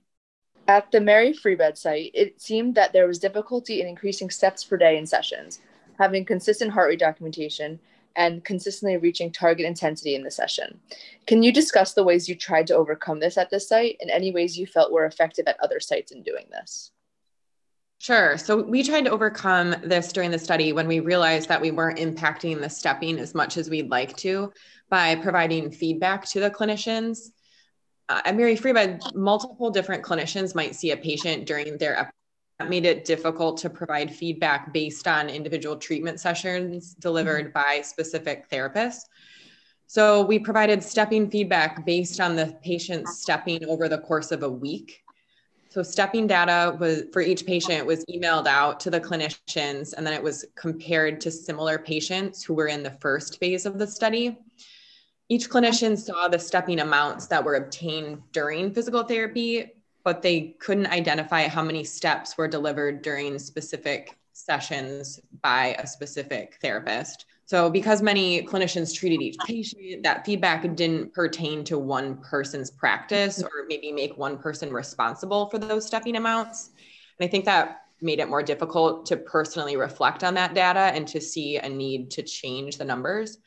At 0.67 0.91
the 0.91 1.01
Mary 1.01 1.33
Free 1.33 1.55
Bed 1.55 1.77
site, 1.77 2.11
it 2.13 2.41
seemed 2.41 2.75
that 2.75 2.93
there 2.93 3.07
was 3.07 3.19
difficulty 3.19 3.81
in 3.81 3.87
increasing 3.87 4.29
steps 4.29 4.63
per 4.63 4.77
day 4.77 4.97
in 4.97 5.05
sessions, 5.05 5.59
having 5.97 6.25
consistent 6.25 6.71
heart 6.71 6.89
rate 6.89 6.99
documentation, 6.99 7.79
and 8.15 8.43
consistently 8.43 8.97
reaching 8.97 9.31
target 9.31 9.65
intensity 9.65 10.15
in 10.15 10.23
the 10.23 10.31
session. 10.31 10.79
Can 11.27 11.43
you 11.43 11.51
discuss 11.51 11.93
the 11.93 12.03
ways 12.03 12.27
you 12.27 12.35
tried 12.35 12.67
to 12.67 12.75
overcome 12.75 13.19
this 13.19 13.37
at 13.37 13.49
this 13.49 13.67
site 13.67 13.97
and 14.01 14.09
any 14.09 14.31
ways 14.31 14.57
you 14.57 14.65
felt 14.65 14.91
were 14.91 15.05
effective 15.05 15.47
at 15.47 15.59
other 15.61 15.79
sites 15.79 16.11
in 16.11 16.23
doing 16.23 16.45
this? 16.51 16.91
Sure. 18.01 18.35
So 18.35 18.63
we 18.63 18.81
tried 18.81 19.05
to 19.05 19.11
overcome 19.11 19.75
this 19.83 20.11
during 20.11 20.31
the 20.31 20.39
study 20.39 20.73
when 20.73 20.87
we 20.87 21.01
realized 21.01 21.47
that 21.49 21.61
we 21.61 21.69
weren't 21.69 21.99
impacting 21.99 22.59
the 22.59 22.67
stepping 22.67 23.19
as 23.19 23.35
much 23.35 23.57
as 23.57 23.69
we'd 23.69 23.91
like 23.91 24.17
to 24.17 24.51
by 24.89 25.13
providing 25.15 25.69
feedback 25.69 26.25
to 26.29 26.39
the 26.39 26.49
clinicians. 26.49 27.29
Uh, 28.09 28.21
at 28.25 28.35
Mary 28.35 28.55
Free 28.55 28.73
Bed, 28.73 29.01
multiple 29.13 29.69
different 29.69 30.03
clinicians 30.03 30.55
might 30.55 30.75
see 30.75 30.89
a 30.89 30.97
patient 30.97 31.45
during 31.45 31.77
their 31.77 32.11
made 32.69 32.85
it 32.85 33.05
difficult 33.05 33.57
to 33.57 33.69
provide 33.69 34.13
feedback 34.13 34.73
based 34.73 35.07
on 35.07 35.29
individual 35.29 35.75
treatment 35.75 36.19
sessions 36.19 36.93
delivered 36.95 37.53
mm-hmm. 37.53 37.77
by 37.77 37.81
specific 37.81 38.49
therapists. 38.49 39.05
So 39.87 40.23
we 40.23 40.39
provided 40.39 40.81
stepping 40.81 41.29
feedback 41.29 41.85
based 41.85 42.21
on 42.21 42.35
the 42.35 42.57
patient 42.63 43.07
stepping 43.09 43.65
over 43.65 43.89
the 43.89 43.97
course 43.97 44.31
of 44.31 44.43
a 44.43 44.49
week. 44.49 45.01
So 45.69 45.83
stepping 45.83 46.27
data 46.27 46.77
was 46.79 47.03
for 47.13 47.21
each 47.21 47.45
patient 47.45 47.85
was 47.85 48.05
emailed 48.05 48.47
out 48.47 48.79
to 48.81 48.89
the 48.89 48.99
clinicians 48.99 49.93
and 49.93 50.05
then 50.05 50.13
it 50.13 50.23
was 50.23 50.45
compared 50.55 51.21
to 51.21 51.31
similar 51.31 51.77
patients 51.77 52.43
who 52.43 52.53
were 52.53 52.67
in 52.67 52.83
the 52.83 52.97
first 53.01 53.39
phase 53.39 53.65
of 53.65 53.79
the 53.79 53.87
study. 53.87 54.37
Each 55.29 55.49
clinician 55.49 55.97
saw 55.97 56.27
the 56.27 56.39
stepping 56.39 56.81
amounts 56.81 57.27
that 57.27 57.43
were 57.43 57.55
obtained 57.55 58.21
during 58.33 58.73
physical 58.73 59.03
therapy, 59.03 59.71
but 60.03 60.21
they 60.21 60.55
couldn't 60.59 60.87
identify 60.87 61.47
how 61.47 61.63
many 61.63 61.83
steps 61.83 62.37
were 62.37 62.47
delivered 62.47 63.01
during 63.01 63.37
specific 63.39 64.17
sessions 64.33 65.19
by 65.41 65.75
a 65.79 65.87
specific 65.87 66.57
therapist. 66.61 67.25
So, 67.45 67.69
because 67.69 68.01
many 68.01 68.43
clinicians 68.43 68.95
treated 68.95 69.21
each 69.21 69.37
patient, 69.45 70.03
that 70.03 70.25
feedback 70.25 70.61
didn't 70.75 71.13
pertain 71.13 71.63
to 71.65 71.77
one 71.77 72.17
person's 72.17 72.71
practice 72.71 73.43
or 73.43 73.49
maybe 73.67 73.91
make 73.91 74.17
one 74.17 74.37
person 74.37 74.71
responsible 74.71 75.49
for 75.49 75.59
those 75.59 75.85
stepping 75.85 76.15
amounts. 76.15 76.69
And 77.19 77.27
I 77.27 77.29
think 77.29 77.43
that 77.45 77.81
made 78.01 78.19
it 78.19 78.29
more 78.29 78.41
difficult 78.41 79.05
to 79.07 79.17
personally 79.17 79.75
reflect 79.75 80.23
on 80.23 80.33
that 80.35 80.53
data 80.53 80.79
and 80.79 81.07
to 81.09 81.21
see 81.21 81.57
a 81.57 81.69
need 81.69 82.09
to 82.11 82.23
change 82.23 82.77
the 82.77 82.85
numbers. 82.85 83.37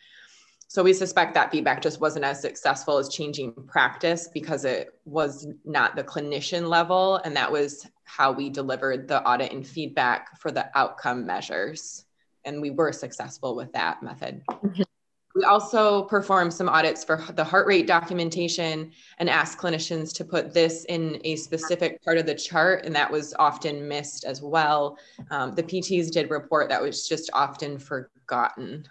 So 0.75 0.83
we 0.83 0.93
suspect 0.93 1.35
that 1.35 1.53
feedback 1.53 1.81
just 1.81 2.01
wasn't 2.01 2.25
as 2.25 2.41
successful 2.41 2.99
as 2.99 3.09
changing 3.09 3.53
practice 3.69 4.27
because 4.35 4.65
it 4.65 4.89
was 5.05 5.47
not 5.65 5.95
the 5.95 6.03
clinician 6.03 6.69
level. 6.69 7.21
And 7.25 7.37
that 7.37 7.53
was 7.53 7.87
how 8.03 8.33
we 8.33 8.51
delivered 8.51 9.07
the 9.07 9.23
audit 9.23 9.53
and 9.53 9.65
feedback 9.65 10.37
for 10.41 10.51
the 10.51 10.77
outcome 10.77 11.25
measures 11.25 12.07
and 12.45 12.61
we 12.61 12.71
were 12.71 12.91
successful 12.91 13.55
with 13.55 13.73
that 13.73 14.03
method. 14.03 14.43
We 15.37 15.45
also 15.45 16.07
performed 16.07 16.53
some 16.53 16.69
audits 16.69 17.05
for 17.05 17.25
the 17.35 17.45
heart 17.45 17.69
rate 17.69 17.87
documentation 17.87 18.91
and 19.19 19.31
asked 19.31 19.59
clinicians 19.59 20.13
to 20.15 20.25
put 20.25 20.53
this 20.53 20.85
in 20.87 21.21
a 21.23 21.37
specific 21.37 22.03
part 22.05 22.19
of 22.19 22.27
the 22.27 22.35
chart, 22.35 22.85
and 22.85 22.95
that 22.97 23.11
was 23.11 23.33
often 23.39 23.87
missed 23.87 24.25
as 24.25 24.43
well. 24.43 24.99
Um, 25.31 25.55
the 25.55 25.63
PTs 25.63 26.11
did 26.11 26.31
report 26.31 26.69
that 26.69 26.83
was 26.83 27.09
just 27.09 27.31
often 27.33 27.79
forgotten. 27.79 28.85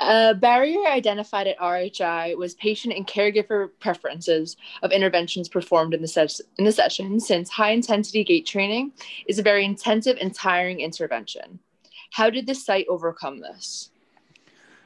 A 0.00 0.34
barrier 0.34 0.86
identified 0.86 1.46
at 1.46 1.58
RHI 1.58 2.34
was 2.38 2.54
patient 2.54 2.94
and 2.94 3.06
caregiver 3.06 3.68
preferences 3.80 4.56
of 4.82 4.92
interventions 4.92 5.46
performed 5.46 5.92
in 5.92 6.00
the, 6.00 6.08
ses- 6.08 6.40
in 6.56 6.64
the 6.64 6.72
session, 6.72 7.20
since 7.20 7.50
high 7.50 7.72
intensity 7.72 8.24
gait 8.24 8.46
training 8.46 8.92
is 9.28 9.38
a 9.38 9.42
very 9.42 9.62
intensive 9.62 10.16
and 10.18 10.34
tiring 10.34 10.80
intervention. 10.80 11.58
How 12.12 12.30
did 12.30 12.46
the 12.46 12.54
site 12.54 12.86
overcome 12.88 13.40
this? 13.40 13.90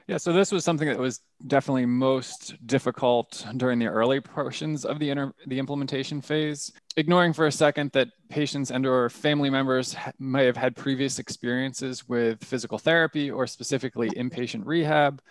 Yeah, 0.06 0.18
so 0.18 0.34
this 0.34 0.52
was 0.52 0.64
something 0.64 0.86
that 0.86 0.98
was 0.98 1.20
definitely 1.46 1.86
most 1.86 2.54
difficult 2.66 3.46
during 3.56 3.78
the 3.78 3.86
early 3.86 4.20
portions 4.20 4.84
of 4.84 4.98
the 4.98 5.08
inter- 5.08 5.32
the 5.46 5.58
implementation 5.58 6.20
phase. 6.20 6.70
Ignoring 6.98 7.32
for 7.32 7.46
a 7.46 7.52
second 7.52 7.90
that 7.92 8.08
patients 8.28 8.70
and 8.70 8.84
or 8.84 9.08
family 9.08 9.48
members 9.48 9.94
ha- 9.94 10.12
may 10.18 10.44
have 10.44 10.58
had 10.58 10.76
previous 10.76 11.18
experiences 11.18 12.06
with 12.06 12.44
physical 12.44 12.76
therapy 12.76 13.30
or 13.30 13.46
specifically 13.46 14.10
inpatient 14.10 14.66
rehab, 14.66 15.22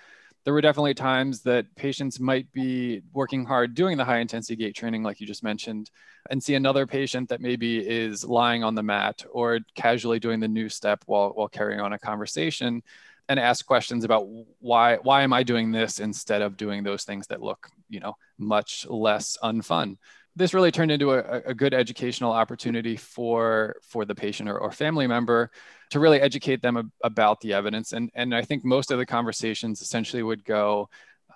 there 0.43 0.53
were 0.53 0.61
definitely 0.61 0.95
times 0.95 1.41
that 1.41 1.73
patients 1.75 2.19
might 2.19 2.51
be 2.51 3.01
working 3.13 3.45
hard 3.45 3.75
doing 3.75 3.95
the 3.95 4.03
high 4.03 4.19
intensity 4.19 4.55
gait 4.55 4.75
training, 4.75 5.03
like 5.03 5.21
you 5.21 5.27
just 5.27 5.43
mentioned, 5.43 5.91
and 6.31 6.43
see 6.43 6.55
another 6.55 6.87
patient 6.87 7.29
that 7.29 7.41
maybe 7.41 7.77
is 7.77 8.25
lying 8.25 8.63
on 8.63 8.73
the 8.73 8.83
mat 8.83 9.23
or 9.31 9.59
casually 9.75 10.19
doing 10.19 10.39
the 10.39 10.47
NuStep 10.47 10.97
while, 11.05 11.29
while 11.29 11.47
carrying 11.47 11.79
on 11.79 11.93
a 11.93 11.99
conversation 11.99 12.81
and 13.29 13.39
ask 13.39 13.65
questions 13.65 14.03
about 14.03 14.27
why 14.59 14.97
why 14.97 15.21
am 15.23 15.33
I 15.33 15.43
doing 15.43 15.71
this 15.71 15.99
instead 15.99 16.41
of 16.41 16.57
doing 16.57 16.83
those 16.83 17.03
things 17.03 17.27
that 17.27 17.41
look, 17.41 17.69
you 17.89 17.99
know, 17.99 18.15
much 18.37 18.85
less 18.89 19.37
unfun? 19.43 19.97
This 20.35 20.53
really 20.53 20.71
turned 20.71 20.91
into 20.91 21.11
a, 21.11 21.41
a, 21.45 21.53
good 21.53 21.75
educational 21.75 22.31
opportunity 22.31 22.95
for 22.95 23.75
for 23.83 24.03
the 24.03 24.15
patient 24.15 24.49
or, 24.49 24.57
or 24.57 24.71
family 24.71 25.05
member 25.07 25.51
to 25.91 25.99
really 25.99 26.19
educate 26.19 26.61
them 26.61 26.77
ab- 26.77 26.91
about 27.03 27.39
the 27.41 27.53
evidence. 27.53 27.93
And 27.93 28.09
and 28.15 28.35
i 28.35 28.41
think 28.41 28.65
most 28.65 28.91
of 28.91 28.97
the 28.97 29.05
conversations 29.05 29.81
essentially 29.81 30.23
would 30.23 30.43
go 30.43 30.89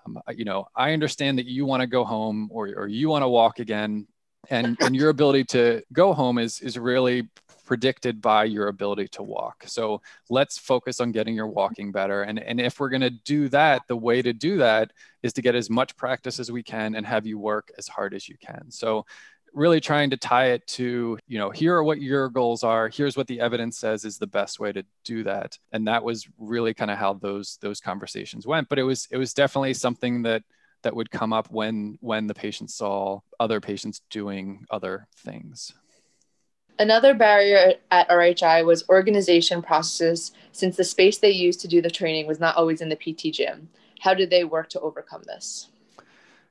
um, 0.05 0.19
you 0.35 0.45
know 0.45 0.67
i 0.75 0.93
understand 0.93 1.37
that 1.37 1.45
you 1.45 1.65
want 1.65 1.81
to 1.81 1.87
go 1.87 2.03
home 2.03 2.49
or, 2.51 2.67
or 2.75 2.87
you 2.87 3.09
want 3.09 3.23
to 3.23 3.29
walk 3.29 3.59
again 3.59 4.07
and 4.49 4.77
and 4.81 4.95
your 4.95 5.09
ability 5.09 5.43
to 5.45 5.83
go 5.93 6.13
home 6.13 6.37
is 6.37 6.61
is 6.61 6.77
really 6.77 7.27
predicted 7.67 8.21
by 8.21 8.45
your 8.45 8.69
ability 8.69 9.09
to 9.09 9.21
walk. 9.21 9.65
So 9.67 10.01
let's 10.29 10.57
focus 10.57 11.01
on 11.01 11.11
getting 11.11 11.35
your 11.35 11.47
walking 11.47 11.91
better. 11.91 12.23
And, 12.23 12.39
and 12.39 12.61
if 12.61 12.79
we're 12.79 12.89
going 12.89 13.01
to 13.01 13.09
do 13.09 13.49
that, 13.49 13.81
the 13.89 13.97
way 13.97 14.21
to 14.21 14.31
do 14.31 14.57
that 14.59 14.93
is 15.21 15.33
to 15.33 15.41
get 15.41 15.53
as 15.53 15.69
much 15.69 15.97
practice 15.97 16.39
as 16.39 16.49
we 16.49 16.63
can 16.63 16.95
and 16.95 17.05
have 17.05 17.25
you 17.27 17.37
work 17.37 17.69
as 17.77 17.89
hard 17.89 18.13
as 18.13 18.29
you 18.29 18.37
can. 18.39 18.71
So 18.71 19.05
really 19.53 19.81
trying 19.81 20.09
to 20.11 20.17
tie 20.17 20.51
it 20.51 20.65
to 20.67 21.17
you 21.27 21.37
know 21.39 21.49
here 21.49 21.75
are 21.75 21.83
what 21.83 22.01
your 22.01 22.29
goals 22.29 22.63
are 22.63 22.89
here's 22.89 23.17
what 23.17 23.27
the 23.27 23.39
evidence 23.39 23.77
says 23.77 24.05
is 24.05 24.17
the 24.17 24.27
best 24.27 24.59
way 24.59 24.71
to 24.71 24.83
do 25.03 25.23
that 25.23 25.57
and 25.71 25.87
that 25.87 26.03
was 26.03 26.27
really 26.37 26.73
kind 26.73 26.91
of 26.91 26.97
how 26.97 27.13
those 27.13 27.57
those 27.61 27.79
conversations 27.79 28.45
went 28.45 28.67
but 28.69 28.77
it 28.77 28.83
was 28.83 29.07
it 29.09 29.17
was 29.17 29.33
definitely 29.33 29.73
something 29.73 30.21
that 30.21 30.43
that 30.87 30.95
would 30.95 31.11
come 31.11 31.33
up 31.33 31.51
when 31.51 31.97
when 31.99 32.27
the 32.27 32.33
patient 32.33 32.71
saw 32.71 33.19
other 33.41 33.59
patients 33.59 33.99
doing 34.09 34.65
other 34.71 35.05
things 35.17 35.73
Another 36.79 37.13
barrier 37.15 37.73
at 37.89 38.07
RHI 38.07 38.63
was 38.63 38.87
organization 38.87 39.63
processes, 39.63 40.31
since 40.51 40.77
the 40.77 40.83
space 40.83 41.17
they 41.17 41.31
used 41.31 41.59
to 41.61 41.67
do 41.67 41.81
the 41.81 41.89
training 41.89 42.27
was 42.27 42.39
not 42.39 42.55
always 42.55 42.81
in 42.81 42.89
the 42.89 42.95
PT 42.95 43.33
gym. 43.33 43.69
How 43.99 44.13
did 44.13 44.29
they 44.29 44.43
work 44.43 44.69
to 44.69 44.79
overcome 44.81 45.23
this? 45.25 45.69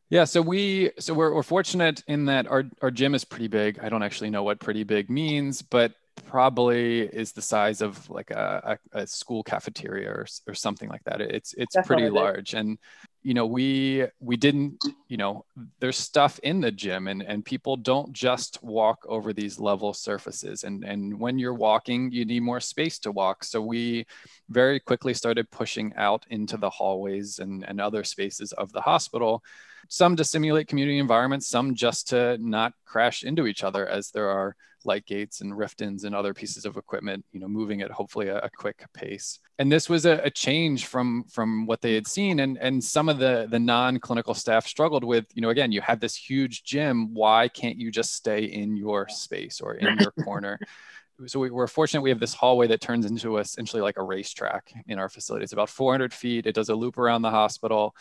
Yeah, 0.08 0.24
so 0.24 0.42
we 0.42 0.90
so 0.98 1.14
we're, 1.14 1.32
we're 1.32 1.44
fortunate 1.44 2.02
in 2.08 2.24
that 2.24 2.48
our, 2.48 2.64
our 2.82 2.90
gym 2.90 3.14
is 3.14 3.24
pretty 3.24 3.46
big. 3.46 3.78
I 3.80 3.88
don't 3.88 4.02
actually 4.02 4.30
know 4.30 4.42
what 4.42 4.58
pretty 4.58 4.82
big 4.82 5.10
means, 5.10 5.62
but 5.62 5.92
probably 6.24 7.02
is 7.02 7.32
the 7.32 7.42
size 7.42 7.80
of 7.80 8.08
like 8.10 8.30
a, 8.30 8.78
a, 8.92 9.00
a 9.00 9.06
school 9.06 9.42
cafeteria 9.42 10.10
or, 10.10 10.26
or 10.46 10.54
something 10.54 10.88
like 10.88 11.04
that. 11.04 11.20
It's 11.20 11.54
it's 11.54 11.74
Definitely. 11.74 12.04
pretty 12.04 12.10
large, 12.18 12.54
and 12.54 12.78
you 13.26 13.34
know 13.34 13.44
we 13.44 14.06
we 14.20 14.36
didn't 14.36 14.80
you 15.08 15.16
know 15.16 15.44
there's 15.80 15.96
stuff 15.96 16.38
in 16.44 16.60
the 16.60 16.70
gym 16.70 17.08
and 17.08 17.22
and 17.22 17.44
people 17.44 17.76
don't 17.76 18.12
just 18.12 18.62
walk 18.62 19.04
over 19.08 19.32
these 19.32 19.58
level 19.58 19.92
surfaces 19.92 20.62
and 20.62 20.84
and 20.84 21.18
when 21.18 21.36
you're 21.36 21.52
walking 21.52 22.12
you 22.12 22.24
need 22.24 22.44
more 22.44 22.60
space 22.60 23.00
to 23.00 23.10
walk 23.10 23.42
so 23.42 23.60
we 23.60 24.06
very 24.48 24.78
quickly 24.78 25.12
started 25.12 25.50
pushing 25.50 25.92
out 25.96 26.24
into 26.30 26.56
the 26.56 26.70
hallways 26.70 27.40
and 27.40 27.64
and 27.68 27.80
other 27.80 28.04
spaces 28.04 28.52
of 28.52 28.70
the 28.70 28.80
hospital 28.80 29.42
some 29.88 30.16
to 30.16 30.24
simulate 30.24 30.68
community 30.68 30.98
environments, 30.98 31.48
some 31.48 31.74
just 31.74 32.08
to 32.08 32.38
not 32.38 32.72
crash 32.84 33.22
into 33.22 33.46
each 33.46 33.64
other 33.64 33.86
as 33.86 34.10
there 34.10 34.28
are 34.28 34.56
LiteGaits 34.86 35.40
and 35.40 35.52
Riftons 35.52 36.04
and 36.04 36.14
other 36.14 36.32
pieces 36.32 36.64
of 36.64 36.76
equipment, 36.76 37.24
you 37.32 37.40
know, 37.40 37.48
moving 37.48 37.82
at 37.82 37.90
hopefully 37.90 38.28
a, 38.28 38.38
a 38.38 38.50
quick 38.50 38.84
pace. 38.94 39.40
And 39.58 39.70
this 39.70 39.88
was 39.88 40.06
a, 40.06 40.20
a, 40.24 40.30
change 40.30 40.86
from 40.86 41.24
from 41.24 41.66
what 41.66 41.82
they 41.82 41.94
had 41.94 42.06
seen. 42.06 42.40
And 42.40 42.56
and 42.58 42.82
some 42.82 43.08
of 43.08 43.18
the 43.18 43.48
the 43.50 43.58
non-clinical 43.58 44.34
staff 44.34 44.66
struggled 44.66 45.04
with, 45.04 45.26
you 45.34 45.42
know, 45.42 45.50
again, 45.50 45.72
you 45.72 45.80
have 45.80 46.00
this 46.00 46.14
huge 46.14 46.62
gym. 46.62 47.12
Why 47.12 47.48
can't 47.48 47.78
you 47.78 47.90
just 47.90 48.14
stay 48.14 48.44
in 48.44 48.76
your 48.76 49.08
space 49.08 49.60
or 49.60 49.74
in 49.74 49.98
your 49.98 50.12
corner? 50.24 50.58
so 51.26 51.40
we, 51.40 51.50
are 51.50 51.66
fortunate 51.66 52.02
we 52.02 52.10
have 52.10 52.20
this 52.20 52.34
hallway 52.34 52.66
that 52.66 52.80
turns 52.80 53.06
into 53.06 53.38
essentially 53.38 53.82
like 53.82 53.96
a 53.96 54.02
racetrack 54.02 54.72
in 54.86 54.98
our 54.98 55.08
facility. 55.08 55.44
It's 55.44 55.54
about 55.54 55.70
400 55.70 56.12
feet. 56.12 56.46
It 56.46 56.54
does 56.54 56.68
a 56.68 56.74
loop 56.74 56.98
around 56.98 57.22
the 57.22 57.30
hospital 57.30 57.94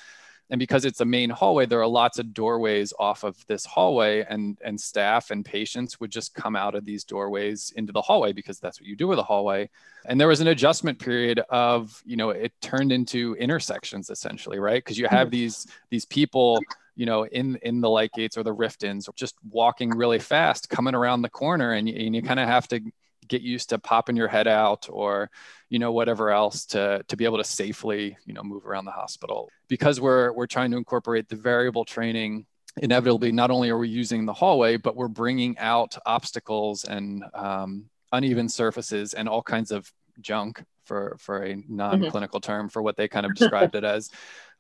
and 0.50 0.60
because 0.60 0.86
it's 0.86 1.02
a 1.02 1.06
main 1.06 1.30
hallway 1.30 1.66
there 1.66 1.82
are 1.82 1.88
lots 1.88 2.20
of 2.20 2.34
doorways 2.34 2.93
off 3.00 3.24
of 3.24 3.36
this 3.48 3.66
hallway 3.66 4.26
and 4.30 4.58
and 4.64 4.80
staff 4.80 5.32
and 5.32 5.46
patients 5.46 6.00
would 6.00 6.12
just 6.12 6.34
come 6.34 6.56
out 6.56 6.76
of 6.76 6.86
these 6.86 7.04
doorways 7.04 7.74
into 7.76 7.91
the 7.91 8.02
hallway 8.02 8.32
because 8.32 8.60
that's 8.60 8.80
what 8.80 8.88
you 8.88 8.96
do 8.96 9.08
with 9.08 9.20
a 9.20 9.24
hallway 9.24 9.70
and 10.06 10.20
there 10.20 10.28
was 10.28 10.41
an 10.41 10.48
adjustment 10.48 11.00
period 11.00 11.39
of 11.50 12.02
you 12.06 12.16
know 12.16 12.30
it 12.30 12.54
turned 12.62 12.91
into 12.91 13.36
intersections 13.36 14.10
essentially 14.10 14.60
right 14.60 14.84
because 14.84 14.98
you 14.98 15.08
have 15.08 15.28
mm-hmm. 15.28 15.38
these 15.38 15.68
these 15.89 16.06
people 16.06 16.60
you 16.96 17.06
know 17.06 17.26
in 17.28 17.58
in 17.64 17.82
the 17.82 17.88
LiteGaits 17.88 18.38
or 18.38 18.43
the 18.43 18.56
Riftons 18.56 19.14
just 19.16 19.36
walking 19.50 19.89
really 19.89 20.20
fast 20.20 20.70
coming 20.70 20.96
around 20.96 21.22
the 21.22 21.30
corner 21.30 21.74
and 21.74 21.88
and 21.89 22.16
you 22.16 22.22
kind 22.22 22.39
of 22.39 22.48
have 22.48 22.68
to 22.70 22.82
get 23.28 23.42
used 23.42 23.70
to 23.70 23.80
popping 23.80 24.16
your 24.16 24.28
head 24.28 24.48
out 24.48 24.88
or 24.90 25.30
you 25.70 25.80
know 25.80 25.92
whatever 25.92 26.32
else 26.32 26.66
to 26.66 27.04
to 27.08 27.18
be 27.18 27.26
able 27.26 27.38
to 27.38 27.44
safely 27.44 28.18
you 28.26 28.34
know 28.34 28.44
move 28.44 28.66
around 28.66 28.86
the 28.86 28.92
hospital 28.92 29.50
because 29.68 30.00
we're 30.00 30.32
we're 30.34 30.48
trying 30.48 30.72
to 30.72 30.78
incorporate 30.78 31.28
the 31.30 31.36
variable 31.36 31.86
training 31.86 32.46
inevitably 32.78 33.32
not 33.32 33.52
only 33.52 33.70
are 33.70 33.78
we 33.78 33.88
using 33.88 34.26
the 34.26 34.34
hallway 34.34 34.78
but 34.78 34.96
we're 34.96 35.08
bringing 35.08 35.58
out 35.58 35.98
obstacles 36.06 36.84
and 36.84 37.24
um, 37.34 37.86
uneven 38.12 38.50
surfaces 38.50 39.14
and 39.14 39.30
all 39.30 39.42
kinds 39.42 39.72
of 39.72 39.92
junk 40.22 40.64
for 40.84 41.16
for 41.20 41.44
a 41.44 41.54
mm-hmm. 41.54 41.76
non-clinical 41.76 42.40
mm-hmm. 42.40 42.52
term 42.52 42.70
for 42.70 42.82
what 42.82 42.96
they 42.98 43.08
kind 43.08 43.26
of 43.26 43.34
described 43.36 43.76
it 43.76 43.84
as 43.84 44.10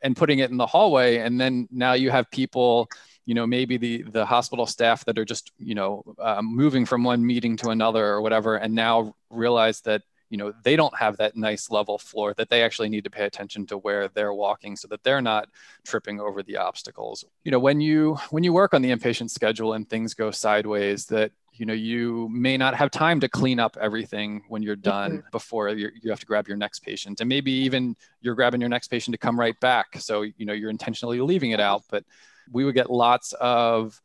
and 0.01 0.17
putting 0.17 0.39
it 0.39 0.51
in 0.51 0.57
the 0.57 0.65
hallway 0.65 1.17
and 1.17 1.39
then 1.39 1.67
now 1.71 1.93
you 1.93 2.09
have 2.09 2.29
people 2.31 2.87
you 3.25 3.33
know 3.33 3.45
maybe 3.45 3.77
the 3.77 4.03
the 4.03 4.25
hospital 4.25 4.65
staff 4.65 5.03
that 5.05 5.17
are 5.17 5.25
just 5.25 5.51
you 5.57 5.75
know 5.75 6.03
uh, 6.19 6.41
moving 6.41 6.85
from 6.85 7.03
one 7.03 7.25
meeting 7.25 7.57
to 7.57 7.69
another 7.69 8.05
or 8.05 8.21
whatever 8.21 8.55
and 8.55 8.73
now 8.73 9.15
realize 9.29 9.81
that 9.81 10.01
you 10.29 10.37
know 10.37 10.53
they 10.63 10.75
don't 10.75 10.97
have 10.97 11.17
that 11.17 11.35
nice 11.35 11.69
level 11.69 11.97
floor 11.97 12.33
that 12.33 12.49
they 12.49 12.63
actually 12.63 12.89
need 12.89 13.03
to 13.03 13.09
pay 13.09 13.25
attention 13.25 13.65
to 13.65 13.77
where 13.77 14.07
they're 14.09 14.33
walking 14.33 14.75
so 14.75 14.87
that 14.87 15.03
they're 15.03 15.21
not 15.21 15.47
tripping 15.85 16.19
over 16.19 16.41
the 16.43 16.57
obstacles. 16.57 17.23
You 17.43 17.51
know 17.51 17.59
when 17.59 17.81
you 17.81 18.17
when 18.31 18.43
you 18.43 18.53
work 18.53 18.73
on 18.73 18.81
the 18.81 18.91
inpatient 18.91 19.29
schedule 19.29 19.73
and 19.73 19.89
things 19.89 20.13
go 20.13 20.31
sideways 20.31 21.05
that 21.07 21.31
you 21.53 21.65
know 21.65 21.73
you 21.73 22.27
may 22.31 22.57
not 22.57 22.75
have 22.75 22.91
time 22.91 23.19
to 23.21 23.29
clean 23.29 23.59
up 23.59 23.77
everything 23.79 24.43
when 24.49 24.61
you're 24.61 24.75
done 24.75 25.19
mm-hmm. 25.19 25.27
before 25.31 25.69
you 25.69 26.09
have 26.09 26.19
to 26.19 26.25
grab 26.25 26.47
your 26.47 26.57
next 26.57 26.79
patient. 26.79 27.21
And 27.21 27.29
maybe 27.29 27.51
even 27.51 27.95
you're 28.21 28.35
grabbing 28.35 28.61
your 28.61 28.69
next 28.69 28.89
patient 28.89 29.13
to 29.13 29.17
come 29.17 29.39
right 29.39 29.59
back. 29.59 29.99
So 29.99 30.23
you 30.23 30.45
know 30.45 30.53
you're 30.53 30.71
intentionally 30.71 31.21
leaving 31.21 31.51
it 31.51 31.59
out 31.59 31.83
but 31.89 32.03
we 32.51 32.65
would 32.65 32.75
get 32.75 32.89
lots 32.89 33.33
of 33.33 33.99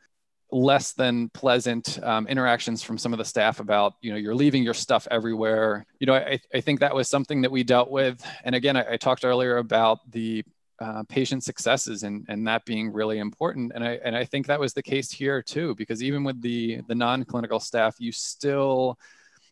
less 0.52 0.92
than 0.92 1.28
pleasant 1.28 2.02
um, 2.02 2.26
interactions 2.26 2.82
from 2.82 2.98
some 2.98 3.12
of 3.12 3.18
the 3.18 3.24
staff 3.24 3.60
about 3.60 3.94
you 4.00 4.10
know 4.10 4.16
you're 4.16 4.34
leaving 4.34 4.62
your 4.62 4.74
stuff 4.74 5.06
everywhere. 5.10 5.86
You 6.00 6.06
know 6.06 6.14
i, 6.14 6.40
I 6.52 6.60
think 6.60 6.80
that 6.80 6.94
was 6.94 7.08
something 7.08 7.42
that 7.42 7.50
we 7.50 7.62
dealt 7.62 7.90
with. 7.90 8.24
And 8.44 8.54
again 8.54 8.76
i, 8.76 8.92
I 8.92 8.96
talked 8.96 9.24
earlier 9.24 9.58
about 9.58 9.98
the 10.10 10.44
uh, 10.80 11.02
patient 11.08 11.44
successes 11.44 12.04
and, 12.04 12.24
and 12.28 12.46
that 12.46 12.64
being 12.64 12.90
really 12.90 13.18
important. 13.18 13.72
And 13.74 13.84
I, 13.84 13.98
and 14.02 14.16
I 14.16 14.24
think 14.24 14.46
that 14.46 14.58
was 14.58 14.72
the 14.72 14.82
case 14.82 15.12
here 15.12 15.42
too 15.42 15.74
because 15.74 16.02
even 16.02 16.24
with 16.24 16.40
the 16.40 16.80
the 16.88 16.94
non-clinical 16.94 17.60
staff 17.60 17.96
you 17.98 18.12
still 18.12 18.98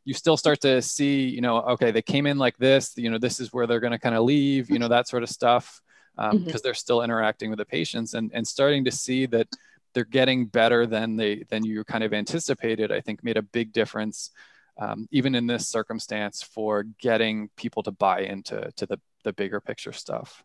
you 0.07 0.15
still 0.15 0.39
start 0.39 0.63
to 0.63 0.81
see 0.81 1.29
you 1.29 1.43
know 1.43 1.59
okay 1.59 1.91
they 1.91 2.01
came 2.01 2.27
in 2.27 2.39
like 2.39 2.57
this 2.57 2.97
you 2.97 3.11
know 3.11 3.19
this 3.19 3.41
is 3.41 3.53
where 3.53 3.67
they're 3.67 3.79
going 3.79 3.93
to 3.93 3.99
kind 3.99 4.15
of 4.15 4.25
leave 4.25 4.71
you 4.71 4.79
know 4.79 4.89
that 4.89 5.07
sort 5.07 5.23
of 5.23 5.29
stuff 5.29 5.83
because 6.19 6.33
um, 6.35 6.41
mm-hmm. 6.41 6.57
they're 6.65 6.75
still 6.75 7.03
interacting 7.03 7.49
with 7.49 7.59
the 7.59 7.65
patients 7.65 8.15
and, 8.15 8.31
and 8.35 8.47
starting 8.47 8.85
to 8.85 8.91
see 8.91 9.25
that 9.27 9.47
they're 9.95 10.05
getting 10.05 10.47
better 10.47 10.85
than 10.85 11.17
they 11.17 11.45
than 11.49 11.65
you 11.65 11.85
kind 11.85 12.03
of 12.05 12.13
anticipated 12.13 12.91
i 12.91 13.01
think 13.01 13.23
made 13.23 13.37
a 13.37 13.43
big 13.43 13.73
difference 13.73 14.31
um, 14.81 15.09
even 15.11 15.35
in 15.35 15.47
this 15.47 15.69
circumstance 15.69 16.43
for 16.43 16.85
getting 17.01 17.49
people 17.57 17.83
to 17.83 17.91
buy 17.91 18.21
into 18.21 18.71
to 18.77 18.87
the, 18.87 19.01
the 19.25 19.33
bigger 19.33 19.61
picture 19.61 19.93
stuff 19.93 20.45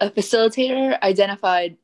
a 0.00 0.10
facilitator 0.10 1.00
identified 1.02 1.76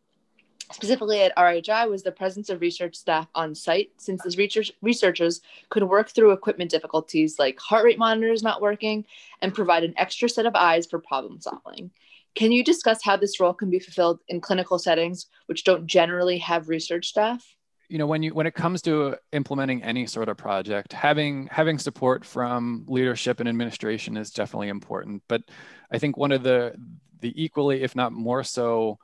specifically 0.73 1.23
at 1.23 1.35
RHI 1.37 1.89
was 1.89 2.03
the 2.03 2.13
presence 2.13 2.51
of 2.51 2.61
research 2.61 2.95
staff 2.95 3.27
on 3.35 3.55
site 3.55 3.91
since 3.97 4.23
the 4.23 4.35
research, 4.37 4.73
researchers 4.83 5.41
could 5.71 5.83
work 5.83 6.11
through 6.11 6.33
equipment 6.33 6.71
difficulties 6.71 7.39
like 7.39 7.59
heart 7.59 7.85
rate 7.85 7.99
monitors 7.99 8.43
not 8.43 8.61
working 8.61 9.05
and 9.41 9.55
provide 9.55 9.85
an 9.85 9.95
extra 9.97 10.29
set 10.29 10.45
of 10.47 10.55
eyes 10.55 10.87
for 10.87 10.99
problem 10.99 11.41
solving. 11.41 11.91
Can 12.39 12.53
you 12.53 12.63
discuss 12.63 13.01
how 13.03 13.17
this 13.17 13.41
role 13.41 13.53
can 13.53 13.69
be 13.69 13.81
fulfilled 13.81 14.21
in 14.29 14.41
clinical 14.41 14.79
settings 14.79 15.27
which 15.47 15.65
don't 15.65 15.89
generally 15.89 16.39
have 16.39 16.69
research 16.69 17.09
staff? 17.09 17.45
you 17.89 17.99
know 17.99 18.07
when 18.07 18.23
you 18.23 18.35
when 18.35 18.47
it 18.47 18.55
comes 18.55 18.83
to 18.83 19.17
implementing 19.33 19.83
any 19.83 20.07
sort 20.07 20.29
of 20.29 20.37
project 20.37 20.93
having 20.93 21.49
having 21.51 21.79
support 21.79 22.25
from 22.25 22.85
leadership 22.87 23.41
and 23.41 23.49
administration 23.49 24.17
is 24.17 24.31
definitely 24.31 24.69
important 24.69 25.23
but 25.27 25.43
i 25.91 25.99
think 25.99 26.17
one 26.17 26.31
of 26.31 26.43
the 26.43 26.75
the 27.21 27.33
equally 27.43 27.83
if 27.83 27.97
not 27.97 28.13
more 28.13 28.45
so 28.45 28.99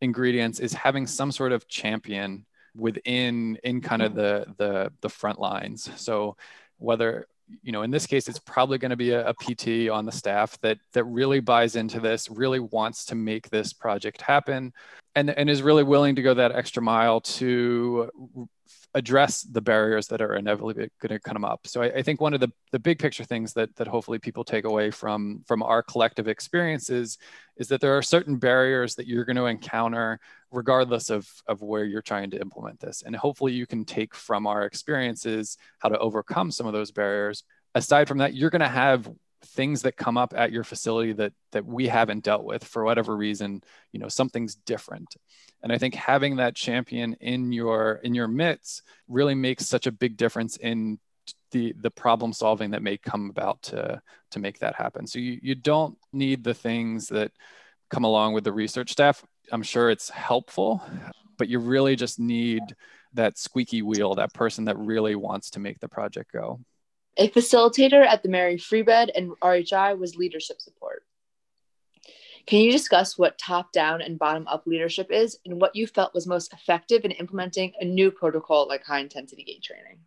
ingredients 0.00 0.58
is 0.58 0.72
having 0.72 1.06
some 1.06 1.30
sort 1.30 1.52
of 1.52 1.68
champion 1.68 2.44
within 2.74 3.56
in 3.62 3.80
kind 3.80 4.02
of 4.02 4.14
the 4.14 4.46
the 4.58 4.92
the 5.00 5.08
front 5.08 5.38
lines 5.38 5.88
so 5.96 6.36
whether 6.78 7.26
you 7.62 7.72
know, 7.72 7.82
in 7.82 7.90
this 7.90 8.06
case, 8.06 8.28
it's 8.28 8.38
probably 8.38 8.78
going 8.78 8.90
to 8.90 8.96
be 8.96 9.10
a, 9.10 9.28
a, 9.28 9.34
PT 9.34 9.90
on 9.90 10.06
the 10.06 10.12
staff 10.12 10.58
that 10.62 10.78
that 10.92 11.04
really 11.04 11.40
buys 11.40 11.76
into 11.76 12.00
this, 12.00 12.30
really 12.30 12.60
wants 12.60 13.04
to 13.06 13.14
make 13.14 13.50
this 13.50 13.72
project 13.72 14.20
happen, 14.22 14.72
and 15.14 15.30
and 15.30 15.50
is 15.50 15.62
really 15.62 15.84
willing 15.84 16.16
to 16.16 16.22
go 16.22 16.34
that 16.34 16.52
extra 16.52 16.82
mile 16.82 17.20
to 17.20 18.10
address 18.94 19.42
the 19.42 19.60
barriers 19.60 20.06
that 20.06 20.22
are 20.22 20.36
inevitably 20.36 20.74
going 20.74 20.90
to 21.08 21.18
come 21.18 21.44
up. 21.44 21.66
So 21.66 21.82
I, 21.82 21.86
I, 21.86 22.02
think 22.02 22.20
one 22.20 22.32
of 22.32 22.38
the, 22.38 22.52
the 22.70 22.78
big 22.78 23.00
picture 23.00 23.24
things 23.24 23.52
that, 23.54 23.74
that 23.74 23.88
hopefully 23.88 24.20
people 24.20 24.44
take 24.44 24.64
away 24.64 24.92
from, 24.92 25.42
from 25.46 25.64
our 25.64 25.82
collective 25.82 26.28
experiences 26.28 27.18
is 27.56 27.68
that 27.68 27.80
there 27.80 27.96
are 27.96 28.02
certain 28.02 28.36
barriers 28.36 28.94
that 28.94 29.08
you're 29.08 29.24
going 29.24 29.36
to 29.36 29.46
encounter 29.46 30.20
regardless 30.52 31.10
of, 31.10 31.28
of 31.48 31.60
where 31.60 31.84
you're 31.84 32.02
trying 32.02 32.30
to 32.30 32.40
implement 32.40 32.78
this. 32.78 33.02
And 33.04 33.16
hopefully 33.16 33.52
you 33.52 33.66
can 33.66 33.84
take 33.84 34.14
from 34.14 34.46
our 34.46 34.64
experiences 34.64 35.58
how 35.80 35.88
to 35.88 35.98
overcome 35.98 36.52
some 36.52 36.66
of 36.66 36.72
those 36.72 36.92
barriers. 36.92 37.42
Aside 37.74 38.06
from 38.06 38.18
that, 38.18 38.34
you're 38.34 38.50
going 38.50 38.60
to 38.60 38.68
have 38.68 39.10
things 39.44 39.82
that 39.82 39.96
come 39.96 40.16
up 40.16 40.34
at 40.36 40.52
your 40.52 40.64
facility 40.64 41.12
that 41.12 41.32
that 41.52 41.64
we 41.64 41.86
haven't 41.86 42.24
dealt 42.24 42.44
with 42.44 42.64
for 42.64 42.84
whatever 42.84 43.16
reason 43.16 43.62
you 43.92 44.00
know 44.00 44.08
something's 44.08 44.54
different. 44.54 45.16
And 45.62 45.72
i 45.72 45.78
think 45.78 45.94
having 45.94 46.36
that 46.36 46.54
champion 46.54 47.14
in 47.20 47.52
your 47.52 48.00
in 48.02 48.14
your 48.14 48.28
midst 48.28 48.82
really 49.08 49.34
makes 49.34 49.66
such 49.66 49.86
a 49.86 49.92
big 49.92 50.16
difference 50.16 50.56
in 50.56 50.98
the 51.52 51.74
the 51.80 51.90
problem 51.90 52.32
solving 52.32 52.72
that 52.72 52.82
may 52.82 52.96
come 52.96 53.30
about 53.30 53.62
to 53.62 54.00
to 54.32 54.38
make 54.38 54.58
that 54.58 54.74
happen. 54.74 55.06
So 55.06 55.18
you 55.18 55.38
you 55.42 55.54
don't 55.54 55.96
need 56.12 56.44
the 56.44 56.54
things 56.54 57.08
that 57.08 57.32
come 57.90 58.04
along 58.04 58.34
with 58.34 58.44
the 58.44 58.52
research 58.52 58.90
staff. 58.90 59.24
I'm 59.52 59.62
sure 59.62 59.90
it's 59.90 60.10
helpful 60.10 60.82
but 61.36 61.48
you 61.48 61.58
really 61.58 61.96
just 61.96 62.18
need 62.18 62.62
that 63.14 63.38
squeaky 63.38 63.82
wheel 63.82 64.14
that 64.14 64.34
person 64.34 64.64
that 64.64 64.78
really 64.78 65.14
wants 65.14 65.50
to 65.50 65.60
make 65.60 65.78
the 65.80 65.88
project 65.88 66.32
go 66.32 66.60
a 67.16 67.28
facilitator 67.28 68.04
at 68.04 68.22
the 68.22 68.28
Mary 68.28 68.58
Free 68.58 68.82
Bed 68.82 69.10
and 69.14 69.30
RHI 69.42 69.98
was 69.98 70.16
leadership 70.16 70.60
support. 70.60 71.04
Can 72.46 72.60
you 72.60 72.72
discuss 72.72 73.16
what 73.16 73.38
top 73.38 73.72
down 73.72 74.02
and 74.02 74.18
bottom 74.18 74.46
up 74.46 74.66
leadership 74.66 75.10
is 75.10 75.38
and 75.46 75.60
what 75.60 75.74
you 75.74 75.86
felt 75.86 76.12
was 76.12 76.26
most 76.26 76.52
effective 76.52 77.04
in 77.04 77.10
implementing 77.12 77.72
a 77.80 77.84
new 77.84 78.10
protocol 78.10 78.68
like 78.68 78.84
high 78.84 78.98
intensity 78.98 79.44
gait 79.44 79.62
training? 79.62 79.98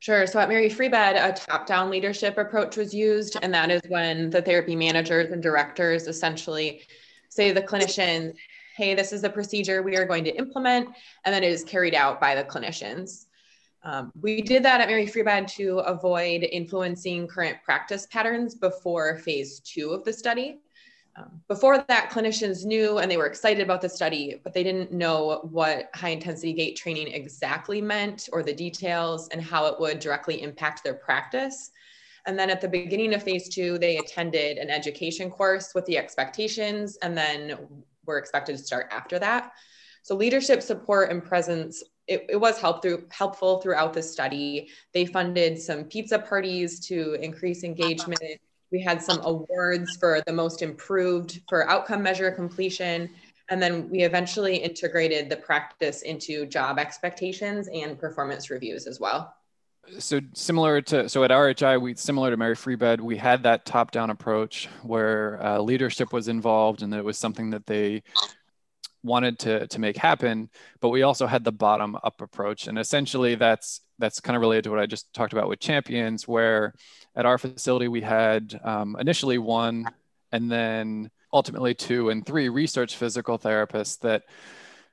Sure. 0.00 0.26
So 0.26 0.38
at 0.38 0.48
Mary 0.48 0.68
Free 0.68 0.88
Bed, 0.88 1.16
a 1.16 1.36
top 1.36 1.66
down 1.66 1.90
leadership 1.90 2.38
approach 2.38 2.76
was 2.76 2.94
used, 2.94 3.36
and 3.42 3.52
that 3.52 3.70
is 3.70 3.82
when 3.88 4.30
the 4.30 4.40
therapy 4.40 4.76
managers 4.76 5.30
and 5.32 5.42
directors 5.42 6.06
essentially 6.06 6.82
say 7.28 7.48
to 7.48 7.54
the 7.54 7.66
clinicians, 7.66 8.34
hey, 8.76 8.94
this 8.94 9.12
is 9.12 9.22
the 9.22 9.30
procedure 9.30 9.82
we 9.82 9.96
are 9.96 10.06
going 10.06 10.22
to 10.22 10.36
implement, 10.36 10.88
and 11.24 11.34
then 11.34 11.42
it 11.42 11.50
is 11.50 11.64
carried 11.64 11.94
out 11.94 12.20
by 12.20 12.36
the 12.36 12.44
clinicians. 12.44 13.26
Um, 13.82 14.12
we 14.20 14.42
did 14.42 14.62
that 14.64 14.80
at 14.80 14.88
Mary 14.88 15.06
Free 15.06 15.22
Bed 15.22 15.48
to 15.48 15.78
avoid 15.80 16.42
influencing 16.42 17.28
current 17.28 17.58
practice 17.64 18.06
patterns 18.06 18.54
before 18.54 19.18
phase 19.18 19.60
two 19.60 19.90
of 19.90 20.04
the 20.04 20.12
study. 20.12 20.58
Um, 21.16 21.40
before 21.48 21.84
that, 21.88 22.10
clinicians 22.10 22.64
knew 22.64 22.98
and 22.98 23.10
they 23.10 23.16
were 23.16 23.26
excited 23.26 23.62
about 23.62 23.80
the 23.80 23.88
study, 23.88 24.40
but 24.44 24.52
they 24.52 24.62
didn't 24.62 24.92
know 24.92 25.48
what 25.50 25.90
high 25.94 26.10
intensity 26.10 26.52
gait 26.52 26.76
training 26.76 27.08
exactly 27.08 27.80
meant 27.80 28.28
or 28.32 28.42
the 28.42 28.52
details 28.52 29.28
and 29.28 29.42
how 29.42 29.66
it 29.66 29.80
would 29.80 29.98
directly 29.98 30.42
impact 30.42 30.84
their 30.84 30.94
practice. 30.94 31.70
And 32.26 32.38
then 32.38 32.50
at 32.50 32.60
the 32.60 32.68
beginning 32.68 33.14
of 33.14 33.22
phase 33.22 33.48
two, 33.48 33.78
they 33.78 33.96
attended 33.96 34.58
an 34.58 34.70
education 34.70 35.30
course 35.30 35.72
with 35.74 35.86
the 35.86 35.98
expectations 35.98 36.98
and 37.02 37.16
then 37.16 37.58
were 38.04 38.18
expected 38.18 38.56
to 38.56 38.62
start 38.62 38.88
after 38.90 39.18
that. 39.18 39.52
So 40.02 40.14
leadership 40.14 40.62
support 40.62 41.10
and 41.10 41.24
presence 41.24 41.82
it, 42.08 42.26
it 42.30 42.36
was 42.36 42.58
help 42.58 42.82
through, 42.82 43.04
helpful 43.10 43.60
throughout 43.60 43.92
the 43.92 44.02
study. 44.02 44.70
They 44.92 45.04
funded 45.04 45.60
some 45.60 45.84
pizza 45.84 46.18
parties 46.18 46.80
to 46.88 47.14
increase 47.14 47.62
engagement. 47.62 48.40
We 48.72 48.82
had 48.82 49.02
some 49.02 49.20
awards 49.22 49.96
for 49.98 50.22
the 50.26 50.32
most 50.32 50.62
improved 50.62 51.42
for 51.48 51.68
outcome 51.68 52.02
measure 52.02 52.30
completion. 52.30 53.10
And 53.50 53.62
then 53.62 53.88
we 53.88 54.02
eventually 54.02 54.56
integrated 54.56 55.30
the 55.30 55.36
practice 55.36 56.02
into 56.02 56.46
job 56.46 56.78
expectations 56.78 57.68
and 57.72 57.98
performance 57.98 58.50
reviews 58.50 58.86
as 58.86 59.00
well. 59.00 59.34
So 59.98 60.20
similar 60.34 60.82
to 60.82 61.08
so 61.08 61.24
at 61.24 61.30
RHI, 61.30 61.80
we 61.80 61.94
similar 61.94 62.30
to 62.30 62.36
Mary 62.36 62.54
Free 62.54 62.76
Bed, 62.76 63.00
we 63.00 63.16
had 63.16 63.42
that 63.44 63.64
top-down 63.64 64.10
approach 64.10 64.68
where 64.82 65.42
uh, 65.42 65.60
leadership 65.60 66.12
was 66.12 66.28
involved, 66.28 66.82
and 66.82 66.92
it 66.92 67.02
was 67.02 67.16
something 67.16 67.48
that 67.50 67.64
they 67.64 68.02
wanted 69.02 69.38
to 69.38 69.66
to 69.68 69.78
make 69.78 69.96
happen 69.96 70.50
but 70.80 70.88
we 70.88 71.02
also 71.02 71.26
had 71.26 71.44
the 71.44 71.52
bottom 71.52 71.96
up 72.02 72.20
approach. 72.20 72.66
And 72.66 72.78
essentially 72.78 73.34
that's 73.36 73.80
that's 73.98 74.20
kind 74.20 74.36
of 74.36 74.40
related 74.40 74.64
to 74.64 74.70
what 74.70 74.78
i 74.78 74.86
just 74.86 75.12
talked 75.12 75.32
about 75.32 75.48
with 75.48 75.60
champions 75.60 76.26
where 76.26 76.74
at 77.16 77.26
our 77.26 77.38
facility 77.38 77.88
we 77.88 78.00
had 78.00 78.58
um, 78.64 78.96
initially 78.98 79.38
one 79.38 79.84
and 80.32 80.50
then 80.50 81.10
ultimately 81.32 81.74
two 81.74 82.10
and 82.10 82.24
three 82.24 82.48
research 82.48 82.96
physical 82.96 83.38
therapists 83.38 83.98
that 84.00 84.22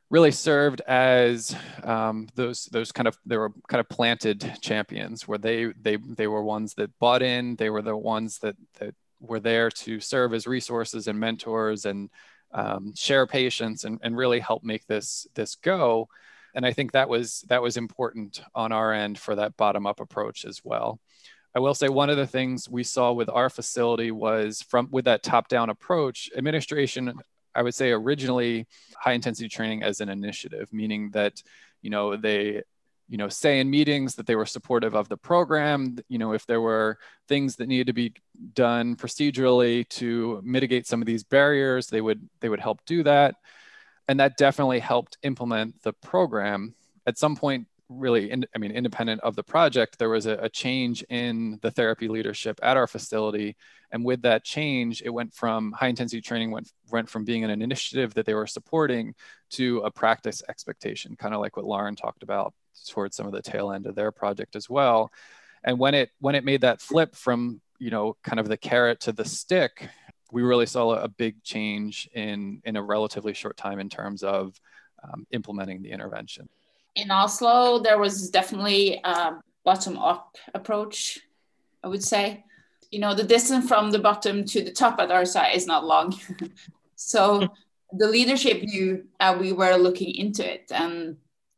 really 0.09 0.31
served 0.31 0.81
as 0.81 1.55
um, 1.83 2.27
those 2.35 2.65
those 2.65 2.91
kind 2.91 3.07
of 3.07 3.17
they 3.25 3.37
were 3.37 3.51
kind 3.67 3.79
of 3.79 3.89
planted 3.89 4.57
champions 4.61 5.27
where 5.27 5.37
they 5.37 5.73
they 5.81 5.97
they 5.97 6.27
were 6.27 6.43
ones 6.43 6.73
that 6.75 6.97
bought 6.99 7.21
in. 7.21 7.55
They 7.55 7.69
were 7.69 7.81
the 7.81 7.97
ones 7.97 8.39
that 8.39 8.55
that 8.79 8.93
were 9.19 9.39
there 9.39 9.69
to 9.71 9.99
serve 9.99 10.33
as 10.33 10.45
resources 10.45 11.07
and 11.07 11.19
mentors 11.19 11.85
and 11.85 12.09
um, 12.53 12.93
share 12.95 13.27
patients 13.27 13.83
and, 13.83 13.99
and 14.03 14.15
really 14.15 14.39
help 14.39 14.63
make 14.63 14.85
this 14.87 15.27
this 15.35 15.55
go. 15.55 16.07
And 16.53 16.65
i 16.65 16.71
think 16.71 16.93
that 16.93 17.09
was 17.09 17.43
that 17.49 17.61
was 17.61 17.75
important 17.75 18.41
on 18.53 18.71
our 18.71 18.93
end 18.93 19.19
for 19.19 19.35
that 19.35 19.57
bottom 19.57 19.85
up 19.85 19.99
approach 19.99 20.45
as 20.45 20.61
well. 20.63 20.99
I 21.53 21.59
will 21.59 21.75
say 21.75 21.89
one 21.89 22.09
of 22.09 22.17
the 22.17 22.27
things 22.27 22.69
we 22.69 22.83
saw 22.83 23.13
with 23.13 23.29
our 23.29 23.49
facility 23.49 24.11
was 24.11 24.61
from 24.61 24.89
with 24.91 25.05
that 25.05 25.23
top 25.23 25.47
down 25.47 25.69
approach 25.69 26.29
administration 26.35 27.13
I 27.55 27.61
would 27.61 27.73
say 27.73 27.91
originally 27.91 28.67
high 28.97 29.13
intensity 29.13 29.47
training 29.47 29.81
as 29.81 30.01
an 30.01 30.09
initiative, 30.09 30.71
meaning 30.73 31.09
that, 31.11 31.41
you 31.81 31.89
know, 31.89 32.17
they, 32.17 32.63
you 33.07 33.17
know, 33.17 33.29
say 33.29 33.59
in 33.59 33.69
meetings 33.69 34.15
that 34.15 34.25
they 34.25 34.35
were 34.35 34.45
supportive 34.45 34.95
of 34.95 35.09
the 35.09 35.17
program, 35.17 35.97
you 36.09 36.17
know, 36.17 36.33
if 36.33 36.45
there 36.47 36.61
were 36.61 36.97
things 37.27 37.55
that 37.57 37.67
needed 37.67 37.87
to 37.87 37.93
be 37.93 38.13
done 38.53 38.95
procedurally 38.95 39.87
to 39.89 40.41
mitigate 40.43 40.87
some 40.87 41.01
of 41.01 41.05
these 41.05 41.23
barriers, 41.23 41.87
they 41.87 42.01
would 42.01 42.27
they 42.41 42.49
would 42.49 42.59
help 42.59 42.79
do 42.85 43.03
that. 43.03 43.35
And 44.07 44.19
that 44.19 44.37
definitely 44.37 44.79
helped 44.79 45.17
implement 45.23 45.81
the 45.83 45.93
program. 45.93 46.75
At 47.07 47.17
some 47.17 47.35
point, 47.35 47.67
really, 47.89 48.31
in, 48.31 48.45
I 48.55 48.59
mean, 48.59 48.71
independent 48.71 49.21
of 49.21 49.35
the 49.35 49.43
project, 49.43 49.99
there 49.99 50.09
was 50.09 50.25
a, 50.25 50.37
a, 50.37 50.49
change 50.49 51.03
in 51.09 51.59
the 51.61 51.71
therapy 51.71 52.07
leadership 52.07 52.59
at 52.63 52.77
our 52.77 52.87
facility. 52.87 53.55
And 53.91 54.03
with 54.03 54.23
that 54.23 54.43
change, 54.43 55.01
it 55.03 55.09
went 55.09 55.33
from 55.33 55.71
high 55.71 55.87
intensity 55.87 56.21
training 56.21 56.51
went, 56.51 56.71
went 56.91 57.09
from 57.09 57.25
being 57.25 57.43
an 57.43 57.61
initiative 57.61 58.15
that 58.15 58.25
they 58.25 58.33
were 58.33 58.47
supporting 58.47 59.13
to 59.51 59.79
a 59.79 59.91
practice 59.91 60.41
expectation, 60.49 61.15
kind 61.15 61.35
of 61.35 61.41
like 61.41 61.55
what 61.55 61.65
Lauren 61.65 61.95
talked 61.95 62.23
about 62.23 62.53
towards 62.87 63.15
some 63.15 63.25
of 63.25 63.33
the 63.33 63.41
tail 63.41 63.71
end 63.71 63.85
of 63.85 63.95
their 63.95 64.11
project 64.11 64.55
as 64.55 64.69
well. 64.69 65.11
And 65.63 65.79
when 65.79 65.93
it 65.93 66.11
when 66.19 66.35
it 66.35 66.43
made 66.43 66.61
that 66.61 66.81
flip 66.81 67.15
from 67.15 67.61
you 67.79 67.89
know 67.89 68.15
kind 68.23 68.39
of 68.39 68.47
the 68.47 68.57
carrot 68.57 69.01
to 69.01 69.11
the 69.11 69.25
stick, 69.25 69.89
we 70.31 70.43
really 70.43 70.65
saw 70.65 70.95
a 70.95 71.07
big 71.07 71.43
change 71.43 72.09
in 72.13 72.61
in 72.65 72.75
a 72.75 72.83
relatively 72.83 73.33
short 73.33 73.57
time 73.57 73.79
in 73.79 73.89
terms 73.89 74.23
of 74.23 74.59
um, 75.03 75.25
implementing 75.31 75.81
the 75.81 75.91
intervention 75.91 76.49
in 76.95 77.11
Oslo, 77.11 77.79
there 77.79 77.99
was 77.99 78.29
definitely 78.29 78.99
a 79.03 79.33
bottom 79.63 79.97
up 79.97 80.37
approach, 80.53 81.19
I 81.83 81.87
would 81.87 82.03
say. 82.03 82.43
You 82.91 82.99
know, 82.99 83.13
the 83.13 83.23
distance 83.23 83.67
from 83.67 83.91
the 83.91 83.99
bottom 83.99 84.45
to 84.45 84.63
the 84.63 84.71
top 84.71 84.99
at 84.99 85.11
our 85.11 85.25
side 85.25 85.55
is 85.55 85.67
not 85.67 85.85
long. 85.85 86.17
so 86.95 87.47
the 87.91 88.07
leadership 88.07 88.63
knew 88.63 89.05
uh, 89.19 89.37
we 89.39 89.51
were 89.51 89.75
looking 89.75 90.15
into 90.15 90.49
it 90.49 90.71
and, 90.73 91.17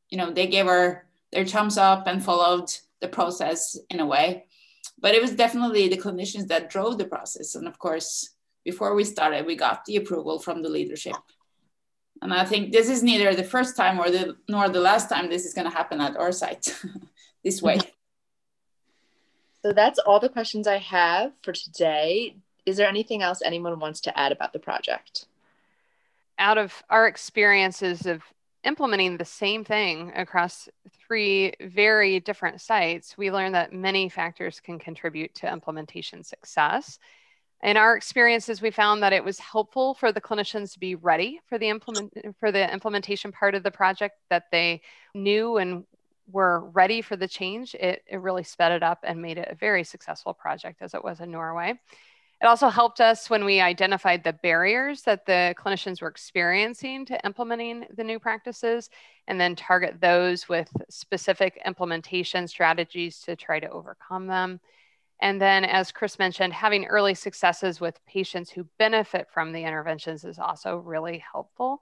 you 0.09 0.18
know, 0.18 0.32
they 0.32 0.47
gave 0.47 0.68
our, 0.68 1.05
their 1.32 1.45
thumbs 1.45 1.78
up 1.78 2.07
and 2.07 2.23
followed 2.23 2.69
the 3.01 3.07
process 3.07 3.78
in 3.89 3.99
a 3.99 4.05
way. 4.05 4.45
But 4.99 5.13
it 5.13 5.21
was 5.21 5.32
definitely 5.32 5.88
the 5.88 5.97
clinicians 5.97 6.47
that 6.47 6.69
drove 6.69 6.97
the 6.97 7.05
process. 7.05 7.55
And 7.55 7.67
of 7.67 7.78
course, 7.78 8.36
before 8.63 8.95
we 8.95 9.03
started, 9.03 9.45
we 9.45 9.55
got 9.55 9.86
the 9.86 9.97
approval 9.97 10.39
from 10.39 10.61
the 10.61 10.69
leadership. 10.69 11.15
And 12.21 12.34
I 12.34 12.45
think 12.45 12.71
this 12.71 12.89
is 12.89 13.03
neither 13.03 13.36
the 13.36 13.43
first 13.43 13.78
time 13.78 13.99
or 13.99 14.09
the 14.09 14.38
nor 14.47 14.69
the 14.69 14.80
last 14.80 15.09
time 15.09 15.30
this 15.30 15.45
is 15.45 15.53
going 15.53 15.69
to 15.69 15.78
happen 15.78 16.01
at 16.01 16.17
our 16.17 16.32
site 16.32 16.75
this 17.43 17.61
way. 17.61 17.80
So 19.61 19.73
that's 19.73 19.99
all 19.99 20.19
the 20.19 20.30
questions 20.30 20.67
I 20.67 20.78
have 20.78 21.34
for 21.43 21.53
today. 21.53 22.38
Is 22.65 22.78
there 22.78 22.88
anything 22.88 23.21
else 23.21 23.41
anyone 23.43 23.80
wants 23.80 24.01
to 24.01 24.19
add 24.19 24.32
about 24.32 24.53
the 24.53 24.59
project? 24.59 25.25
Out 26.39 26.57
of 26.57 26.84
our 26.89 27.07
experiences 27.07 28.05
of 28.05 28.23
implementing 28.68 29.18
the 29.18 29.26
same 29.26 29.63
thing 29.63 30.11
across 30.15 30.70
three 31.07 31.53
very 31.61 32.20
different 32.20 32.61
sites, 32.61 33.18
we 33.18 33.32
learned 33.32 33.55
that 33.55 33.74
many 33.74 34.09
factors 34.09 34.59
can 34.59 34.78
contribute 34.78 35.34
to 35.36 35.51
implementation 35.51 36.24
success 36.24 36.99
in 37.63 37.76
our 37.76 37.95
experiences, 37.95 38.61
we 38.61 38.70
found 38.70 39.01
that 39.01 39.13
it 39.13 39.24
was 39.24 39.39
helpful 39.39 39.95
for 39.95 40.11
the 40.11 40.22
clinicians 40.22 40.74
to 40.74 40.80
be 40.80 40.93
ready 40.93 41.39
for 41.47 41.57
the 41.57 41.70
implement 41.70 42.13
for 42.39 42.51
the 42.51 42.72
implementation 42.72 43.32
part 43.32 43.55
of 43.55 43.63
the 43.63 43.72
project, 43.72 44.15
that 44.30 44.43
they 44.51 44.82
knew 45.15 45.57
and 45.57 45.84
were 46.32 46.70
ready 46.70 47.01
for 47.01 47.15
the 47.15 47.28
change. 47.28 47.74
It, 47.74 48.03
it 48.05 48.22
really 48.22 48.43
sped 48.43 48.74
it 48.74 48.84
up 48.84 48.99
and 49.03 49.22
made 49.22 49.39
it 49.39 49.47
a 49.49 49.55
very 49.55 49.84
successful 49.84 50.34
project 50.34 50.82
as 50.82 50.93
it 50.93 51.03
was 51.03 51.20
in 51.20 51.32
Norway. 51.32 51.80
It 52.41 52.45
also 52.45 52.69
helped 52.69 53.01
us 53.01 53.31
when 53.31 53.45
we 53.45 53.61
identified 53.61 54.23
the 54.23 54.33
barriers 54.33 55.01
that 55.03 55.25
the 55.25 55.55
clinicians 55.57 56.01
were 56.01 56.07
experiencing 56.07 57.05
to 57.05 57.25
implementing 57.25 57.85
the 57.95 58.03
new 58.03 58.19
practices 58.19 58.91
and 59.27 59.41
then 59.41 59.55
target 59.55 59.99
those 59.99 60.47
with 60.47 60.69
specific 60.89 61.59
implementation 61.65 62.47
strategies 62.47 63.21
to 63.21 63.35
try 63.35 63.59
to 63.59 63.69
overcome 63.69 64.27
them. 64.27 64.59
And 65.19 65.41
then, 65.41 65.65
as 65.65 65.91
Chris 65.91 66.19
mentioned, 66.19 66.53
having 66.53 66.85
early 66.85 67.15
successes 67.15 67.81
with 67.81 68.05
patients 68.05 68.51
who 68.51 68.67
benefit 68.77 69.27
from 69.33 69.51
the 69.51 69.63
interventions 69.63 70.23
is 70.23 70.38
also 70.38 70.77
really 70.77 71.23
helpful. 71.31 71.81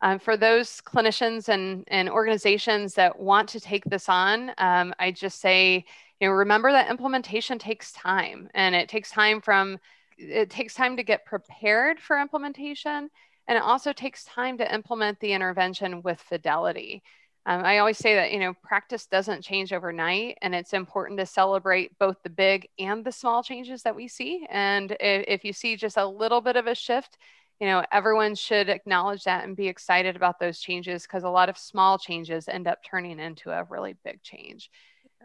Um, 0.00 0.20
for 0.20 0.36
those 0.36 0.80
clinicians 0.80 1.48
and, 1.48 1.82
and 1.88 2.08
organizations 2.08 2.94
that 2.94 3.18
want 3.18 3.48
to 3.48 3.60
take 3.60 3.82
this 3.84 4.08
on, 4.08 4.52
um, 4.58 4.94
I 5.00 5.10
just 5.10 5.40
say, 5.40 5.86
you 6.20 6.28
know, 6.28 6.34
remember 6.34 6.72
that 6.72 6.90
implementation 6.90 7.58
takes 7.58 7.92
time 7.92 8.48
and 8.54 8.74
it 8.74 8.88
takes 8.88 9.10
time 9.10 9.40
from, 9.40 9.78
it 10.16 10.50
takes 10.50 10.74
time 10.74 10.96
to 10.96 11.02
get 11.02 11.24
prepared 11.24 12.00
for 12.00 12.20
implementation. 12.20 13.10
And 13.46 13.56
it 13.56 13.62
also 13.62 13.92
takes 13.92 14.24
time 14.24 14.58
to 14.58 14.74
implement 14.74 15.20
the 15.20 15.32
intervention 15.32 16.02
with 16.02 16.20
fidelity. 16.20 17.02
Um, 17.46 17.64
I 17.64 17.78
always 17.78 17.96
say 17.96 18.14
that, 18.16 18.30
you 18.30 18.40
know, 18.40 18.52
practice 18.62 19.06
doesn't 19.06 19.42
change 19.42 19.72
overnight, 19.72 20.36
and 20.42 20.54
it's 20.54 20.74
important 20.74 21.18
to 21.18 21.24
celebrate 21.24 21.98
both 21.98 22.16
the 22.22 22.28
big 22.28 22.68
and 22.78 23.02
the 23.02 23.12
small 23.12 23.42
changes 23.42 23.84
that 23.84 23.96
we 23.96 24.06
see. 24.06 24.46
And 24.50 24.90
if, 25.00 25.24
if 25.26 25.44
you 25.44 25.54
see 25.54 25.76
just 25.76 25.96
a 25.96 26.06
little 26.06 26.42
bit 26.42 26.56
of 26.56 26.66
a 26.66 26.74
shift, 26.74 27.16
you 27.58 27.66
know, 27.66 27.82
everyone 27.90 28.34
should 28.34 28.68
acknowledge 28.68 29.24
that 29.24 29.44
and 29.44 29.56
be 29.56 29.66
excited 29.66 30.14
about 30.14 30.38
those 30.38 30.60
changes 30.60 31.04
because 31.04 31.24
a 31.24 31.30
lot 31.30 31.48
of 31.48 31.56
small 31.56 31.96
changes 31.96 32.48
end 32.48 32.68
up 32.68 32.80
turning 32.84 33.18
into 33.18 33.50
a 33.50 33.64
really 33.70 33.96
big 34.04 34.22
change. 34.22 34.70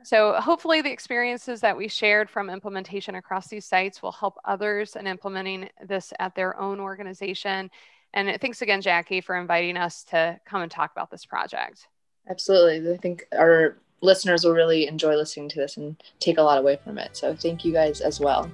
So 0.03 0.33
hopefully 0.33 0.81
the 0.81 0.91
experiences 0.91 1.61
that 1.61 1.77
we 1.77 1.87
shared 1.87 2.29
from 2.29 2.49
implementation 2.49 3.15
across 3.15 3.47
these 3.47 3.65
sites 3.65 4.01
will 4.01 4.11
help 4.11 4.37
others 4.45 4.95
in 4.95 5.07
implementing 5.07 5.69
this 5.85 6.13
at 6.19 6.35
their 6.35 6.59
own 6.59 6.79
organization. 6.79 7.71
And 8.13 8.29
uh, 8.29 8.37
thanks 8.39 8.61
again, 8.61 8.81
Jackie, 8.81 9.21
for 9.21 9.35
inviting 9.35 9.77
us 9.77 10.03
to 10.05 10.39
come 10.45 10.61
and 10.61 10.71
talk 10.71 10.91
about 10.91 11.09
this 11.09 11.25
project. 11.25 11.87
Absolutely. 12.29 12.93
I 12.93 12.97
think 12.97 13.25
our 13.37 13.77
listeners 14.01 14.43
will 14.43 14.53
really 14.53 14.87
enjoy 14.87 15.15
listening 15.15 15.49
to 15.49 15.59
this 15.59 15.77
and 15.77 15.95
take 16.19 16.37
a 16.37 16.41
lot 16.41 16.57
away 16.57 16.77
from 16.83 16.97
it. 16.97 17.15
So 17.15 17.35
thank 17.35 17.63
you 17.63 17.71
guys 17.71 18.01
as 18.01 18.19
well. 18.19 18.51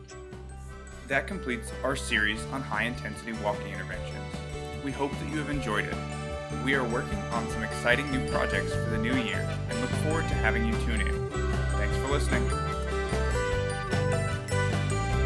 That 1.08 1.26
completes 1.26 1.72
our 1.84 1.96
series 1.96 2.44
on 2.52 2.62
high 2.62 2.84
intensity 2.84 3.34
walking 3.44 3.74
interventions. 3.74 4.16
We 4.84 4.92
hope 4.92 5.12
that 5.12 5.30
you 5.32 5.40
have 5.40 5.50
enjoyed 5.50 5.86
it. 5.86 5.96
We 6.64 6.76
are 6.76 6.84
working 6.84 7.20
on 7.32 7.50
some 7.50 7.64
exciting 7.64 8.10
new 8.12 8.28
projects 8.30 8.74
for 8.74 8.90
the 8.92 8.98
new 8.98 9.16
year 9.16 9.48
and 9.70 9.82
look 9.82 9.90
forward 9.90 10.28
to 10.28 10.36
having 10.36 10.66
you 10.66 10.74
tune 10.86 11.02
in 11.02 11.29
listening. 12.10 12.79